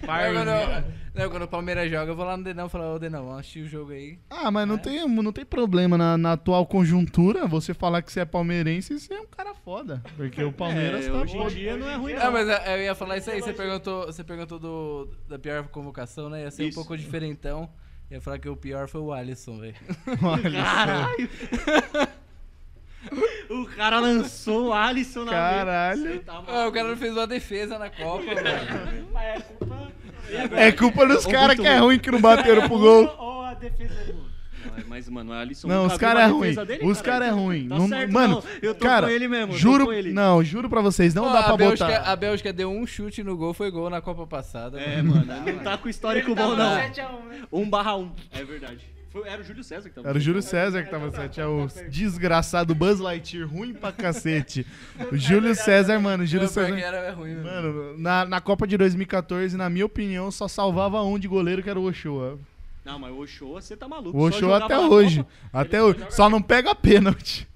[0.02, 0.84] Não, quando, eu-
[1.24, 3.40] não, quando o Palmeiras joga, eu vou lá no Denão e falar, ô Denão, vamos
[3.40, 4.18] assistir o jogo aí.
[4.30, 8.20] Ah, mas não, tem, não tem problema na, na atual conjuntura você falar que você
[8.20, 10.02] é palmeirense e você é um cara foda.
[10.16, 11.50] Porque o Palmeiras é, tá hoje em foda.
[11.54, 12.32] dia não é ruim, Ah, não.
[12.32, 16.28] mas eu eu ia falar isso aí, você perguntou, você perguntou do, da pior convocação,
[16.30, 16.42] né?
[16.42, 16.78] Ia ser Isso.
[16.78, 17.68] um pouco diferentão.
[18.10, 19.74] Ia falar que o pior foi o Alisson, velho.
[20.52, 21.28] Caralho!
[23.48, 26.20] o cara lançou o Alisson na Caralho.
[26.20, 29.08] tá Ah, o cara não fez uma defesa na Copa, velho.
[29.12, 29.92] Mas é culpa...
[30.52, 31.98] É culpa dos caras que é ruim.
[31.98, 33.14] que não bateram pro gol.
[33.18, 34.28] Ou a defesa é boa.
[34.76, 36.40] Não, Mas, mano, o Alisson Não, os caras é ruim.
[36.40, 37.68] defesa dele, Os caras é Então, ruim.
[37.68, 38.42] Tá Não- certo, mano, não.
[38.60, 39.52] Eu tô cara, com ele mesmo.
[39.56, 40.12] juro, com ele.
[40.12, 42.10] não, juro pra vocês, não Ó, dá pra a, Bélgica, botar.
[42.12, 44.78] a Bélgica deu um chute no gol, foi gol na Copa passada.
[44.80, 46.76] É, mano, não tá com histórico bom, não.
[46.76, 47.42] 7x1, né?
[47.50, 48.10] 1 barra 1.
[48.32, 48.80] É verdade.
[49.20, 50.08] Foi- era o Júlio César que tava.
[50.08, 54.66] Era o Júlio César que tava 7 é o desgraçado Buzz Lightyear, ruim pra cacete.
[55.12, 56.78] O Júlio César, mano, o Júlio Não, César.
[56.78, 57.44] era é ruim, mano.
[57.74, 61.70] Mano, na, na Copa de 2014, na minha opinião, só salvava um de goleiro que
[61.70, 62.38] era o Ochoa.
[62.84, 64.16] Não, mas o Ochoa, você tá maluco.
[64.16, 65.18] O Ochoa até hoje.
[65.18, 65.30] Copa.
[65.52, 66.06] Até só hoje.
[66.10, 67.46] Só não pega pênalti.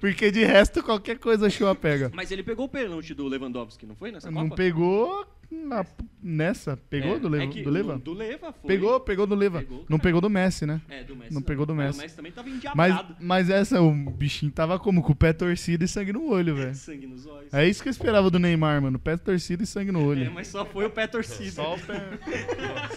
[0.00, 2.10] Porque de resto, qualquer coisa o Ochoa pega.
[2.14, 4.56] Mas ele pegou o pênalti do Lewandowski, não foi nessa Não Copa?
[4.56, 5.26] pegou.
[5.54, 5.86] Na,
[6.22, 6.76] nessa.
[6.90, 7.92] Pegou É, do, Leva, é que do Leva?
[7.94, 8.68] Do, do Leva foi.
[8.68, 9.58] Pegou, pegou do Leva.
[9.60, 10.80] Pegou, não pegou do Messi, né?
[10.88, 11.32] É, do Messi.
[11.34, 11.98] Não pegou do Mas Messi.
[11.98, 13.16] O Messi também tava Mas, endiabrado.
[13.20, 15.02] mas essa, o bichinho tava como?
[15.02, 16.74] Com o pé torcido e sangue no olho, velho.
[16.74, 17.52] Sangue nos olhos.
[17.54, 18.98] É isso que eu esperava do Neymar, mano.
[18.98, 20.32] Pé torcido e sangue no É, olho.
[20.32, 21.52] mas só foi o pé torcido.
[21.52, 22.02] Só o pé.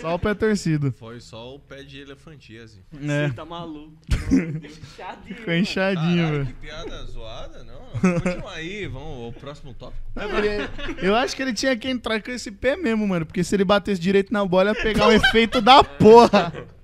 [0.01, 0.91] Só o pé torcido.
[0.97, 2.79] Foi só o pé de elefantíase.
[3.01, 3.27] É.
[3.27, 3.93] Você tá maluco.
[4.31, 6.45] Inchadinho, Ficou inchadinho, velho.
[6.47, 7.63] que piada zoada.
[7.63, 8.19] Não, não.
[8.21, 10.01] Continua aí, vamos ao próximo tópico.
[10.17, 13.25] Ele- eu acho que ele tinha que entrar com esse pé mesmo, mano.
[13.25, 16.53] Porque se ele batesse direito na bola, ia pegar um efeito da porra.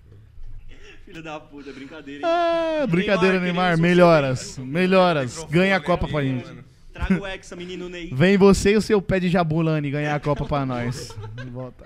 [1.05, 2.26] Filho da puta, é brincadeira, hein?
[2.26, 4.57] Ah, brincadeira, Neymar, queremos Melhoras.
[4.57, 5.32] Melhoras.
[5.36, 6.45] Microfone Ganha a ali, Copa pra gente.
[6.47, 6.64] mano.
[6.91, 8.09] Traga o Hexa, menino Ney.
[8.14, 11.16] Vem você e o seu pé de Jabulani ganhar a Copa pra nós.
[11.51, 11.86] Volta.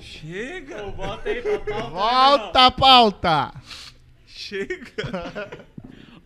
[0.00, 1.88] Chega, Volta aí pra pauta.
[1.90, 3.54] Volta a pauta!
[4.26, 5.50] chega.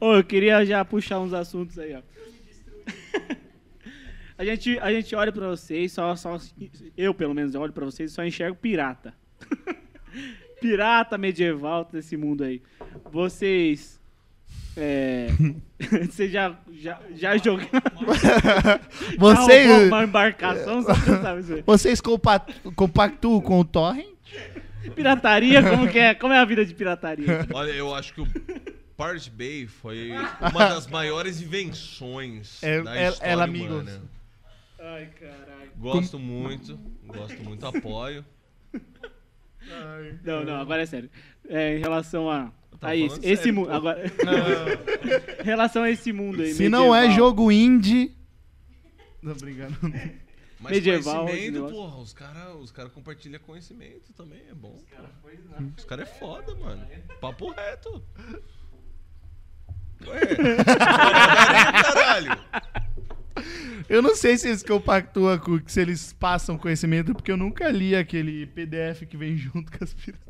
[0.01, 2.01] Ô, eu queria já puxar uns assuntos aí, ó.
[4.39, 6.39] A gente, a gente olha pra vocês, só, só,
[6.97, 9.13] eu pelo menos olho pra vocês e só enxergo pirata.
[10.61, 12.63] pirata medieval desse mundo aí.
[13.11, 13.99] Vocês.
[14.77, 15.27] É.
[16.09, 17.71] Vocês já, já, já jogaram.
[19.19, 21.63] Você, Já roubou uma embarcação, só pra saber isso aí.
[21.67, 22.45] vocês compa
[22.77, 24.07] compactuam com o Torrent?
[24.95, 26.15] Pirataria, como que é?
[26.15, 27.47] Como é a vida de pirataria?
[27.53, 28.27] Olha, eu acho que o
[28.97, 33.75] Pirate Bay foi uma das maiores invenções É- da história ela, humana.
[33.81, 34.01] amigos.
[34.79, 35.71] Ai, caralho.
[35.77, 36.77] Gosto muito,
[37.07, 38.25] gosto muito, apoio.
[40.25, 41.11] Não, não, agora é sério.
[41.49, 42.53] É, em relação a.
[42.79, 43.71] tava a isso, falando esse sério, mundo.
[43.71, 44.05] Agora.
[45.41, 46.55] em relação a esse mundo aí.
[46.55, 47.17] Se não é medieval.
[47.17, 48.17] jogo indie.
[49.21, 49.77] Não, brincando.
[50.61, 54.77] Mas Medieval, esse conhecimento, porra, os caras os cara compartilham conhecimento também, é bom.
[55.77, 56.85] Os caras é foda, mano.
[57.21, 58.03] Papo reto.
[60.07, 60.21] Ué,
[60.65, 62.39] caralho.
[63.89, 67.97] Eu não sei se eles compactuam com se eles passam conhecimento, porque eu nunca li
[67.97, 70.29] aquele PDF que vem junto com as piratas.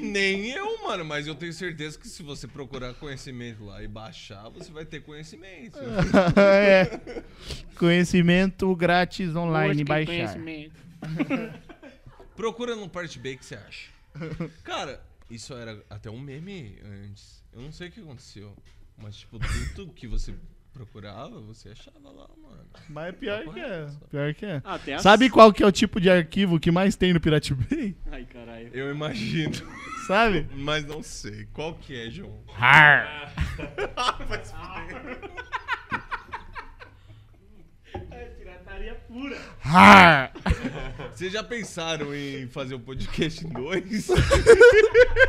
[0.00, 4.48] Nem eu, mano, mas eu tenho certeza que se você procurar conhecimento lá e baixar,
[4.48, 5.78] você vai ter conhecimento.
[6.38, 7.22] é.
[7.76, 10.06] Conhecimento grátis online, baixar.
[10.06, 10.80] conhecimento.
[12.36, 13.90] Procura no Part B que você acha.
[14.62, 17.42] Cara, isso era até um meme antes.
[17.52, 18.56] Eu não sei o que aconteceu.
[18.96, 19.38] Mas, tipo,
[19.74, 20.34] tudo que você
[20.78, 22.64] procurava, você achava lá, mano.
[22.88, 23.86] Mas é pior que é.
[24.10, 24.62] Pior que é.
[24.64, 27.52] Até as- Sabe qual que é o tipo de arquivo que mais tem no Pirate
[27.54, 27.96] Bay?
[28.12, 28.70] Ai, caralho.
[28.72, 29.52] Eu imagino.
[30.06, 30.46] Sabe?
[30.54, 31.46] Mas não sei.
[31.52, 32.38] Qual que é, João?
[32.56, 33.32] Har.
[33.78, 34.38] É
[38.88, 39.36] pirataria pura.
[41.12, 43.92] Vocês já pensaram em fazer o podcast 2?
[43.92, 44.12] Esse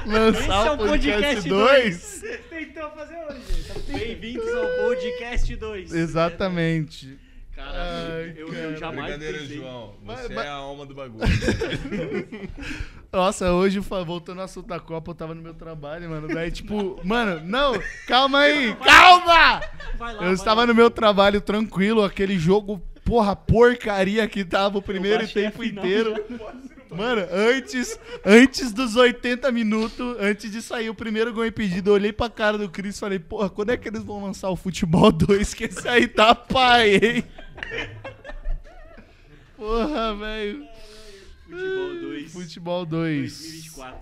[0.05, 2.23] Lançar é o podcast podcast 2.
[2.49, 3.71] Tentou fazer hoje.
[3.87, 5.93] Bem-vindos ao podcast 2.
[5.93, 7.19] Exatamente.
[7.55, 9.57] Cara, Ai, eu, eu jamais Brincadeira, pensei.
[9.57, 9.93] João.
[10.05, 11.27] Você mas- é a alma do bagulho.
[13.11, 16.27] Nossa, hoje, voltando ao assunto da Copa, eu tava no meu trabalho, mano.
[16.29, 17.73] Daí, tipo, mano, não,
[18.07, 19.61] calma aí, calma!
[19.97, 20.67] Vai lá, Eu vai estava lá.
[20.67, 26.13] no meu trabalho tranquilo, aquele jogo, porra, porcaria que tava o primeiro tempo inteiro.
[26.91, 32.11] Mano, antes, antes dos 80 minutos, antes de sair o primeiro gol impedido, eu olhei
[32.13, 35.09] pra cara do Cris e falei, porra, quando é que eles vão lançar o Futebol
[35.13, 35.53] 2?
[35.53, 37.23] Que esse aí tá pai, hein?
[39.55, 40.67] Porra, velho.
[41.45, 42.31] Futebol 2.
[42.31, 43.31] Futebol 2.
[43.39, 43.99] 2024.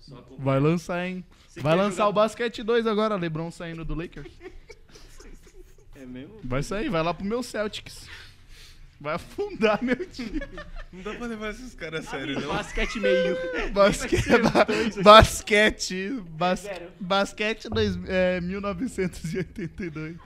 [0.00, 0.36] Só com...
[0.36, 1.24] Vai lançar, hein?
[1.48, 4.30] Você Vai lançar jogar- o Basquete 2 agora, LeBron saindo do Lakers.
[5.96, 6.34] É mesmo?
[6.44, 8.06] Vai sair, vai lá pro meu Celtics.
[9.00, 10.40] Vai afundar meu time.
[10.92, 12.48] Não dá pra levar esses caras a sério, não.
[12.48, 13.36] Basquete meio.
[13.72, 14.16] Basque...
[14.38, 14.66] ba-
[15.02, 16.20] basquete.
[16.30, 16.60] Bas...
[16.60, 16.90] Zero.
[16.98, 17.96] Basquete dois...
[18.08, 20.16] é, 1982.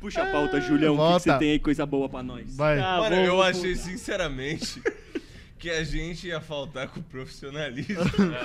[0.00, 0.94] Puxa a pauta, Julião.
[0.94, 2.54] O que você tem aí coisa boa pra nós?
[2.56, 2.78] Vai.
[2.78, 4.82] Tá Mano, eu achei sinceramente
[5.58, 7.96] que a gente ia faltar com profissionalismo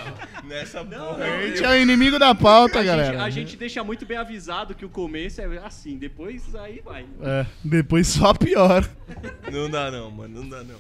[0.43, 1.24] nessa porra.
[1.24, 3.11] A gente é o inimigo da pauta, a, galera.
[3.11, 7.05] gente, a gente deixa muito bem avisado que o começo é assim, depois aí vai.
[7.22, 8.89] É, depois só pior.
[9.51, 10.80] Não dá não, mano, não dá não.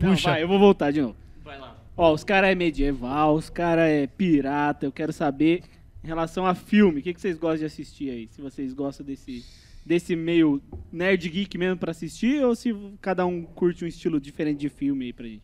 [0.00, 0.30] Não, Puxa.
[0.30, 1.16] vai, eu vou voltar de novo.
[1.44, 1.76] Vai lá.
[1.96, 4.86] Ó, os caras é medieval, os caras é pirata.
[4.86, 5.62] Eu quero saber
[6.02, 8.28] em relação a filme, o que, que vocês gostam de assistir aí?
[8.30, 9.44] Se vocês gostam desse,
[9.84, 14.58] desse meio nerd geek mesmo pra assistir ou se cada um curte um estilo diferente
[14.58, 15.42] de filme aí pra gente.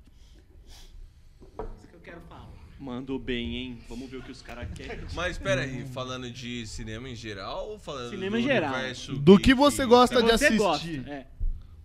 [1.77, 2.51] Isso que eu quero falar.
[2.79, 3.79] Mandou bem, hein?
[3.89, 5.01] Vamos ver o que os caras querem.
[5.15, 8.73] Mas pera aí, falando de cinema em geral ou falando Cinema do em geral.
[8.75, 10.59] universo Do que você gosta de você assistir.
[10.59, 11.27] gosta, é.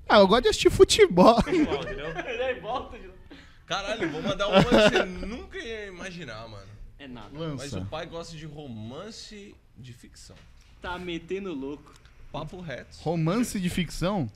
[0.10, 1.39] Ah, eu gosto de assistir futebol.
[1.48, 2.08] Igual, entendeu?
[2.62, 3.18] Volta de novo.
[3.66, 6.68] Caralho, vou mandar uma que você nunca ia imaginar, mano.
[7.00, 7.30] É nada.
[7.32, 7.88] Mas o Lança.
[7.89, 10.36] pai gosta de romance de ficção.
[10.82, 11.94] Tá metendo louco.
[12.34, 12.98] Papo reto.
[13.00, 14.30] Romance de ficção?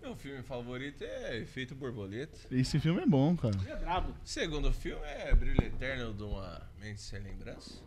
[0.00, 2.38] Meu filme favorito é Efeito Borboleta.
[2.50, 3.54] Esse filme é bom, cara.
[3.68, 4.14] É brabo.
[4.24, 7.80] Segundo filme é Brilho Eterno de uma Mente Sem Lembrança.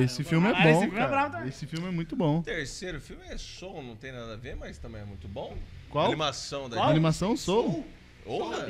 [0.00, 1.48] esse filme é Caralho, bom, esse filme é cara.
[1.48, 2.42] esse filme é muito bom.
[2.42, 5.56] Terceiro filme é Som, não tem nada a ver, mas também é muito bom.
[5.90, 6.06] Qual?
[6.06, 7.86] Animação da A animação Soul.
[8.24, 8.68] Porra,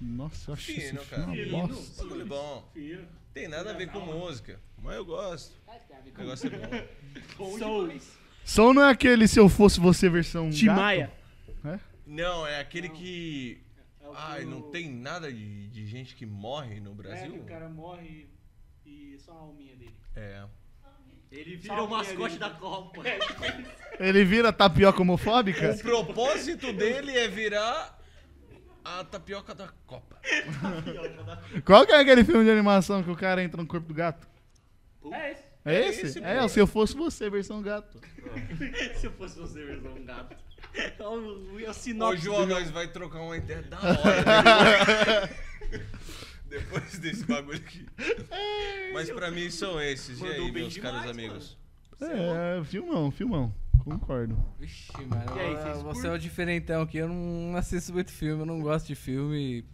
[0.00, 1.56] Nossa, eu acho esse Fino, filme cara.
[1.56, 2.02] uma bosta.
[2.02, 2.68] bagulho bom.
[2.72, 3.08] Filho.
[3.34, 5.52] Tem nada a ver com música, mas eu gosto.
[6.14, 6.88] O negócio é
[7.36, 7.58] bom.
[7.58, 7.92] Soul.
[8.44, 10.76] Soul não é aquele Se Eu Fosse Você versão Tim gato?
[10.80, 11.21] Maia.
[12.06, 13.60] Não, é aquele que.
[14.00, 17.32] É o Ai, não tem nada de, de gente que morre no É, Brasil?
[17.32, 18.28] que o cara morre
[18.84, 19.94] e só a alminha dele.
[20.16, 20.44] É.
[21.30, 23.02] Ele vira o o mascote da Copa.
[23.98, 25.70] Ele vira tapioca homofóbica?
[25.72, 27.98] O propósito dele é virar
[28.84, 30.20] a tapioca da Copa.
[31.64, 34.28] Qual que é aquele filme de animação que o cara entra no corpo do gato?
[35.10, 35.42] É esse.
[35.64, 36.06] É É esse?
[36.06, 36.44] esse, é, pô.
[36.44, 37.98] o Se Eu Fosse Você, versão gato.
[39.00, 40.36] Se eu fosse você, versão gato.
[41.00, 45.30] O, Ô, João, nós vai trocar uma ideia da hora.
[46.48, 47.86] Depois desse bagulho aqui.
[48.92, 50.18] Mas pra mim são esses.
[50.18, 51.58] E Mandou aí, bem meus caros demais, amigos?
[52.00, 53.54] É, filmão, filmão.
[53.84, 54.36] Concordo.
[54.58, 55.24] Vixe, mano.
[55.36, 56.98] E aí, ah, vocês você é o diferentão aqui.
[56.98, 59.64] Eu não assisto muito filme, eu não gosto de filme.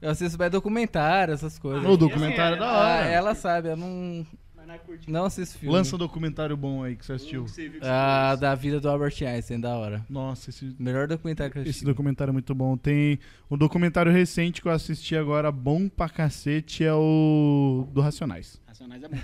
[0.00, 1.84] Eu assisto mais documentário, essas coisas.
[1.88, 3.06] O documentário é da Ah, hora.
[3.08, 4.26] ela sabe, eu não,
[4.74, 5.12] É curtinho.
[5.12, 5.74] não assisto filme.
[5.74, 7.46] Lança um documentário bom aí que você assistiu.
[7.46, 10.04] Você viu que Ah, você da vida do Albert Einstein, da hora.
[10.08, 11.84] Nossa, esse, Melhor documentário que eu esse assisti.
[11.84, 12.76] documentário é muito bom.
[12.76, 13.18] Tem
[13.50, 18.60] um documentário recente que eu assisti agora, bom pra cacete, é o do Racionais.
[18.66, 19.18] Racionais é bom.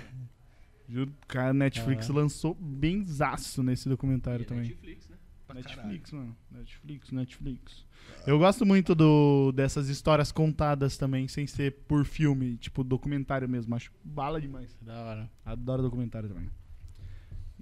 [0.87, 2.13] Juro, cara, a Netflix Ah.
[2.13, 4.63] lançou benzaço nesse documentário É também.
[4.69, 5.08] Netflix,
[5.55, 6.37] Netflix, mano.
[6.51, 7.85] Netflix, Netflix.
[8.27, 13.75] Eu gosto muito do, dessas histórias contadas também, sem ser por filme, tipo documentário mesmo.
[13.75, 14.75] Acho bala demais.
[14.81, 15.31] Da hora.
[15.45, 16.49] Adoro documentário também.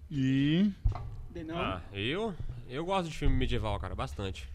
[0.10, 0.72] E.
[1.30, 1.58] Denão.
[1.58, 2.34] Ah, eu,
[2.70, 4.50] eu gosto de filme medieval, cara, bastante.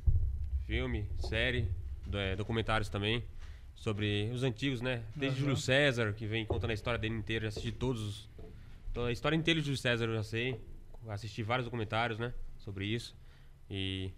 [0.66, 1.68] Filme, série,
[2.12, 3.22] é, documentários também.
[3.74, 5.02] Sobre os antigos, né?
[5.16, 7.44] Desde Júlio César, que vem contando a história dele inteira.
[7.44, 8.30] Já assisti todos os.
[8.92, 10.60] toda a história inteira de Júlio César eu já sei.
[11.08, 12.32] Assisti vários documentários, né?
[12.58, 13.16] Sobre isso.
[13.72, 14.10] E.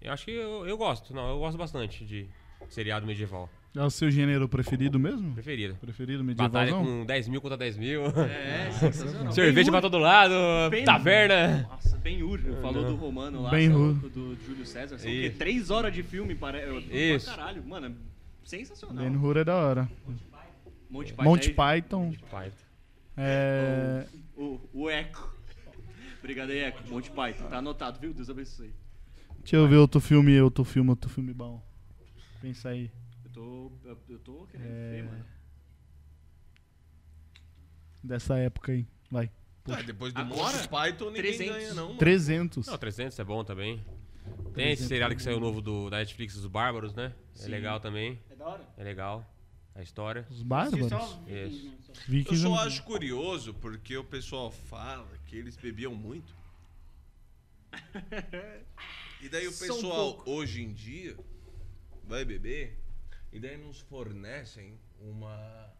[0.00, 1.12] Eu acho que eu, eu gosto.
[1.14, 2.26] Não, eu gosto bastante de
[2.68, 3.50] seriado medieval.
[3.74, 5.32] É o seu gênero preferido mesmo?
[5.32, 5.74] Preferido.
[5.76, 7.00] Preferido Batalha medievalzão?
[7.00, 8.04] com 10 mil contra 10 mil.
[8.06, 9.32] É, sensacional.
[9.32, 10.34] Cerveja pra todo lado,
[10.70, 11.62] Ben- taverna.
[11.70, 13.94] Nossa, Ben Hur, falou do romano lá, Hur.
[14.10, 14.98] do Júlio César.
[14.98, 15.34] São o quê?
[15.38, 16.86] Três horas de filme, parece.
[16.90, 17.30] Isso.
[17.30, 17.96] Caralho, mano,
[18.44, 19.04] sensacional.
[19.04, 19.90] Ben Hur é da hora.
[20.90, 21.24] Monty Python.
[21.24, 22.12] Monty Python.
[22.30, 22.52] Pai.
[23.16, 24.04] É.
[24.36, 25.34] O, o Eco.
[26.20, 26.82] Obrigado aí, Eco.
[26.90, 27.46] Monty Python.
[27.48, 28.12] Tá anotado, viu?
[28.12, 28.70] Deus abençoe.
[29.42, 31.62] Deixa eu ver outro filme, outro filme, outro filme bom.
[32.40, 32.90] Pensa aí.
[33.24, 34.90] Eu tô, eu, eu tô querendo É.
[34.92, 35.24] ver, mano.
[38.02, 38.86] Dessa época aí.
[39.10, 39.30] Vai.
[39.68, 40.56] Ah, depois do Agora?
[40.56, 41.54] Monty Python, ninguém 300.
[41.56, 41.86] ganha, não.
[41.88, 41.98] mano.
[41.98, 42.66] 300.
[42.66, 43.76] Não, 300 é bom também.
[44.24, 47.12] Tem 300 esse seriado que saiu novo do, da Netflix, Os Bárbaros, né?
[47.36, 47.50] É Sim.
[47.50, 48.18] legal também.
[48.30, 48.68] É da hora?
[48.76, 49.24] É legal.
[49.74, 50.26] A história.
[50.30, 50.86] Os bárbaros?
[51.26, 51.72] Isso.
[52.28, 56.34] Eu só não- acho curioso porque o pessoal fala que eles bebiam muito.
[59.22, 61.16] E daí o um pessoal, hoje em dia,
[62.04, 62.76] vai beber
[63.32, 65.72] e daí nos fornecem uma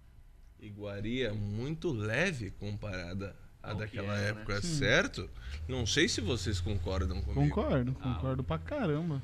[0.61, 4.41] iguaria muito leve comparada à daquela era, né?
[4.41, 5.29] época, certo?
[5.67, 7.49] Não sei se vocês concordam comigo.
[7.49, 9.21] Concordo, concordo pra caramba.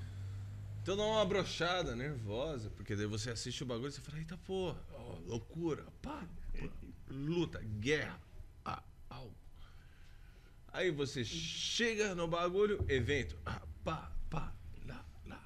[0.83, 4.37] Então dá uma brochada nervosa, porque daí você assiste o bagulho e você fala, eita
[4.39, 6.27] porra, ó, loucura, pá,
[6.59, 6.69] pá,
[7.09, 8.19] luta, guerra,
[8.65, 9.31] ah, au.
[10.73, 14.53] Aí você chega no bagulho, evento, ah, pá, pá,
[14.87, 15.41] lá, lá.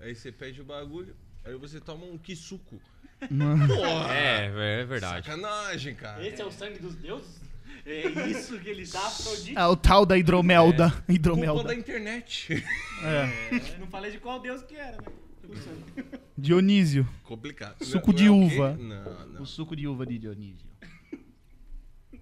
[0.00, 1.14] Aí você pede o bagulho,
[1.44, 2.80] aí você toma um quisuco.
[3.20, 4.14] Porra!
[4.14, 4.46] É,
[4.80, 5.26] é verdade.
[5.26, 6.26] Sacanagem, cara.
[6.26, 7.40] Esse é o sangue dos deuses?
[7.86, 9.56] É isso que ele tá afrodite.
[9.56, 10.90] É o tal da hidromelda.
[10.90, 11.64] Culpa Hidromelda.
[11.64, 12.64] da internet.
[13.02, 13.78] É.
[13.78, 16.04] Não falei de qual deus que era, né?
[16.36, 17.06] Dionísio.
[17.22, 17.84] Complicado.
[17.84, 18.76] Suco Não, de é uva.
[18.76, 19.42] Não, não.
[19.42, 20.66] O suco de uva de Dionísio.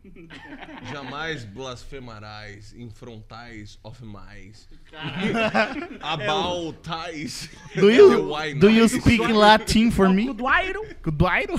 [0.92, 4.68] Jamais blasfemarás em frontais of mais.
[6.02, 7.48] About ties.
[7.74, 10.26] Do you, Why do you speak Latin for me?
[10.26, 10.82] Cuduairo.
[11.02, 11.54] Cuduairo?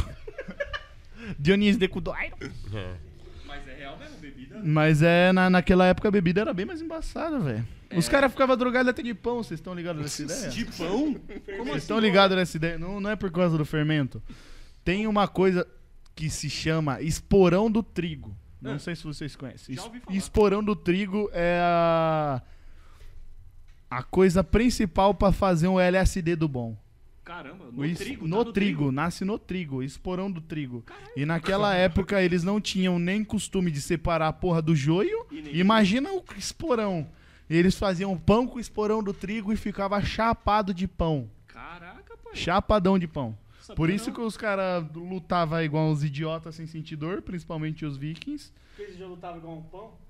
[1.39, 2.36] Dionísio de Cuduairo?
[2.74, 2.96] É.
[3.46, 4.62] Mas é real mesmo, bebida?
[4.64, 7.66] Mas é, na, naquela época a bebida era bem mais embaçada, velho.
[7.96, 10.50] Os caras ficavam drogados até de pão, vocês estão ligados nessa ideia?
[10.50, 11.16] De pão?
[11.60, 12.80] Vocês estão ligados nessa ideia?
[12.80, 14.22] Não, não é por causa do fermento.
[14.84, 15.68] Tem uma coisa
[16.16, 18.36] que se chama esporão do trigo.
[18.61, 18.80] Não Ah.
[18.80, 19.76] sei se vocês conhecem.
[19.76, 20.16] Já ouvi falar.
[20.16, 22.41] Esporão do trigo é a,
[23.89, 26.78] a coisa principal pra fazer um LSD do bom.
[27.24, 28.28] Caramba, no es- trigo.
[28.28, 30.84] no tá trigo, nasce no trigo, esporão do trigo.
[31.16, 35.26] E naquela época eles não tinham nem costume de separar a porra do joio.
[35.32, 37.07] Imagina o esporão.
[37.49, 41.30] Eles faziam pão com esporão do trigo e ficava chapado de pão.
[41.47, 42.36] Caraca, pai.
[42.36, 43.38] Chapadão de pão.
[43.76, 44.16] Por isso não.
[44.16, 48.51] que os caras lutavam igual uns idiotas sem sentir dor, principalmente os vikings.
[48.78, 50.03] Eles já lutavam igual um pão?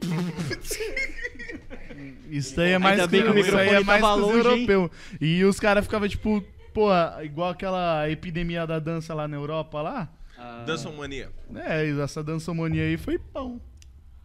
[2.30, 4.66] Isso aí é mais que o isso aí é mais longe, hein?
[4.66, 4.90] europeus.
[5.20, 6.88] E os caras ficavam tipo, pô,
[7.22, 10.08] igual aquela epidemia da dança lá na Europa lá.
[10.38, 11.30] Ah, Dança mania.
[11.54, 13.60] É, essa dançomonia aí foi pão.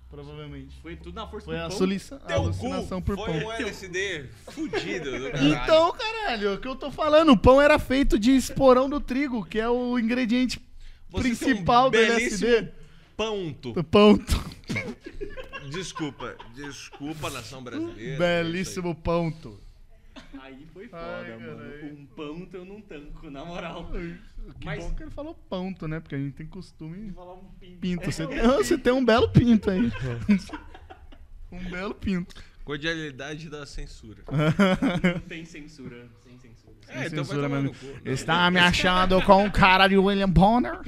[0.10, 0.80] Provavelmente.
[0.82, 1.78] Foi tudo na força Foi do a pão.
[1.78, 3.47] solução- a Teu alucinação cu por foi pão.
[3.47, 5.53] um LSD fudido do caralho.
[5.53, 9.01] Então, caralho, é o que eu tô falando, o pão era feito de esporão do
[9.01, 10.62] trigo, que é o ingrediente
[11.10, 12.72] Você principal do tem um belíssimo LSD.
[13.18, 13.80] Ponto.
[13.80, 14.20] O pão.
[15.72, 18.18] Desculpa, desculpa, nação brasileira.
[18.18, 19.60] Belíssimo ponto.
[20.41, 21.57] Aí foi foda, Ai, mano.
[21.57, 21.93] caralho.
[21.99, 23.91] Um pão eu não tanco, na moral.
[23.91, 25.99] Que Mas- bom que ele falou ponto, né?
[25.99, 27.79] Porque a gente tem costume em Falar um pinto.
[27.79, 28.05] pinto.
[28.11, 29.91] Você tem, você tem um belo pinto aí.
[31.51, 32.36] um belo pinto.
[32.63, 34.23] Cordialidade da censura.
[35.13, 36.07] Não tem censura.
[36.23, 36.75] Sem censura.
[36.88, 37.73] É, Sem então censura mesmo.
[37.75, 37.86] cu.
[38.03, 38.11] Não.
[38.11, 40.79] Está me achando com o cara de William Bonner?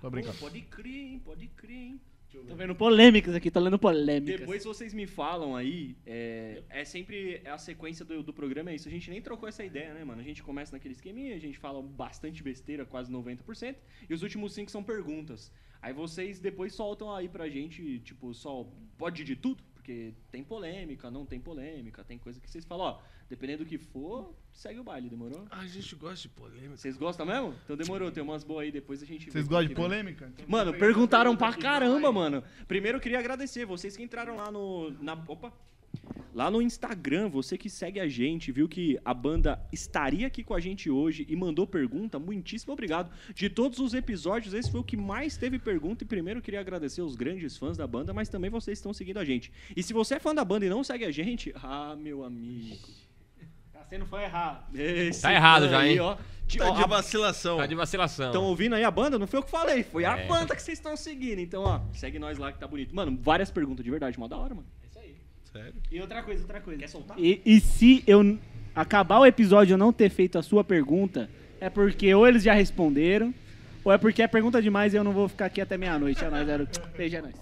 [0.00, 0.34] Tô brincando.
[0.38, 1.22] Pô, pode crer, hein?
[1.24, 2.00] Pode crer, hein?
[2.42, 4.40] Tô vendo polêmicas aqui, tô lendo polêmicas.
[4.40, 8.88] Depois vocês me falam aí, é, é sempre a sequência do, do programa é isso.
[8.88, 10.20] A gente nem trocou essa ideia, né, mano?
[10.20, 13.76] A gente começa naquele esqueminha, a gente fala bastante besteira, quase 90%,
[14.08, 15.52] e os últimos cinco são perguntas.
[15.80, 18.66] Aí vocês depois soltam aí pra gente, tipo, só
[18.96, 22.98] pode de tudo, porque tem polêmica, não tem polêmica, tem coisa que vocês falam, ó,
[23.28, 25.46] dependendo do que for, segue o baile, demorou?
[25.50, 26.78] Ah, a gente gosta de polêmica.
[26.78, 27.54] Vocês gostam mesmo?
[27.64, 30.32] Então demorou, tem umas boas aí, depois a gente Vocês gostam de polêmica?
[30.48, 32.42] Mano, perguntaram pra caramba, mano.
[32.66, 34.90] Primeiro eu queria agradecer vocês que entraram lá no.
[35.02, 35.52] Na, opa!
[36.34, 40.52] Lá no Instagram, você que segue a gente, viu que a banda estaria aqui com
[40.52, 43.08] a gente hoje e mandou pergunta, muitíssimo obrigado.
[43.32, 46.02] De todos os episódios, esse foi o que mais teve pergunta.
[46.02, 49.18] E primeiro eu queria agradecer os grandes fãs da banda, mas também vocês estão seguindo
[49.18, 49.52] a gente.
[49.76, 52.76] E se você é fã da banda e não segue a gente, ah, meu amigo.
[53.72, 54.74] Tá sendo foi errado.
[54.76, 56.00] Esse Tá errado fã já, aí, hein?
[56.00, 56.16] ó.
[56.48, 57.58] Ti- Tá ó, de a- vacilação.
[57.58, 58.26] Tá de vacilação.
[58.26, 59.18] Estão ouvindo aí a banda?
[59.20, 60.26] Não foi eu que falei, foi a É.
[60.26, 61.38] banda que vocês estão seguindo.
[61.38, 62.94] Então, ó, segue nós lá que tá bonito.
[62.94, 64.66] Mano, várias perguntas de verdade, mó da hora, mano.
[65.54, 65.80] Sério?
[65.88, 66.80] E outra coisa, outra coisa.
[66.80, 67.16] Quer soltar?
[67.16, 68.36] E, e se eu
[68.74, 71.30] acabar o episódio e eu não ter feito a sua pergunta,
[71.60, 73.32] é porque ou eles já responderam,
[73.84, 76.24] ou é porque é pergunta demais e eu não vou ficar aqui até meia-noite.
[76.24, 76.68] É nóis, zero.
[76.96, 77.36] Beijo, é nóis.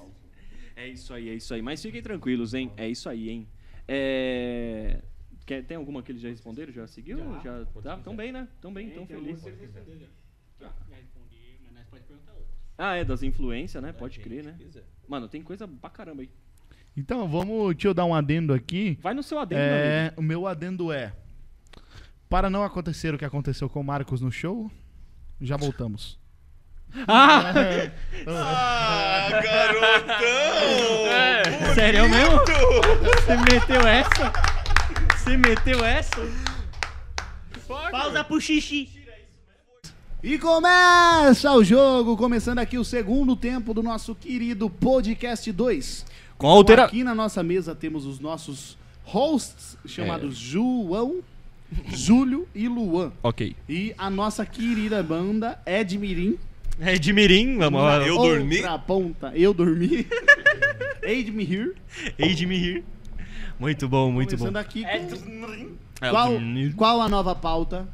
[0.76, 1.62] É isso aí, é isso aí.
[1.62, 2.70] Mas fiquem tranquilos, hein?
[2.76, 3.48] É isso aí, hein?
[3.88, 5.00] É...
[5.46, 6.70] Quer, tem alguma que eles já responderam?
[6.70, 7.18] Já seguiu?
[7.42, 7.96] Já, tá?
[7.96, 8.46] Tão bem, né?
[8.60, 9.40] Tão bem, tão feliz.
[9.40, 12.52] Já respondi, mas nós pode perguntar outro.
[12.76, 13.90] Ah, é, das influências, né?
[13.90, 14.58] Pode crer, né?
[15.08, 16.30] Mano, tem coisa pra caramba aí.
[16.96, 18.98] Então, vamos, deixa eu dar um adendo aqui.
[19.00, 19.60] Vai no seu adendo.
[19.60, 21.12] É, o meu adendo é:
[22.28, 24.70] para não acontecer o que aconteceu com o Marcos no show,
[25.40, 26.18] já voltamos.
[27.08, 27.52] Ah!
[28.28, 30.26] Ah, garotão!
[31.10, 32.38] É, sério mesmo?
[33.16, 34.32] Você meteu essa?
[35.16, 36.20] Você meteu essa?
[37.90, 39.02] Pausa pro xixi.
[40.22, 46.06] E começa o jogo, começando aqui o segundo tempo do nosso querido Podcast 2.
[46.42, 46.84] Com a altera...
[46.86, 51.20] Aqui na nossa mesa temos os nossos hosts, chamados João,
[51.86, 53.12] Júlio e Luan.
[53.22, 53.54] Ok.
[53.68, 56.36] E a nossa querida banda Edmirim.
[56.80, 58.04] É de Mirim, vamos lá.
[58.04, 58.62] eu outra dormi?
[58.84, 59.32] ponta.
[59.36, 60.04] Eu dormi.
[61.00, 61.76] Edmir.
[62.18, 62.84] Rir.
[63.56, 64.46] Muito bom, muito bom.
[64.46, 64.88] Começando aqui com...
[66.04, 66.74] É, Qual, Edmir.
[66.74, 67.86] qual a nova pauta?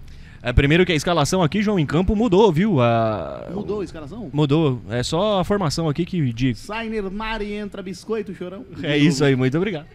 [0.43, 2.81] É, primeiro que a escalação aqui, João, em campo mudou, viu?
[2.81, 3.49] A...
[3.53, 4.31] Mudou a escalação?
[4.33, 4.81] Mudou.
[4.89, 6.59] É só a formação aqui que diz.
[6.59, 8.65] Sainer Mari entra biscoito, chorão.
[8.83, 9.87] É isso aí, muito obrigado.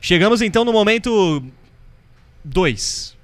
[0.00, 1.42] Chegamos então no momento
[2.44, 3.16] 2.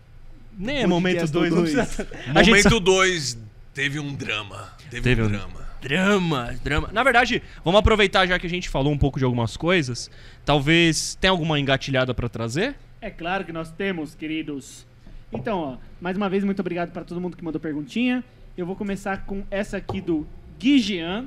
[0.59, 1.73] Nem é momento Podcast 2, não dois.
[1.73, 2.09] precisa.
[2.35, 3.39] A gente Momento 2,
[3.73, 4.69] teve um drama.
[4.91, 5.61] Teve, Teve um um- drama.
[5.81, 6.91] Drama, drama.
[6.93, 10.11] Na verdade, vamos aproveitar já que a gente falou um pouco de algumas coisas.
[10.45, 12.75] Talvez tem alguma engatilhada pra trazer?
[13.01, 14.85] É claro que nós temos, queridos.
[15.33, 18.25] Então, ó, mais uma vez, muito obrigado para todo mundo que mandou perguntinha.
[18.57, 20.27] Eu vou começar com essa aqui do
[20.59, 21.27] Guigian,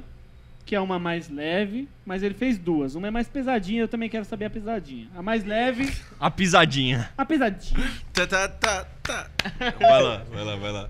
[0.65, 2.95] que é uma mais leve, mas ele fez duas.
[2.95, 5.07] Uma é mais pesadinha, eu também quero saber a pesadinha.
[5.15, 7.09] A mais leve, A pisadinha.
[7.17, 7.89] a pesadinha.
[8.11, 9.29] Tá, tá, tá, tá.
[9.79, 10.89] Vai lá, vai lá, vai lá.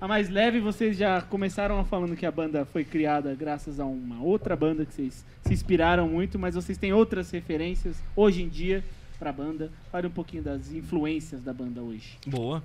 [0.00, 3.84] A mais leve, vocês já começaram a falando que a banda foi criada graças a
[3.86, 8.48] uma outra banda que vocês se inspiraram muito, mas vocês têm outras referências hoje em
[8.48, 8.82] dia
[9.22, 9.70] pra banda.
[9.92, 12.18] Fale um pouquinho das influências da banda hoje.
[12.26, 12.60] Boa.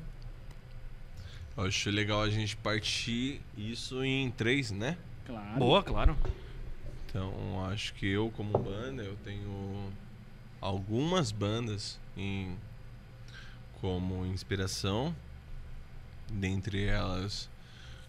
[1.56, 4.98] Eu acho legal a gente partir isso em três, né?
[5.28, 5.60] Claro.
[5.60, 6.18] Boa, claro.
[7.06, 9.92] Então, acho que eu, como banda, eu tenho
[10.60, 12.58] algumas bandas em,
[13.80, 15.16] como inspiração.
[16.32, 17.50] Dentre elas,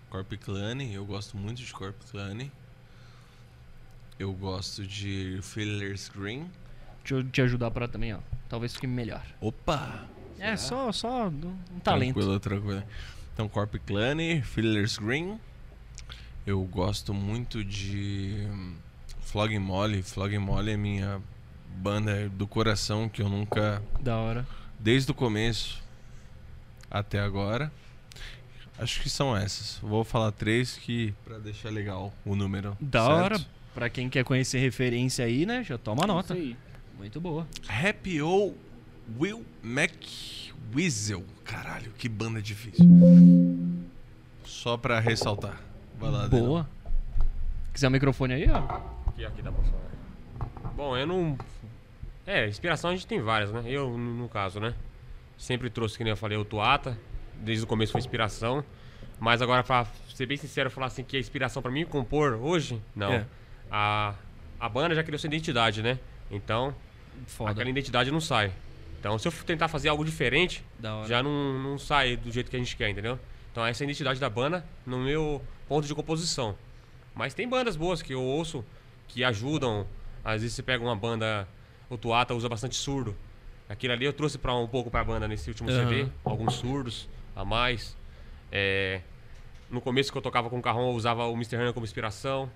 [0.09, 0.83] Corp Clan.
[0.85, 2.51] Eu gosto muito de Corp Clan.
[4.19, 6.51] Eu gosto de Fillers Green.
[7.01, 8.21] Deixa eu te ajudar pra também, ó.
[8.49, 9.23] Talvez fique melhor.
[9.41, 10.07] Opa!
[10.39, 12.15] É, só, só um talento.
[12.15, 12.83] Tranquilo, tranquilo.
[13.35, 15.39] Então, Corp Clan, Fillers Green.
[16.47, 18.77] Eu gosto muito de hum,
[19.21, 20.03] Flog Molly.
[20.03, 21.21] Flog Molly é minha
[21.77, 24.47] banda do coração que eu nunca, Da hora.
[24.79, 25.83] desde o começo
[26.91, 27.71] até agora.
[28.79, 29.79] Acho que são essas.
[29.83, 32.77] Vou falar três que para deixar legal o número.
[32.81, 33.13] Da certo?
[33.13, 33.47] hora.
[33.75, 35.63] Pra quem quer conhecer referência aí, né?
[35.63, 36.33] Já toma nota.
[36.35, 36.57] Isso aí.
[36.99, 37.47] Muito boa.
[37.69, 38.55] Happy O
[39.19, 41.25] Will McWeasel.
[41.45, 42.85] Caralho, que banda difícil.
[44.45, 45.61] Só pra ressaltar.
[45.99, 46.29] Vai lá.
[46.29, 46.69] Boa.
[47.73, 48.59] Quiser o microfone aí, ó.
[49.09, 50.73] Aqui, aqui dá pra falar.
[50.75, 51.39] Bom, eu não.
[52.27, 53.63] É, inspiração a gente tem várias, né?
[53.67, 54.75] Eu, no no caso, né?
[55.37, 56.99] Sempre trouxe, que nem eu falei, o Tuata.
[57.41, 58.65] Desde o começo foi inspiração.
[59.21, 62.83] Mas agora, pra ser bem sincero, falar assim que a inspiração pra mim compor hoje,
[62.95, 63.13] não.
[63.13, 63.27] É.
[63.71, 64.15] A,
[64.59, 65.99] a banda já criou sua identidade, né?
[66.31, 66.75] Então,
[67.27, 67.51] Foda.
[67.51, 68.53] aquela identidade não sai.
[69.01, 70.65] Então, se eu tentar fazer algo diferente,
[71.07, 73.19] já não, não sai do jeito que a gente quer, entendeu?
[73.53, 76.57] Então essa é a identidade da banda no meu ponto de composição.
[77.15, 78.65] Mas tem bandas boas que eu ouço
[79.09, 79.87] que ajudam.
[80.25, 81.49] Às vezes você pega uma banda,
[81.91, 83.17] o Tuata usa bastante surdo.
[83.69, 85.89] Aquilo ali eu trouxe para um pouco pra banda nesse último Aham.
[85.89, 87.97] CD, alguns surdos a mais.
[88.53, 89.01] É,
[89.71, 91.57] no começo que eu tocava com o carrão, eu usava o Mr.
[91.57, 92.51] Hanna como inspiração.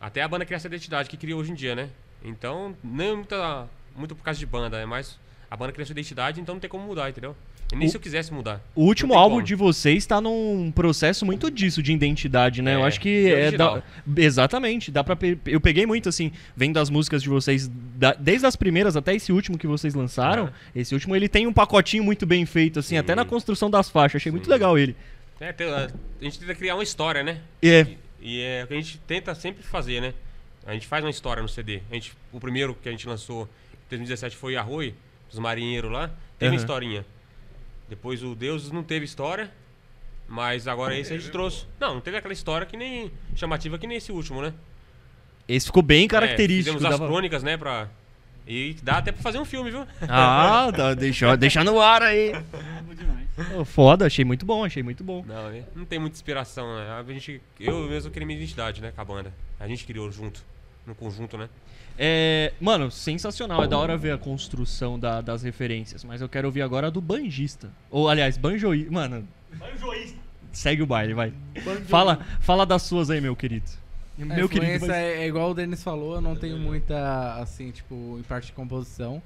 [0.00, 1.90] Até a banda criar essa identidade que cria hoje em dia, né?
[2.22, 5.18] Então, não é muita, muito por causa de banda, é mais
[5.50, 7.34] a banda cria sua identidade, então não tem como mudar, entendeu?
[7.72, 8.60] E nem O- se eu quisesse mudar.
[8.76, 9.46] O último álbum como.
[9.46, 12.72] de vocês tá num processo muito disso, de identidade, né?
[12.72, 13.50] É, eu acho que e é.
[13.52, 13.82] Da...
[14.16, 14.90] Exatamente.
[14.90, 15.16] Dá pra
[15.46, 19.32] Eu peguei muito, assim, vendo as músicas de vocês, da- desde as primeiras até esse
[19.32, 20.50] último que vocês lançaram.
[20.74, 22.98] Esse último ele tem um pacotinho muito bem feito, assim, Sim.
[22.98, 24.20] até na construção das faixas.
[24.22, 24.50] Achei muito Sim.
[24.52, 24.94] legal ele.
[25.40, 27.40] É, a gente tenta criar uma história, né?
[27.62, 27.86] É.
[28.20, 30.14] E é o que a gente tenta sempre fazer, né?
[30.66, 31.80] A gente faz uma história no CD.
[31.90, 33.48] A gente, o primeiro que a gente lançou
[33.88, 34.94] 2017 foi Arroi,
[35.30, 36.10] dos marinheiros lá.
[36.38, 37.04] Teve uma historinha.
[37.88, 39.50] Depois o Deus não teve história,
[40.28, 41.66] mas agora esse a gente trouxe.
[41.78, 44.52] Não, não teve aquela história que nem chamativa que nem esse último, né?
[45.48, 46.76] Esse ficou bem É, característico.
[46.76, 47.88] fizemos as dava- crônicas, né, pra...
[48.48, 49.86] E dá até pra fazer um filme, viu?
[50.08, 52.32] Ah, dá, deixa, deixa no ar aí.
[53.56, 55.24] Ô, Foda, achei muito bom, achei muito bom.
[55.26, 55.64] Não, né?
[55.74, 56.90] não tem muita inspiração, né?
[56.90, 59.32] A gente, eu mesmo criei minha identidade, né, com a banda.
[59.60, 60.42] A gente criou junto,
[60.86, 61.48] no conjunto, né?
[61.98, 63.62] É, mano, sensacional.
[63.64, 66.04] É da hora ver a construção da- das referências.
[66.04, 67.70] Mas eu quero ouvir agora a do banjista.
[67.90, 68.90] Ou, aliás, banjoísta.
[68.92, 69.26] Mano.
[69.54, 70.18] Banjoísta.
[70.52, 71.32] Segue o baile, vai.
[71.86, 73.66] Fala, fala das suas aí, meu querido.
[74.18, 74.90] A Meu querido.
[74.90, 78.52] é, é igual o Denis falou, eu não tenho muita, assim, tipo, em parte de
[78.52, 79.22] composição.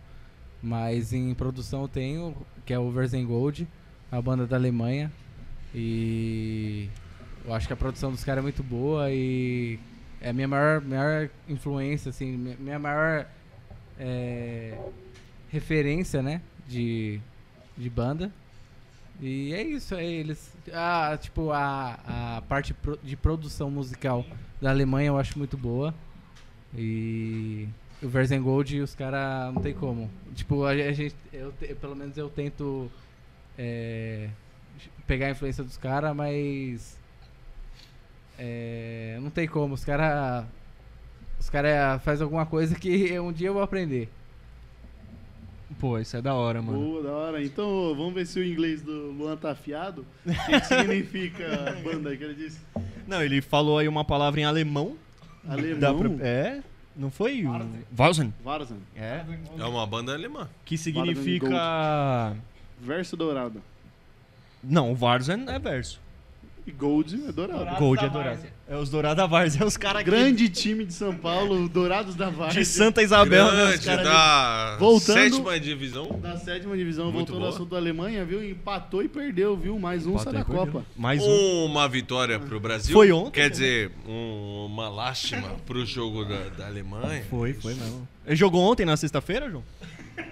[0.62, 3.66] Mas em produção eu tenho, que é o Versengold,
[4.11, 5.11] a banda da Alemanha.
[5.75, 6.89] E
[7.47, 9.79] eu acho que a produção dos caras é muito boa e
[10.21, 13.27] é a minha maior, maior influência, assim, minha, maior
[13.99, 14.79] é,
[15.49, 17.21] referência, né, de,
[17.77, 18.31] de banda.
[19.21, 20.57] E é isso, é eles.
[20.73, 24.25] Ah, tipo, a, a parte pro- de produção musical
[24.61, 25.95] da Alemanha eu acho muito boa.
[26.77, 27.68] E
[28.03, 30.11] o Versengold, os caras não tem como.
[30.35, 32.91] Tipo, a, a gente, eu, te- pelo menos eu tento
[33.59, 34.31] é,
[35.07, 36.99] pegar a influência dos caras, mas
[38.43, 39.74] é, não tem como.
[39.74, 40.45] Os caras
[41.38, 44.09] os cara faz alguma coisa que um dia eu vou aprender.
[45.78, 46.78] Pô, isso é da hora, mano.
[46.78, 47.43] Boa, da hora.
[47.45, 50.05] Então, vamos ver se o inglês do Luan tá afiado.
[50.26, 52.61] O que, que significa a banda que ele disse?
[53.07, 54.97] Não, ele falou aí uma palavra em alemão.
[55.49, 56.16] Alemão?
[56.16, 56.61] pra- É?
[56.95, 57.45] Não foi?
[57.97, 58.34] Warzen.
[58.45, 58.76] Varzan.
[58.95, 59.24] É.
[59.59, 60.49] É uma banda alemã.
[60.66, 62.36] Que significa.
[62.80, 63.62] Verso dourado.
[64.62, 66.01] Não, o Warzen é verso.
[66.66, 67.76] E Gold é dourado.
[67.78, 68.40] Gold é dourado.
[68.68, 72.30] É os Dourados da Várzea, é os caras Grande time de São Paulo, Dourados da
[72.30, 72.61] Várzea.
[72.62, 73.76] de Santa Isabel, né?
[73.78, 76.20] Grande, da Voltando- sétima divisão.
[76.22, 77.52] Da sétima divisão, Muito voltou no boa.
[77.52, 78.44] assunto da Alemanha, viu?
[78.48, 79.76] Empatou e perdeu, viu?
[79.78, 80.84] Mais um sai da Copa.
[80.96, 81.64] Mais um.
[81.64, 82.92] Uma vitória pro Brasil.
[82.92, 83.48] Foi ontem, Quer né?
[83.50, 87.24] dizer, um- uma lástima pro jogo da, da Alemanha.
[87.28, 88.06] Foi, foi mesmo.
[88.24, 89.64] Ele jogou ontem na sexta-feira, João?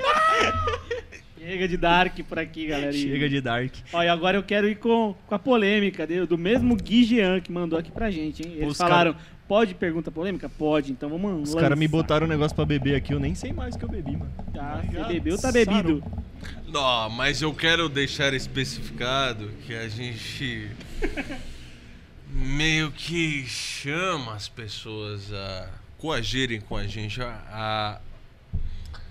[1.50, 2.94] Chega de Dark por aqui, galera.
[2.94, 3.74] E- Chega de Dark.
[3.92, 7.50] Olha, agora eu quero ir com, com a polêmica do, do mesmo Gui Jean que
[7.50, 8.52] mandou aqui pra gente, hein?
[8.54, 9.16] Eles Os falaram,
[9.48, 10.48] pode pergunta polêmica?
[10.48, 13.52] Pode, então vamos Os caras me botaram um negócio pra beber aqui, eu nem sei
[13.52, 14.30] mais o que eu bebi, mano.
[14.54, 16.04] Tá, você bebeu, tá bebido.
[16.68, 20.70] Não, mas eu quero deixar especificado que a gente
[22.32, 28.00] meio que chama as pessoas a coagirem com a gente a,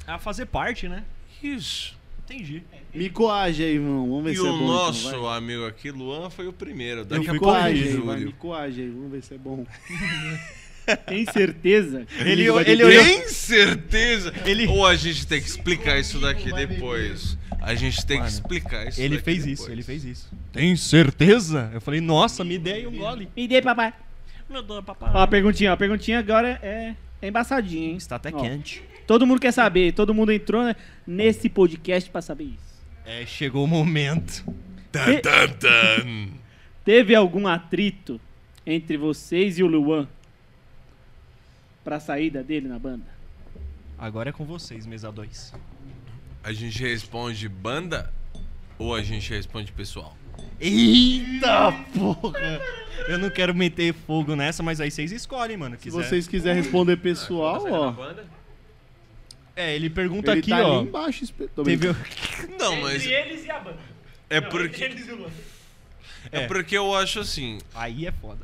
[0.08, 1.04] A fazer parte, né?
[1.44, 1.99] isso.
[2.30, 2.64] Entendi.
[2.94, 4.08] Me coage aí, irmão.
[4.10, 4.68] Vamos ver E se é o bom.
[4.68, 7.02] nosso então, amigo aqui, Luan, foi o primeiro.
[7.02, 8.20] Eu Daqui Me a coage aí, vai.
[8.20, 8.90] Me coage aí.
[8.90, 9.66] Vamos ver se é bom.
[11.06, 12.08] Tem certeza?
[12.20, 12.50] Ele- ele
[12.84, 14.34] olhou- Tem certeza?
[14.46, 17.38] Ele- Ou a gente tem que explicar isso daqui depois.
[17.62, 19.60] A gente tem Mano, que explicar isso Ele daqui fez depois.
[19.60, 20.32] isso, ele fez isso.
[20.52, 21.70] Tem certeza?
[21.74, 23.30] Eu falei, nossa, me dê aí um gole.
[23.38, 23.94] Me dê, papai.
[24.50, 25.12] Meu Deus, papai.
[25.14, 27.98] Ó, a perguntinha, ó, a perguntinha agora é, é embaçadinha, hein?
[27.98, 28.82] Está até Ó, quente.
[29.10, 30.76] Todo mundo quer saber, todo mundo entrou né,
[31.08, 32.86] nesse podcast pra saber isso.
[33.04, 34.46] É, chegou o momento.
[34.92, 36.28] Tan, tan, tan.
[36.86, 38.22] Teve algum atrito
[38.64, 40.08] entre vocês e o Luan
[41.84, 43.08] pra saída dele na banda?
[43.98, 45.56] Agora é com vocês, mesa 2.
[46.44, 48.14] A gente responde banda
[48.78, 50.16] ou a gente responde pessoal?
[50.62, 52.62] Eita porra!
[53.08, 55.78] Eu não quero meter fogo nessa, mas aí vocês escolhem, mano.
[55.78, 55.98] Se Quiser.
[55.98, 57.92] vocês quiserem responder pessoal, ó.
[57.92, 58.38] banda?
[59.60, 60.80] É, ele pergunta Ele aqui, tá ó.
[60.80, 61.26] ali embaixo.
[61.66, 61.88] Teve...
[62.58, 63.78] Não, mas eles e a banda.
[64.30, 64.86] é porque
[66.32, 66.48] é É.
[66.48, 68.40] porque eu acho assim, Aí é foda.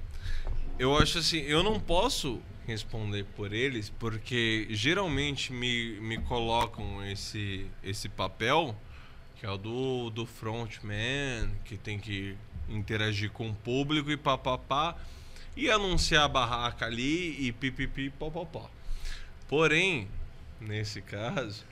[0.78, 7.66] eu acho assim, eu não posso responder por eles porque geralmente me, me colocam esse
[7.82, 8.76] esse papel
[9.38, 12.36] que é o do do frontman, que tem que
[12.68, 14.98] interagir com o público e papapá
[15.56, 18.70] e anunciar a barraca ali e pipipi popopó.
[19.48, 20.10] Porém,
[20.66, 21.64] nesse caso,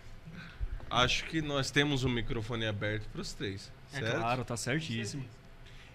[0.89, 4.19] acho que nós temos o microfone aberto para os três, É certo?
[4.19, 5.25] claro, tá certíssimo.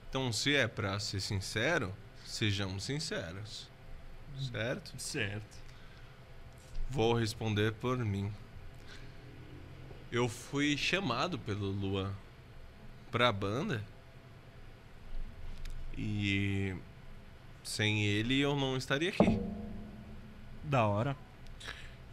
[0.09, 1.95] Então, se é pra ser sincero,
[2.25, 3.69] sejamos sinceros.
[4.53, 4.93] Certo?
[4.99, 5.59] Certo.
[6.91, 8.33] Vou responder por mim.
[10.11, 12.15] Eu fui chamado pelo Luan
[13.11, 13.85] pra banda.
[15.97, 16.75] E
[17.65, 19.39] sem ele eu não estaria aqui.
[20.65, 21.17] Da hora.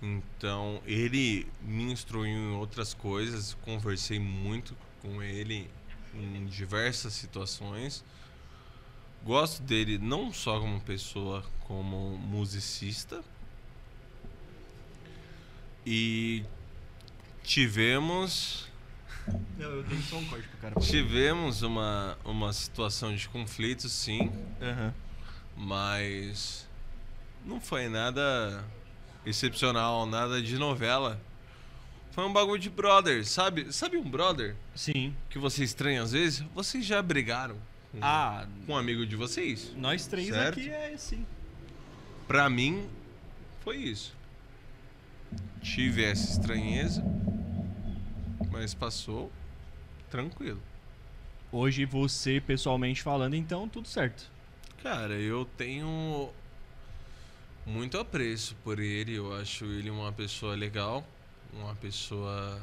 [0.02, 5.70] Então, ele me instruiu em outras coisas, conversei muito com ele
[6.14, 8.04] em diversas situações.
[9.24, 13.24] Gosto dele não só como pessoa, como musicista.
[15.86, 16.44] E
[17.44, 18.68] tivemos
[19.58, 20.80] Não, eu dei só um corte pro cara.
[20.80, 24.32] tivemos uma, uma situação de conflito, sim,
[24.62, 24.94] Aham.
[25.56, 26.68] mas
[27.46, 28.64] não foi nada
[29.26, 31.20] excepcional, nada de novela.
[32.12, 33.74] Foi um bagulho de brother, sabe?
[33.74, 35.14] Sabe um brother Sim.
[35.30, 36.40] que você estranha às vezes?
[36.54, 37.58] Vocês já brigaram
[37.92, 39.74] com, Ah, com um amigo de vocês?
[39.76, 40.60] nós três Certo.
[40.60, 41.26] aqui é assim.
[42.28, 42.88] Pra mim,
[43.64, 44.16] foi isso.
[45.62, 47.04] Tive essa estranheza,
[48.52, 49.30] mas passou
[50.10, 50.62] tranquilo.
[51.52, 54.30] Hoje você, pessoalmente falando, então, tudo certo.
[54.82, 56.30] Cara, eu tenho
[57.66, 59.16] muito apreço por ele.
[59.16, 61.06] Eu acho ele uma pessoa legal.
[61.54, 62.62] Uma pessoa.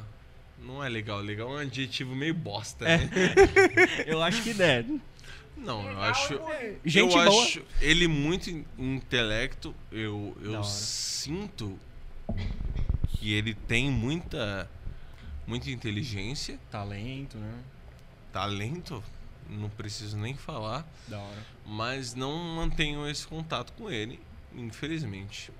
[0.59, 3.11] Não é legal, legal é um adjetivo meio bosta, né?
[4.07, 4.84] Eu acho que der.
[5.57, 6.40] Não, eu acho.
[6.84, 7.42] Gente eu boa.
[7.42, 9.74] acho ele muito in- intelecto.
[9.90, 11.78] Eu, eu sinto
[13.09, 14.68] que ele tem muita,
[15.46, 17.55] muita inteligência, Talento, né?
[18.32, 19.03] talento.
[19.48, 20.86] Não preciso nem falar.
[21.07, 21.46] Da hora.
[21.66, 24.18] mas não mantenho esse contato com ele,
[24.57, 25.50] infelizmente.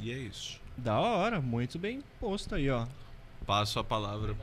[0.00, 0.60] E é isso.
[0.76, 2.86] Da hora, muito bem posto aí, ó.
[3.46, 4.34] Passo a palavra.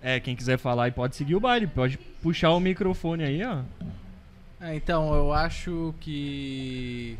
[0.00, 3.62] É, quem quiser falar aí pode seguir o baile, pode puxar o microfone aí, ó.
[4.60, 7.18] Ah, então, eu acho que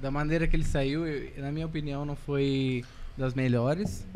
[0.00, 2.84] da maneira que ele saiu, eu- na minha opinião, não foi
[3.16, 4.06] das melhores.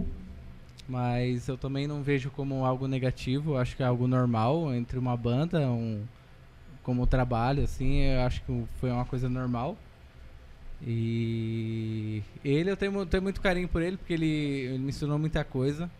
[0.88, 5.16] Mas eu também não vejo como algo negativo, acho que é algo normal entre uma
[5.16, 6.04] banda, um
[6.82, 9.76] como trabalho, assim, eu acho que foi uma coisa normal.
[10.86, 15.44] E ele, eu tenho, tenho muito carinho por ele, porque ele, ele me ensinou muita
[15.44, 15.90] coisa.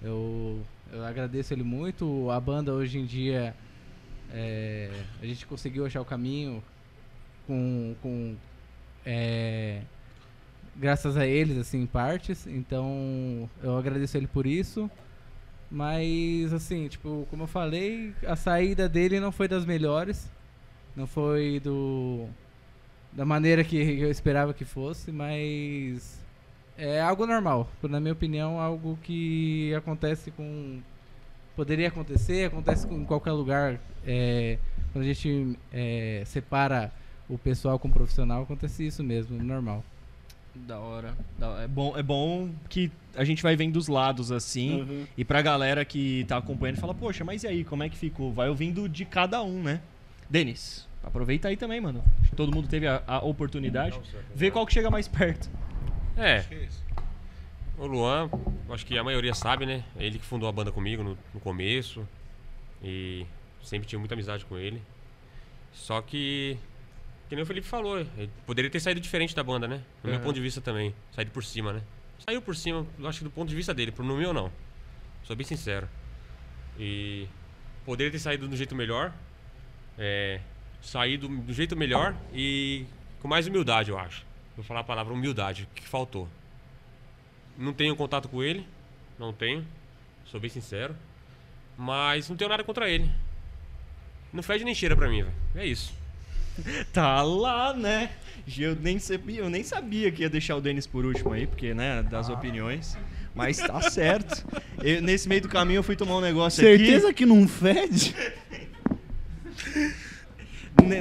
[0.00, 0.60] Eu,
[0.92, 2.30] eu agradeço ele muito.
[2.30, 3.54] A banda hoje em dia
[4.32, 6.62] é, a gente conseguiu achar o caminho
[7.46, 8.34] com, com
[9.04, 9.82] é,
[10.74, 14.90] graças a eles assim em partes então eu agradeço ele por isso
[15.70, 20.30] mas assim tipo como eu falei a saída dele não foi das melhores
[20.96, 22.26] não foi do
[23.12, 26.18] da maneira que eu esperava que fosse mas
[26.78, 30.80] é algo normal na minha opinião algo que acontece com
[31.54, 33.78] poderia acontecer, acontece com- em qualquer lugar.
[34.06, 34.58] é,
[34.92, 36.90] quando a gente é, separa
[37.28, 39.84] o pessoal com o profissional, acontece isso mesmo, normal.
[40.54, 41.14] Da hora.
[41.38, 44.80] Da- É bom, é bom que a gente vai vendo dos lados assim.
[44.82, 45.06] Uhum.
[45.16, 48.32] E pra galera que tá acompanhando, fala, poxa, mas e aí, como é que ficou?
[48.32, 49.80] Vai ouvindo de cada um, né?
[50.28, 52.02] Denis, aproveita aí também, mano.
[52.20, 53.98] Acho que Todo mundo teve a, a oportunidade.
[54.34, 55.50] Vê qual que chega mais perto.
[56.16, 56.44] É,
[57.78, 58.30] o Luan,
[58.70, 59.82] acho que a maioria sabe, né?
[59.96, 62.06] Ele que fundou a banda comigo no, no começo.
[62.82, 63.26] E
[63.62, 64.82] sempre tive muita amizade com ele.
[65.72, 66.58] Só que
[67.32, 69.82] que nem o Felipe falou, ele poderia ter saído diferente da banda, né?
[70.04, 70.94] No meu ponto de vista também.
[71.12, 71.82] Saído por cima, né?
[72.18, 74.52] Saiu por cima, acho que do ponto de vista dele, pro no meu não.
[75.24, 75.88] Sou bem sincero.
[76.78, 77.26] E
[77.86, 79.14] poderia ter saído do jeito melhor.
[79.96, 80.40] É,
[80.82, 82.84] sair do, do jeito melhor e
[83.20, 84.24] com mais humildade, eu acho.
[84.56, 86.28] Vou falar a palavra humildade, que faltou.
[87.56, 88.66] Não tenho contato com ele,
[89.18, 89.64] não tenho,
[90.26, 90.94] sou bem sincero.
[91.78, 93.10] Mas não tenho nada contra ele.
[94.32, 95.34] Não fede nem cheira pra mim, velho.
[95.54, 95.94] É isso.
[96.92, 98.10] Tá lá, né?
[98.58, 101.72] Eu nem, sabia, eu nem sabia que ia deixar o Denis por último aí, porque,
[101.72, 102.98] né, das opiniões.
[103.34, 104.44] Mas tá certo.
[104.82, 108.14] Eu- nesse meio do caminho eu fui tomar um negócio Certeza que não fede?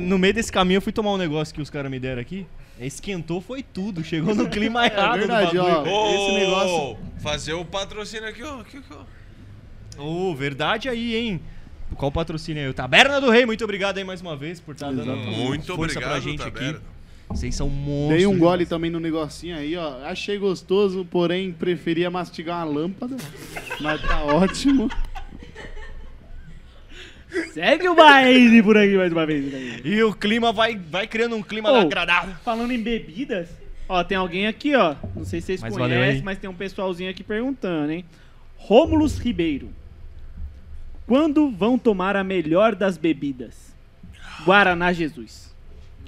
[0.02, 2.46] No meio desse caminho eu fui tomar um negócio que os caras me deram aqui.
[2.80, 4.04] Esquentou, foi tudo.
[4.04, 5.92] Chegou no clima errado verdade, do bagulho.
[5.92, 6.10] ó.
[6.14, 8.64] Esse negócio- Fazer o patrocínio aqui, ó.
[10.02, 11.42] Ô, verdade aí, hein?
[11.96, 12.70] Qual o patrocínio aí?
[12.70, 15.38] O Taberna do Rei, muito obrigado aí mais uma vez por estar dando Exatamente.
[15.40, 16.70] Muito força obrigado, pra gente Taberna.
[16.78, 16.80] aqui.
[17.30, 18.18] Vocês são monstros.
[18.18, 20.04] Dei um gole também no negocinho aí, ó.
[20.06, 23.16] Achei gostoso, porém preferia mastigar uma lâmpada.
[23.80, 24.90] Mas tá ótimo.
[27.54, 29.82] Segue o baile por aqui mais uma vez.
[29.86, 32.36] E o clima vai, vai criando um clima Ô, agradável.
[32.44, 33.50] Falando em bebidas,
[33.88, 34.96] ó, tem alguém aqui, ó.
[35.16, 38.06] Não sei se vocês Mas conhecem, mas tem um pessoalzinho aqui perguntando, hein?
[38.58, 39.70] Rômulus Ribeiro.
[41.08, 43.74] Quando vão tomar a melhor das bebidas?
[44.46, 45.54] Guaraná Jesus.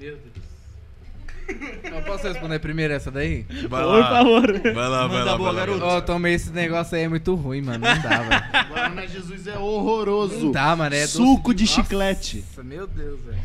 [0.00, 0.43] Meu Deus.
[1.84, 3.42] Eu posso responder primeiro essa daí?
[3.68, 4.08] Vai Por lá.
[4.10, 4.60] favor.
[4.60, 5.66] Vai lá, vai Manda lá, boa, vai lá.
[5.78, 5.94] garoto.
[5.96, 7.78] Eu tomei esse negócio aí, é muito ruim, mano.
[7.86, 8.68] Não dá, velho.
[8.68, 10.44] Guaraná Jesus é horroroso.
[10.46, 10.94] Não dá, mano.
[10.94, 12.44] É doce Suco de Nossa, chiclete.
[12.64, 13.38] meu Deus, velho.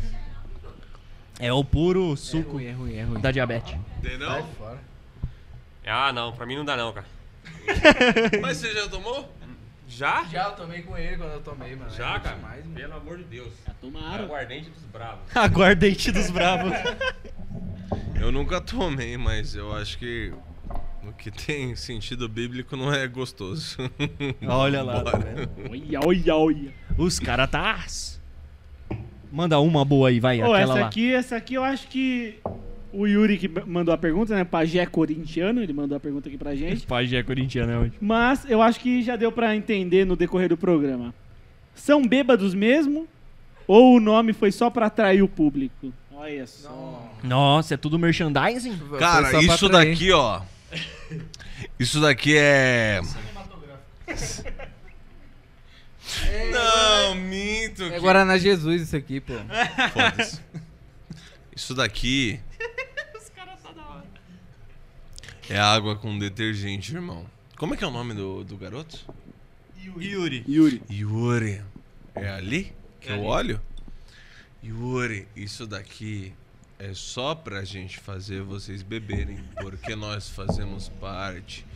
[1.38, 3.20] É o puro É suco ruim, é ruim, é ruim.
[3.20, 3.74] da diabetes.
[4.02, 4.28] Tem não?
[4.28, 4.78] Sai fora.
[5.86, 7.06] Ah, não, pra mim não dá não, cara.
[8.42, 9.32] Mas você já tomou?
[9.88, 10.24] Já?
[10.30, 11.90] Já eu tomei com ele quando eu tomei, mano.
[11.90, 12.36] Já, É cara?
[12.36, 12.74] demais, mano.
[12.76, 13.48] Pelo amor de Deus.
[13.66, 14.24] Já tomaram.
[14.24, 15.20] Aguardente dos bravos.
[15.34, 16.72] Aguardente dos bravos.
[18.20, 20.30] Eu nunca tomei, mas eu acho que
[21.08, 23.78] o que tem sentido bíblico não é gostoso.
[24.46, 25.18] Olha lá, tá?
[25.70, 26.74] Olha, olha, olha.
[26.98, 27.82] Os caras tá...
[29.32, 30.40] Manda uma boa aí, vai.
[30.42, 30.86] Ô, aquela essa lá.
[30.86, 32.34] aqui, essa aqui eu acho que
[32.92, 34.44] o Yuri que mandou a pergunta, né?
[34.44, 36.84] Pajé corintiano, ele mandou a pergunta aqui pra gente.
[36.86, 37.92] Pajé é corintiano, é hoje.
[38.00, 41.14] Mas eu acho que já deu pra entender no decorrer do programa.
[41.74, 43.06] São bêbados mesmo?
[43.66, 45.92] Ou o nome foi só pra atrair o público?
[46.20, 47.10] Olha só.
[47.22, 48.78] Nossa, é tudo merchandising?
[48.98, 50.42] Cara, isso daqui, ó.
[51.78, 53.00] Isso daqui é.
[56.52, 57.84] Não, minto.
[57.84, 59.32] É que- Guaraná Jesus isso aqui, pô.
[59.92, 60.40] Foda-se.
[61.56, 62.38] Isso daqui.
[65.48, 67.24] É água com detergente, irmão.
[67.56, 68.98] Como é que é o nome do, do garoto?
[69.98, 70.44] Yuri.
[70.46, 70.82] Yuri.
[70.88, 71.60] Yuri.
[72.14, 73.54] É ali que É eu ali.
[73.54, 73.60] olho?
[74.62, 76.34] Yuri, isso daqui
[76.78, 81.66] é só pra gente fazer vocês beberem, porque nós fazemos parte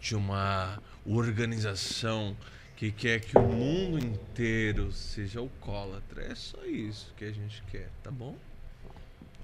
[0.00, 2.36] de uma organização
[2.76, 6.22] que quer que o mundo inteiro seja alcoólatra.
[6.22, 8.36] É só isso que a gente quer, tá bom?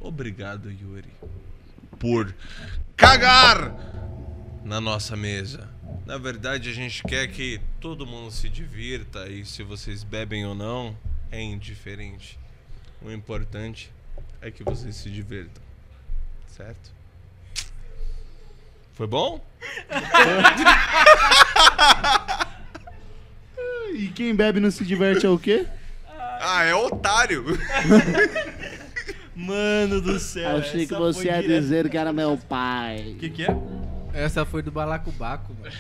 [0.01, 1.13] Obrigado, Yuri,
[1.99, 2.35] por
[2.97, 3.75] cagar
[4.65, 5.69] na nossa mesa.
[6.07, 10.55] Na verdade, a gente quer que todo mundo se divirta e se vocês bebem ou
[10.55, 10.97] não
[11.31, 12.42] é indiferente.
[13.05, 13.91] O importante
[14.41, 15.63] é que vocês se divirtam.
[16.49, 16.91] Certo?
[18.95, 19.41] Foi bom?
[23.95, 25.67] E quem bebe não se diverte é o quê?
[26.41, 27.45] Ah, é otário.
[29.37, 30.57] Mano do céu.
[30.57, 31.61] Achei que essa você ia direto.
[31.61, 33.13] dizer que era meu pai.
[33.15, 33.49] O que, que é?
[34.15, 35.75] Essa foi do Balacobaco, mano.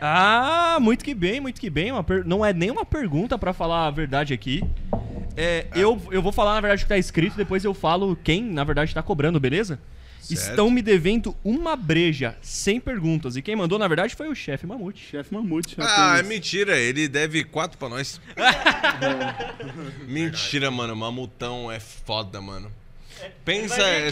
[0.00, 1.92] Ah, muito que bem, muito que bem.
[1.92, 4.62] Uma per- Não é nem uma pergunta pra falar a verdade aqui.
[5.36, 8.42] É, eu, eu vou falar na verdade o que tá escrito, depois eu falo quem
[8.42, 9.78] na verdade tá cobrando, beleza?
[10.34, 10.50] Certo.
[10.50, 13.36] Estão me devendo uma breja, sem perguntas.
[13.36, 15.06] E quem mandou, na verdade, foi o chefe Mamute.
[15.08, 15.76] Chefe Mamute.
[15.78, 16.76] Ah, é mentira.
[16.76, 18.20] Ele deve quatro pra nós.
[20.08, 20.96] mentira, mano.
[20.96, 22.72] Mamutão é foda, mano.
[23.44, 23.80] Pensa.
[23.80, 24.10] é...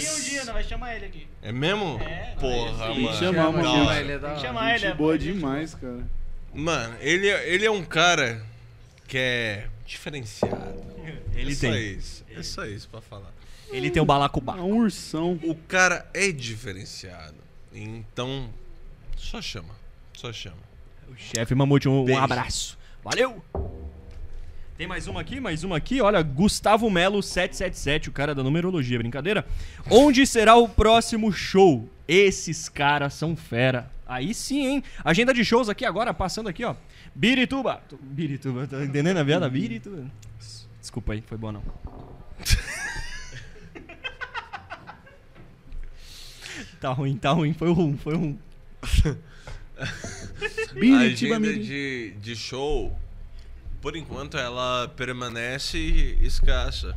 [0.52, 1.26] vai chamar ele aqui.
[1.42, 2.00] É mesmo?
[2.38, 3.02] Porra, sim.
[3.02, 3.18] mano.
[3.18, 4.00] Chama, Da chama hora.
[4.00, 4.40] ele, é da hora.
[4.40, 6.06] Chama ele, é boa demais, cara.
[6.54, 8.40] Mano, ele, ele é um cara
[9.08, 10.93] que é diferenciado.
[11.34, 11.92] Ele é só tem.
[11.92, 12.24] isso.
[12.34, 13.32] É só isso pra falar.
[13.70, 14.60] Ele tem o É balacobaco.
[14.60, 15.38] um ursão.
[15.42, 17.34] O cara é diferenciado.
[17.72, 18.48] Então,
[19.16, 19.74] só chama.
[20.12, 20.56] Só chama.
[21.08, 22.78] O chefe Mamute, um, um abraço.
[23.02, 23.42] Valeu!
[24.76, 26.00] Tem mais uma aqui, mais uma aqui.
[26.00, 29.46] Olha, Gustavo Melo 777, o cara da numerologia, brincadeira.
[29.90, 31.88] Onde será o próximo show?
[32.08, 33.90] Esses caras são fera.
[34.06, 34.84] Aí sim, hein?
[35.04, 36.74] Agenda de shows aqui agora, passando aqui, ó.
[37.14, 37.82] Birituba.
[38.00, 39.48] Birituba, tá entendendo a piada?
[39.48, 40.10] Birituba.
[40.84, 41.62] Desculpa aí, foi boa não.
[46.78, 47.54] Tá ruim, tá ruim.
[47.54, 48.38] Foi um, foi um.
[49.80, 49.86] A
[50.74, 52.94] Biritiba, agenda de, de show,
[53.80, 55.78] por enquanto, ela permanece
[56.20, 56.94] escassa.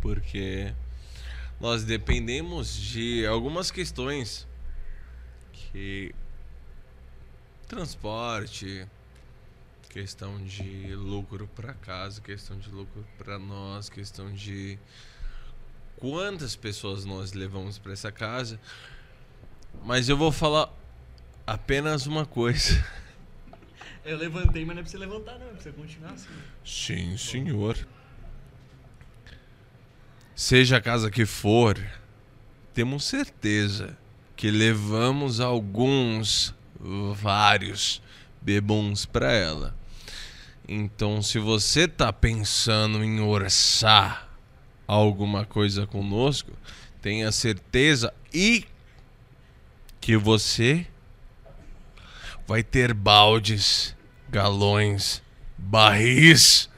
[0.00, 0.74] Porque
[1.60, 4.48] nós dependemos de algumas questões
[5.52, 6.12] que
[7.68, 8.88] transporte,
[9.92, 14.78] questão de lucro para casa, questão de lucro para nós, questão de
[15.96, 18.58] quantas pessoas nós levamos para essa casa.
[19.84, 20.72] Mas eu vou falar
[21.46, 22.82] apenas uma coisa.
[24.04, 25.46] Eu levantei, mas não é pra você levantar, não.
[25.46, 26.28] É pra você continuar assim.
[26.64, 27.78] Sim, senhor.
[30.34, 31.78] Seja a casa que for,
[32.74, 33.96] temos certeza
[34.34, 36.52] que levamos alguns,
[37.14, 38.02] vários
[38.40, 39.81] bebons para ela.
[40.74, 44.26] Então, se você tá pensando em orçar
[44.86, 46.50] alguma coisa conosco,
[47.02, 48.64] tenha certeza e
[50.00, 50.86] que você
[52.46, 53.94] vai ter baldes,
[54.30, 55.22] galões,
[55.58, 56.70] barris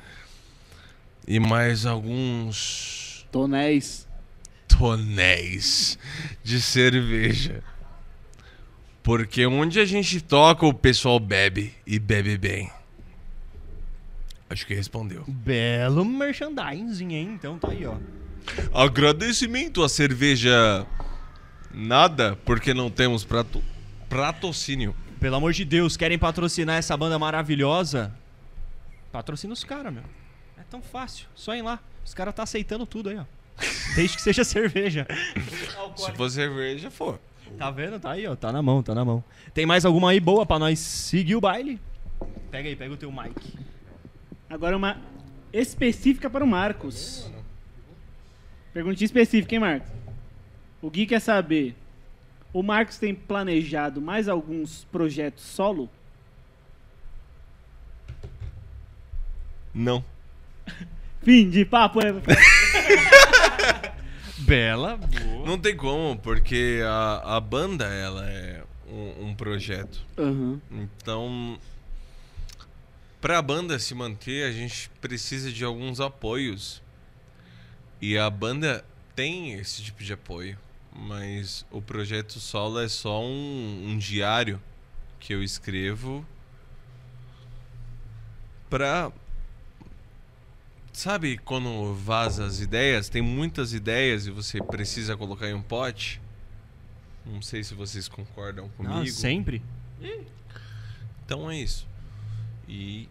[1.24, 4.08] e mais alguns Tonéis.
[4.66, 5.96] tonéis
[6.42, 7.62] de cerveja.
[9.04, 12.72] Porque onde a gente toca, o pessoal bebe e bebe bem.
[14.48, 15.24] Acho que respondeu.
[15.26, 17.30] Belo merchandising, hein?
[17.34, 17.96] Então tá aí, ó.
[18.72, 20.86] Agradecimento à cerveja
[21.72, 23.62] nada, porque não temos prato,
[24.08, 24.94] patrocínio.
[25.18, 28.12] Pelo amor de Deus, querem patrocinar essa banda maravilhosa?
[29.10, 30.02] Patrocina os caras, meu.
[30.58, 31.26] É tão fácil.
[31.34, 31.80] Só ir lá.
[32.04, 33.24] Os caras tá aceitando tudo aí, ó.
[33.96, 35.06] Desde que seja cerveja.
[35.96, 37.18] Se for cerveja, for.
[37.56, 37.98] Tá vendo?
[37.98, 38.36] Tá aí, ó.
[38.36, 39.24] Tá na mão, tá na mão.
[39.54, 41.80] Tem mais alguma aí boa pra nós seguir o baile?
[42.50, 43.34] Pega aí, pega o teu mic.
[44.54, 44.96] Agora uma
[45.52, 47.28] específica para o Marcos.
[48.72, 49.90] Perguntinha específica, hein, Marcos?
[50.80, 51.74] O Gui quer saber:
[52.52, 55.90] o Marcos tem planejado mais alguns projetos solo?
[59.74, 60.04] Não.
[61.24, 61.98] Fim de papo.
[62.00, 62.12] é-
[64.38, 65.46] Bela, boa.
[65.46, 70.00] Não tem como, porque a, a banda, ela é um, um projeto.
[70.16, 70.60] Aham.
[70.70, 71.58] Então,
[73.24, 76.82] para a banda se manter, a gente precisa de alguns apoios.
[77.98, 78.84] E a banda
[79.16, 80.58] tem esse tipo de apoio,
[80.94, 84.60] mas o projeto solo é só um, um diário
[85.18, 86.22] que eu escrevo
[88.68, 89.10] pra.
[90.92, 93.08] Sabe quando vaza as ideias?
[93.08, 96.20] Tem muitas ideias e você precisa colocar em um pote?
[97.24, 99.00] Não sei se vocês concordam comigo.
[99.00, 99.62] Ah, sempre.
[101.24, 101.88] Então é isso.
[102.68, 103.08] E.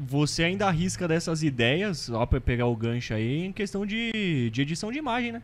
[0.00, 0.04] É.
[0.06, 4.62] Você ainda arrisca dessas ideias, ó, pra pegar o gancho aí, em questão de, de
[4.62, 5.42] edição de imagem, né?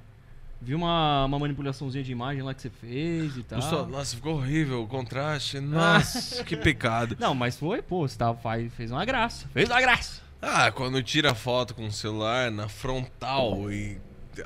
[0.61, 3.61] Vi uma, uma manipulaçãozinha de imagem lá que você fez e tal.
[3.61, 3.87] Gostou?
[3.87, 5.61] Nossa, ficou horrível o contraste.
[5.61, 7.17] Nossa, que pecado.
[7.21, 9.47] Não, mas foi, pô, você tava, faz, fez uma graça.
[9.53, 10.23] Fez uma graça.
[10.41, 13.99] Ah, quando tira foto com o celular na frontal e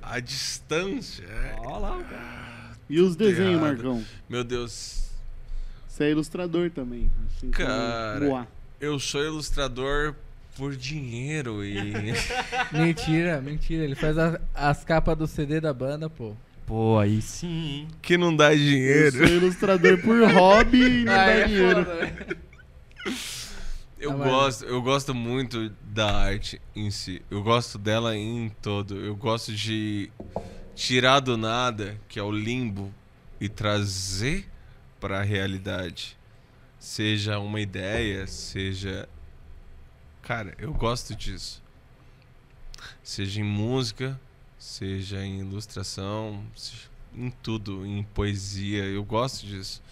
[0.02, 1.24] a distância.
[1.24, 2.70] é- Ó lá, cara.
[2.88, 3.60] E os desenhos, errado.
[3.60, 4.04] Marcão?
[4.28, 5.10] Meu Deus.
[5.86, 7.10] Você é ilustrador também.
[7.28, 8.24] Assim Cara.
[8.28, 8.46] o A.
[8.80, 10.14] Eu sou ilustrador
[10.56, 11.92] por dinheiro e.
[12.72, 13.84] Mentira, mentira.
[13.84, 16.34] Ele faz a- as capas do CD da banda, pô.
[16.66, 17.88] Pô, aí sim.
[18.00, 19.16] que não dá Eu dinheiro.
[19.18, 21.84] sou ilustrador por hobby e não Aí dá é dinheiro.
[21.84, 22.16] foda, né?
[23.98, 27.20] Eu Ah, mas- gosto, eu gosto muito da arte em si.
[27.30, 28.96] Eu gosto dela em todo.
[28.96, 30.10] Eu gosto de
[30.76, 32.94] tirar do nada, que é o limbo,
[33.40, 34.46] e trazer
[35.00, 36.16] para a realidade.
[36.80, 39.08] Seja uma ideia, seja
[40.22, 41.62] Cara, eu gosto disso.
[43.02, 44.20] Seja em música,
[44.56, 46.46] seja em ilustração,
[47.14, 49.82] em tudo, em poesia, eu gosto disso.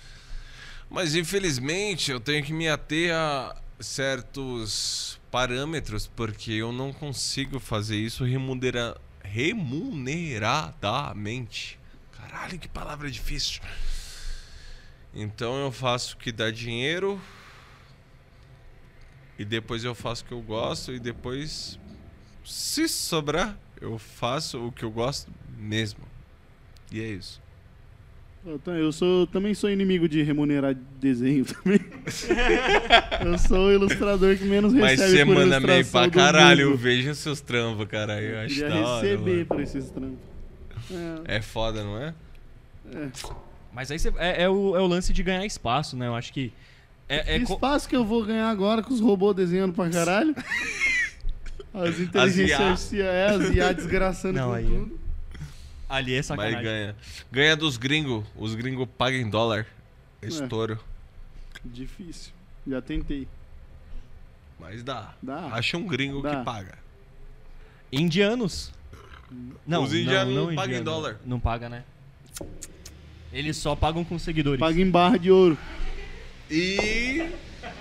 [0.88, 7.96] Mas infelizmente eu tenho que me ater a certos parâmetros porque eu não consigo fazer
[7.96, 8.96] isso remunera...
[9.22, 11.80] remuneradamente.
[12.12, 13.60] Caralho, que palavra difícil.
[15.14, 17.20] Então eu faço o que dá dinheiro
[19.38, 21.78] e depois eu faço o que eu gosto e depois
[22.44, 26.00] se sobrar eu faço o que eu gosto mesmo.
[26.90, 27.40] E é isso.
[28.66, 31.80] Eu, sou, também sou inimigo de remunerar desenho também.
[33.26, 37.14] eu sou o ilustrador que menos Mas recebe você por manda meio pra caralho, vejo
[37.14, 38.26] seus trampos, caralho.
[38.26, 39.46] Eu acho hora, receber mano.
[39.46, 40.18] por esses trampos.
[41.26, 42.14] É, É foda, não é?
[43.72, 46.06] Mas aí você, é, é o, é o lance de ganhar espaço, né?
[46.06, 46.52] Eu acho que.
[47.08, 49.88] É, é que co- espaço que eu vou ganhar agora com os robôs desenhando pra
[49.90, 50.34] caralho?
[51.72, 54.98] As inteligências artificiais, é, as IA desgraçando Não, com aí- tudo.
[55.88, 56.62] Ali é Mas sacanagem.
[56.62, 56.96] ganha.
[57.30, 58.24] Ganha dos gringos.
[58.36, 59.66] Os gringos pagam em dólar.
[60.20, 60.78] Estouro.
[61.64, 62.32] Difícil.
[62.66, 63.26] Já tentei.
[64.58, 65.14] Mas dá.
[65.22, 65.46] Dá.
[65.52, 66.36] Acha um gringo Dá.
[66.38, 66.78] que paga.
[67.92, 68.72] Indianos.
[69.66, 71.20] Não, Os indianos não pagam em dólar.
[71.24, 71.84] Não paga, né?
[73.32, 74.58] Eles só pagam com seguidores.
[74.60, 75.56] Paga em barra de ouro.
[76.50, 77.30] E.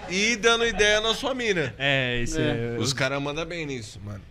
[0.09, 1.73] E dando ideia na sua mina.
[1.77, 2.75] É, esse É.
[2.75, 2.79] é.
[2.79, 4.21] Os caras mandam bem nisso, mano.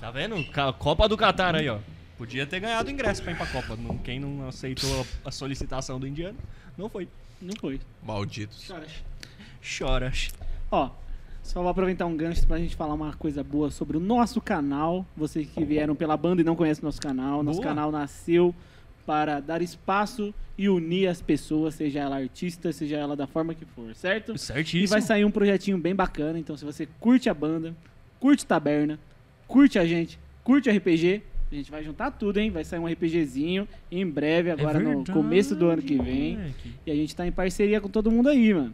[0.00, 0.36] Tá vendo?
[0.78, 1.78] Copa do Catar aí, ó.
[2.16, 3.76] Podia ter ganhado ingresso pra ir pra Copa.
[3.76, 6.38] Não- Quem não aceitou a solicitação do indiano,
[6.76, 7.08] não foi.
[7.40, 7.80] Não foi.
[8.02, 8.70] Malditos.
[9.78, 10.12] Chora.
[10.70, 10.90] Ó,
[11.42, 15.04] só vou aproveitar um gancho pra gente falar uma coisa boa sobre o nosso canal.
[15.16, 17.42] Vocês que vieram pela banda e não conhecem nosso canal.
[17.42, 17.68] Nosso Boa.
[17.70, 18.54] canal nasceu
[19.10, 23.64] para dar espaço e unir as pessoas, seja ela artista, seja ela da forma que
[23.64, 24.38] for, certo?
[24.38, 24.84] Certíssimo.
[24.84, 26.38] E vai sair um projetinho bem bacana.
[26.38, 27.74] Então, se você curte a banda,
[28.20, 29.00] curte Taberna,
[29.48, 32.50] curte a gente, curte RPG, a gente vai juntar tudo, hein?
[32.52, 36.36] Vai sair um RPGzinho em breve, É agora no verdade, começo do ano que vem.
[36.36, 36.72] moleque.
[36.86, 38.72] E a gente tá em parceria com todo mundo aí, mano.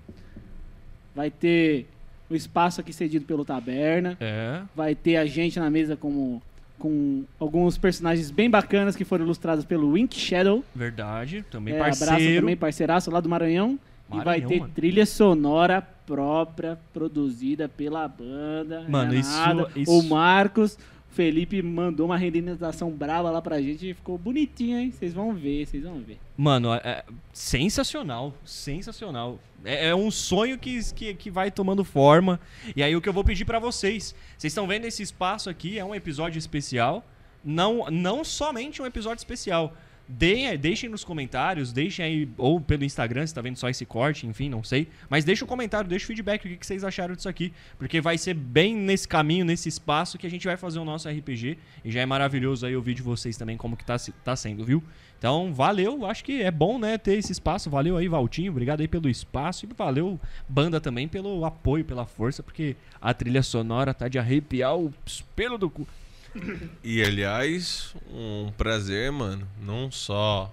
[1.14, 1.86] Vai ter
[2.28, 4.18] o espaço aqui cedido pelo Taberna.
[4.20, 4.60] É.
[4.74, 6.42] Vai ter a gente na mesa como,
[6.78, 10.64] com alguns personagens bem bacanas que foram ilustrados pelo Wink Shadow.
[10.74, 11.44] Verdade.
[11.50, 12.40] Também É, abraço parceiro.
[12.42, 13.78] também, parceiraço lá do Maranhão.
[14.08, 14.72] e vai Maranhão, ter mano.
[14.72, 18.84] trilha sonora própria, produzida pela banda.
[18.88, 19.68] Mano, é isso- nada.
[19.74, 20.78] isso- O Marcos,
[21.16, 24.90] Felipe mandou uma renderização brava lá pra gente e ficou bonitinho, hein?
[24.90, 26.18] Vocês vão ver, vocês vão ver.
[26.36, 28.34] Mano, é, é sensacional.
[28.44, 29.40] Sensacional.
[29.64, 32.38] É, é um sonho que, que, que vai tomando forma.
[32.76, 34.14] E aí o que eu vou pedir pra vocês.
[34.36, 37.02] Vocês estão vendo esse espaço aqui, é um episódio especial.
[37.42, 39.72] Não, não somente um episódio especial.
[40.08, 44.24] Deem, deixem nos comentários, deixem aí, ou pelo Instagram, se tá vendo só esse corte,
[44.24, 44.86] enfim, não sei.
[45.10, 47.52] Mas deixa um comentário, deixa o feedback, o que, que vocês acharam disso aqui.
[47.76, 51.08] Porque vai ser bem nesse caminho, nesse espaço que a gente vai fazer o nosso
[51.08, 51.58] RPG.
[51.84, 54.82] E já é maravilhoso aí ouvir de vocês também como que tá, tá sendo, viu?
[55.18, 57.68] Então, valeu, acho que é bom, né, ter esse espaço.
[57.68, 59.66] Valeu aí, Valtinho, obrigado aí pelo espaço.
[59.66, 64.78] E valeu, banda também, pelo apoio, pela força, porque a trilha sonora tá de arrepiar
[64.78, 64.94] o
[65.34, 65.86] pelo do cu.
[66.82, 69.46] E aliás, um prazer, mano.
[69.60, 70.52] Não só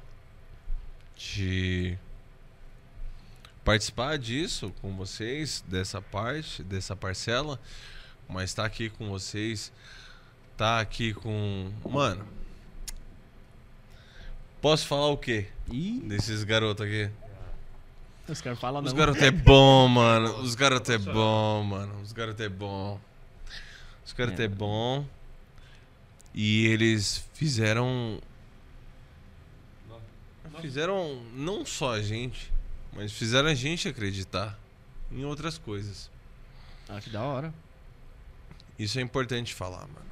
[1.15, 1.97] de
[3.63, 7.59] participar disso com vocês, dessa parte, dessa parcela,
[8.27, 9.71] mas estar aqui com vocês,
[10.57, 11.71] tá aqui com.
[11.89, 12.25] Mano.
[14.61, 15.47] Posso falar o quê?
[15.69, 17.09] Ih, Desses garotos aqui?
[18.29, 18.97] os caras falam Os não.
[18.97, 20.37] garotos é bom, mano.
[20.37, 22.01] Os garotos é bom, mano.
[22.01, 22.99] Os garotos é bom.
[24.05, 25.05] Os garotos é bom.
[26.33, 28.19] E eles fizeram.
[30.61, 32.51] Fizeram não só a gente,
[32.93, 34.57] mas fizeram a gente acreditar
[35.11, 36.09] em outras coisas.
[36.87, 37.53] Ah, que da hora.
[38.77, 40.05] Isso é importante falar, mano.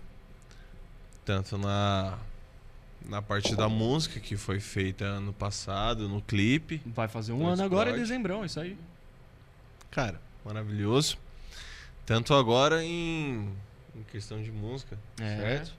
[1.26, 2.18] Tanto na
[3.04, 6.82] na parte da música que foi feita ano passado, no clipe.
[6.86, 8.10] Vai fazer um ano agora, em explode.
[8.10, 8.78] dezembrão, isso aí.
[9.90, 11.18] Cara, maravilhoso.
[12.06, 13.52] Tanto agora em,
[13.96, 15.38] em questão de música, É.
[15.38, 15.74] certo?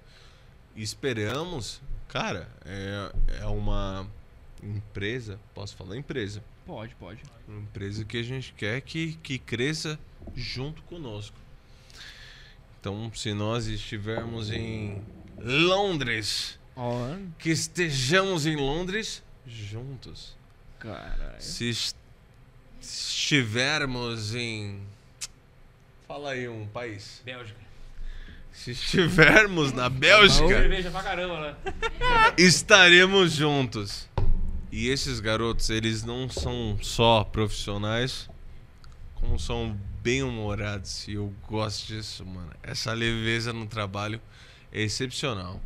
[0.77, 3.13] Esperamos, cara, é,
[3.43, 4.07] é uma
[4.63, 7.21] empresa, posso falar empresa, Pode, pode.
[7.49, 9.99] uma empresa que a gente quer que, que cresça
[10.35, 11.37] junto conosco.
[12.81, 15.03] Então, se nós estivermos em
[15.39, 20.37] Londres, Ó, que estejamos em Londres juntos.
[20.79, 21.41] caralho.
[21.41, 21.97] Se est-
[22.81, 24.81] estivermos em.
[26.09, 27.21] Fala aí um país.
[27.25, 27.61] Bélgica.
[28.53, 31.57] Se estivermos na Bélgica, Cerveja pra caramba, né?
[32.37, 34.09] estaremos juntos.
[34.71, 38.29] E esses garotos, eles não são só profissionais,
[39.15, 41.07] como são bem humorados.
[41.09, 42.51] E eu gosto disso, mano.
[42.63, 44.21] Essa leveza no trabalho
[44.71, 45.61] é excepcional.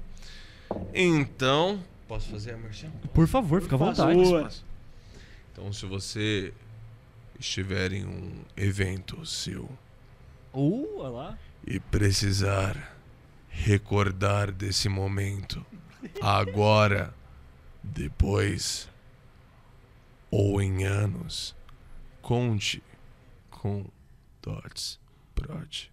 [0.95, 1.83] Então.
[2.09, 2.91] Posso fazer a merchan?
[3.13, 4.19] Por favor, fica à vontade.
[5.53, 6.53] Então, se você
[7.39, 9.69] estiver em um evento seu
[10.57, 11.39] Uh, olha lá.
[11.67, 12.97] E precisar
[13.49, 15.65] recordar desse momento,
[16.23, 17.13] agora,
[17.83, 18.89] depois
[20.31, 21.57] ou em anos,
[22.23, 22.83] conte
[23.51, 23.87] com
[24.43, 25.01] Dots
[25.35, 25.91] Prod.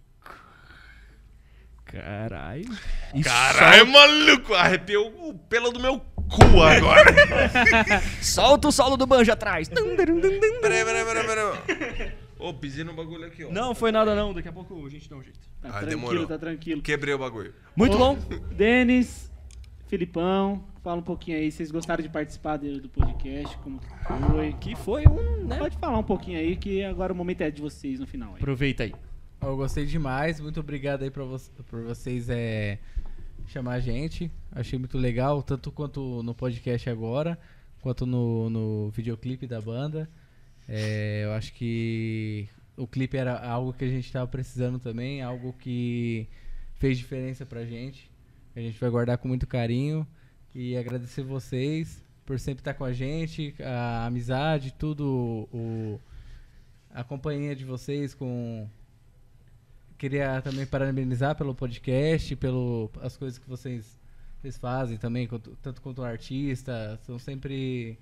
[1.84, 2.64] Caralho.
[3.22, 4.54] Caralho, maluco!
[4.54, 7.04] Arrepiou o pelo do meu cu agora!
[8.20, 9.68] Solta o solo do banjo atrás.
[9.68, 12.23] peraí, peraí, peraí, peraí.
[12.48, 13.50] Ô, pisei no bagulho aqui, ó.
[13.50, 14.32] Não, foi nada não.
[14.34, 15.38] Daqui a pouco a gente dá um jeito.
[15.62, 16.26] Tá Ah, tranquilo, demorou.
[16.26, 16.82] tá tranquilo.
[16.82, 17.54] Quebrei o bagulho.
[17.74, 18.18] Muito Ô, bom.
[18.54, 19.30] Denis,
[19.86, 21.50] Filipão, fala um pouquinho aí.
[21.50, 23.56] Vocês gostaram de participar do, do podcast?
[23.58, 23.86] Como que
[24.30, 24.52] foi?
[24.54, 25.58] Que foi um, né?
[25.58, 28.30] Pode falar um pouquinho aí, que agora o momento é de vocês no final.
[28.30, 28.36] Aí.
[28.36, 28.94] Aproveita aí.
[29.42, 31.38] Eu gostei demais, muito obrigado aí pra vo-
[31.68, 32.78] por vocês é,
[33.46, 34.30] chamar a gente.
[34.52, 37.38] Achei muito legal, tanto quanto no podcast agora,
[37.82, 40.08] quanto no, no videoclipe da banda.
[40.68, 45.52] É, eu acho que o clipe era algo que a gente estava precisando também, algo
[45.52, 46.26] que
[46.76, 48.10] fez diferença pra gente.
[48.56, 50.06] A gente vai guardar com muito carinho
[50.54, 56.00] e agradecer vocês por sempre estar com a gente, a amizade, tudo, o,
[56.90, 58.68] a companhia de vocês com
[59.98, 63.98] queria também parabenizar pelo podcast, pelo as coisas que vocês,
[64.40, 65.28] vocês fazem também,
[65.62, 67.98] tanto quanto artista, são sempre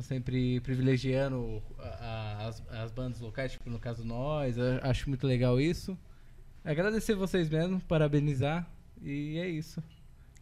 [0.00, 5.26] sempre privilegiando a- a- as, as bandas locais, tipo no caso nós, eu acho muito
[5.26, 5.98] legal isso.
[6.64, 8.66] Agradecer vocês mesmo, parabenizar
[9.02, 9.82] e é isso.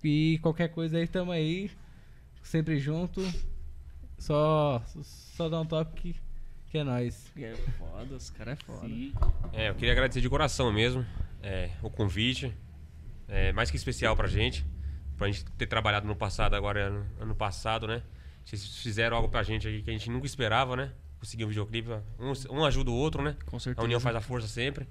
[0.05, 1.71] E qualquer coisa aí, tamo aí,
[2.43, 3.21] sempre junto.
[4.19, 6.21] Só só dá um toque que,
[6.71, 7.33] que é nóis.
[7.37, 8.87] É foda, os caras é foda.
[8.87, 9.13] Sim.
[9.53, 11.05] É, eu queria agradecer de coração mesmo
[11.43, 12.55] é, o convite.
[13.29, 14.65] É mais que especial pra gente.
[15.17, 18.03] Pra gente ter trabalhado no passado, agora ano, ano passado, né?
[18.45, 20.91] Vocês fizeram algo pra gente aí que a gente nunca esperava, né?
[21.19, 21.89] Conseguir um videoclipe.
[22.19, 23.37] Um, um ajuda o outro, né?
[23.47, 23.83] Com certeza.
[23.83, 24.89] A união faz a força sempre.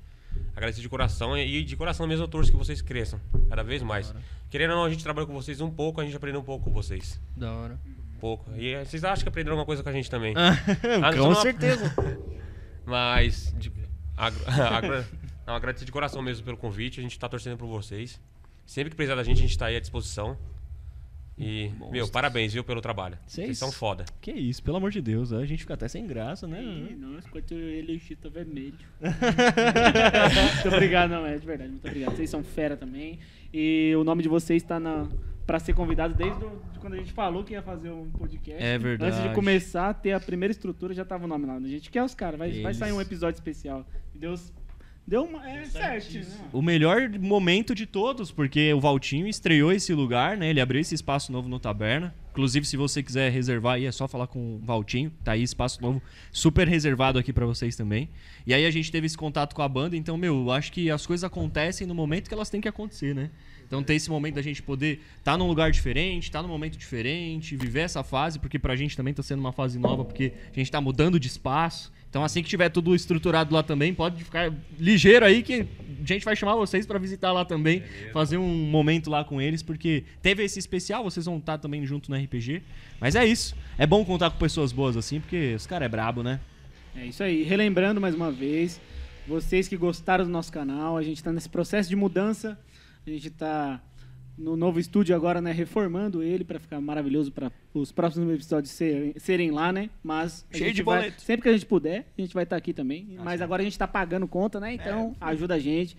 [0.55, 3.19] Agradecer de coração e de coração mesmo eu torço que vocês cresçam
[3.49, 4.13] cada vez mais.
[4.49, 6.65] Querendo ou não, a gente trabalha com vocês um pouco, a gente aprendeu um pouco
[6.65, 7.19] com vocês.
[7.35, 7.79] Da hora.
[8.15, 8.51] Um pouco.
[8.55, 10.33] E eh, vocês acham que aprenderam alguma coisa com a gente também?
[11.15, 11.93] Com só não- certeza.
[12.85, 13.53] Mas.
[13.57, 13.71] De,
[14.15, 15.07] agro- agra-
[15.47, 16.99] não, agradecer de coração mesmo pelo convite.
[16.99, 18.19] A gente tá torcendo por vocês.
[18.65, 20.37] Sempre que precisar da gente, a gente tá aí à disposição.
[21.39, 23.17] E, meu, parabéns, viu, pelo trabalho.
[23.25, 24.03] Vocês- Vocês são foda.
[24.19, 25.31] Que isso, pelo amor de Deus.
[25.31, 26.61] A gente fica até sem graça, né?
[26.61, 28.73] Ih, Nossa, quanto ele tá vermelho.
[29.01, 32.15] muito obrigado, não, é de verdade, muito obrigado.
[32.15, 33.19] Vocês são fera também.
[33.53, 35.07] E o nome de vocês tá na,
[35.47, 38.61] pra ser convidado desde o- de quando a gente falou que ia fazer um podcast.
[38.63, 39.15] É verdade.
[39.15, 41.55] Antes de começar a ter a primeira estrutura, já tava o nome lá.
[41.55, 43.85] A gente quer os caras, vai, vai sair um episódio especial.
[44.13, 44.53] E Deus
[45.09, 45.49] deu uma.
[45.49, 46.25] É certo, né?
[46.53, 50.49] O melhor momento de todos, porque o Valtinho estreou esse lugar, né?
[50.49, 52.13] Ele abriu esse espaço novo no Taberna.
[52.31, 55.11] Inclusive, se você quiser reservar aí, é só falar com o Valtinho.
[55.23, 58.07] Tá aí, espaço novo, super reservado aqui pra vocês também.
[58.45, 60.89] E aí a gente teve esse contato com a banda, então, meu, eu acho que
[60.89, 63.31] as coisas acontecem no momento que elas têm que acontecer, né?
[63.69, 67.55] Então ter esse momento da gente poder estar num lugar diferente, estar num momento diferente,
[67.55, 70.71] viver essa fase, porque pra gente também tá sendo uma fase nova, porque a gente
[70.71, 71.91] tá mudando de espaço.
[72.09, 75.67] Então assim que tiver tudo estruturado lá também, pode ficar ligeiro aí que
[76.01, 79.61] a gente vai chamar vocês pra visitar lá também, fazer um momento lá com eles,
[79.61, 82.63] porque teve esse especial, vocês vão estar também junto no RPG.
[82.99, 83.55] Mas é isso.
[83.77, 86.39] É bom contar com pessoas boas assim, porque os caras é brabo, né?
[86.95, 87.43] É isso aí.
[87.43, 88.81] Relembrando mais uma vez,
[89.27, 92.57] vocês que gostaram do nosso canal, a gente está nesse processo de mudança.
[93.05, 93.81] A gente está
[94.39, 95.51] no novo estúdio agora, né?
[95.51, 99.89] Reformando ele para ficar maravilhoso para os próximos episódios serem, serem lá, né?
[100.01, 101.21] Mas Cheio de vai- boleto.
[101.21, 103.05] sempre que a gente puder, a gente vai estar aqui também.
[103.23, 104.73] Mas agora a gente está pagando conta, né?
[104.73, 105.95] Então ajuda a gente.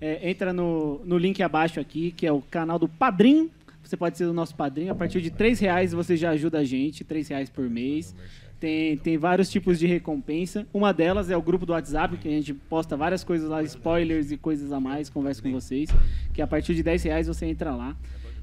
[0.00, 3.50] É, entra no, no link abaixo aqui, que é o canal do Padrim.
[3.86, 4.90] Você pode ser o nosso padrinho.
[4.90, 8.14] A partir de três reais você já ajuda a gente, três reais por mês.
[8.58, 10.66] Tem, tem vários tipos de recompensa.
[10.74, 14.32] Uma delas é o grupo do WhatsApp, que a gente posta várias coisas lá, spoilers
[14.32, 15.88] e coisas a mais, conversa com vocês.
[16.34, 17.96] Que a partir de 10 reais você entra lá.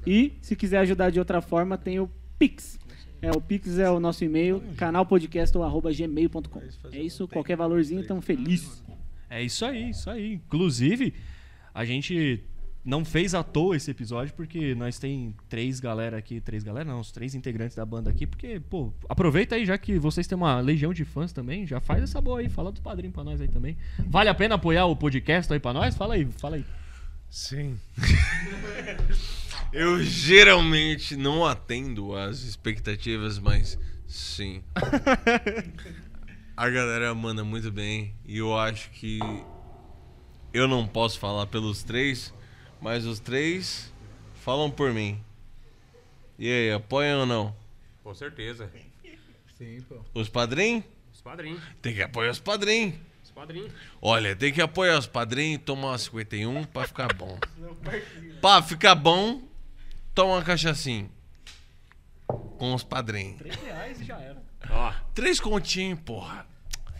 [0.06, 2.08] E se quiser ajudar de outra forma, tem o
[2.38, 2.78] Pix.
[3.20, 6.62] É, o Pix é o nosso e-mail, canalpodcast.gmail.com.
[6.92, 8.82] É isso, qualquer valorzinho, estamos felizes.
[9.28, 10.34] É isso aí, isso aí.
[10.34, 11.12] Inclusive,
[11.74, 12.42] a gente
[12.84, 17.00] não fez à toa esse episódio, porque nós tem três galera aqui, três galera não,
[17.00, 20.60] os três integrantes da banda aqui, porque, pô, aproveita aí, já que vocês têm uma
[20.60, 23.48] legião de fãs também, já faz essa boa aí, fala do padrinho pra nós aí
[23.48, 23.76] também.
[24.06, 25.94] Vale a pena apoiar o podcast aí pra nós?
[25.94, 26.64] Fala aí, fala aí.
[27.30, 27.78] Sim.
[29.72, 34.62] Eu geralmente não atendo às expectativas, mas sim.
[36.56, 39.18] A galera manda muito bem e eu acho que
[40.52, 42.32] eu não posso falar pelos três,
[42.80, 43.92] mas os três
[44.42, 45.20] falam por mim.
[46.38, 47.54] E aí, apoiam ou não?
[48.02, 48.70] Com certeza.
[49.56, 50.00] Sim, pô.
[50.12, 50.84] Os padrinhos?
[51.12, 51.62] Os padrinhos.
[51.80, 52.94] Tem que apoiar os padrinhos.
[53.22, 53.72] Os padrinhos.
[54.02, 57.38] Olha, tem que apoiar os padrinhos, tomar uma 51 pra ficar bom.
[58.40, 59.42] pra ficar bom,
[60.14, 61.08] toma uma cachaçinha.
[62.26, 63.40] Com os padrinhos.
[64.70, 66.46] Ó, Três continhos, porra.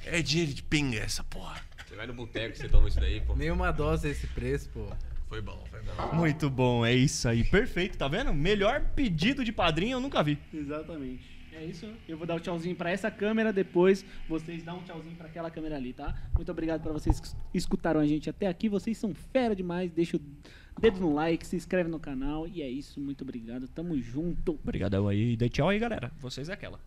[0.05, 1.61] É dinheiro de pinga essa porra.
[1.87, 3.35] você vai no boteco, você toma isso daí, pô.
[3.35, 4.87] Nenhuma dose esse preço, pô.
[5.35, 6.15] Foi bom, foi bom.
[6.15, 8.33] Muito bom, é isso aí, perfeito, tá vendo?
[8.33, 10.39] Melhor pedido de padrinho eu nunca vi.
[10.53, 11.25] Exatamente.
[11.53, 11.93] É isso.
[12.09, 15.51] Eu vou dar o tchauzinho pra essa câmera, depois vocês dão um tchauzinho pra aquela
[15.51, 16.17] câmera ali, tá?
[16.37, 18.69] Muito obrigado pra vocês que escutaram a gente até aqui.
[18.69, 19.91] Vocês são fera demais.
[19.91, 20.21] Deixa o
[20.81, 22.47] dedo no like, se inscreve no canal.
[22.47, 23.01] E é isso.
[23.01, 23.67] Muito obrigado.
[23.67, 24.53] Tamo junto.
[24.53, 26.13] Obrigadão aí, dê tchau aí, galera.
[26.21, 26.79] Vocês é aquela.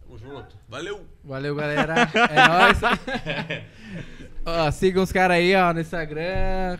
[0.00, 0.56] Tamo junto.
[0.68, 1.04] Valeu!
[1.24, 2.08] Valeu, galera.
[2.14, 2.80] É nóis.
[4.46, 6.78] ó, sigam os caras aí, ó, no Instagram.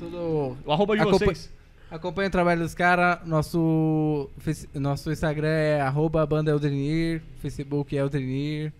[0.00, 0.56] Tudo...
[0.64, 1.52] O arroba de Acompa- vocês.
[1.90, 3.26] Acompanha o trabalho dos caras.
[3.26, 4.30] Nosso,
[4.74, 7.20] nosso Instagram é arroba Banda Eldrenir.
[7.40, 8.72] Facebook é Eldrenir.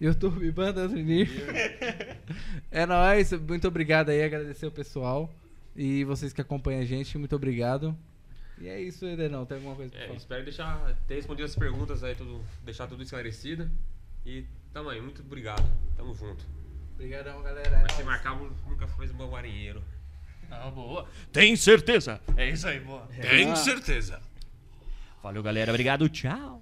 [0.00, 1.28] YouTube Banda Eldrenir.
[2.70, 3.32] é nóis.
[3.32, 4.22] Muito obrigado aí.
[4.22, 5.30] Agradecer o pessoal.
[5.76, 7.96] E vocês que acompanham a gente, muito obrigado.
[8.60, 9.44] E é isso, Edenão.
[9.46, 10.16] Tem alguma coisa pra É, falar?
[10.16, 13.68] espero deixar, ter respondido as perguntas aí, tudo, deixar tudo esclarecido.
[14.26, 15.64] E tamo aí, muito obrigado.
[15.96, 16.44] Tamo junto.
[16.94, 17.76] Obrigadão, galera.
[17.78, 18.36] É Mas se marcar,
[18.68, 19.82] nunca fez um bom marinheiro.
[20.62, 21.06] Ah, boa.
[21.32, 22.20] Tem certeza?
[22.36, 23.06] É isso aí, boa.
[23.20, 24.20] Tenho certeza.
[25.22, 25.70] Valeu, galera.
[25.70, 26.08] Obrigado.
[26.08, 26.60] Tchau.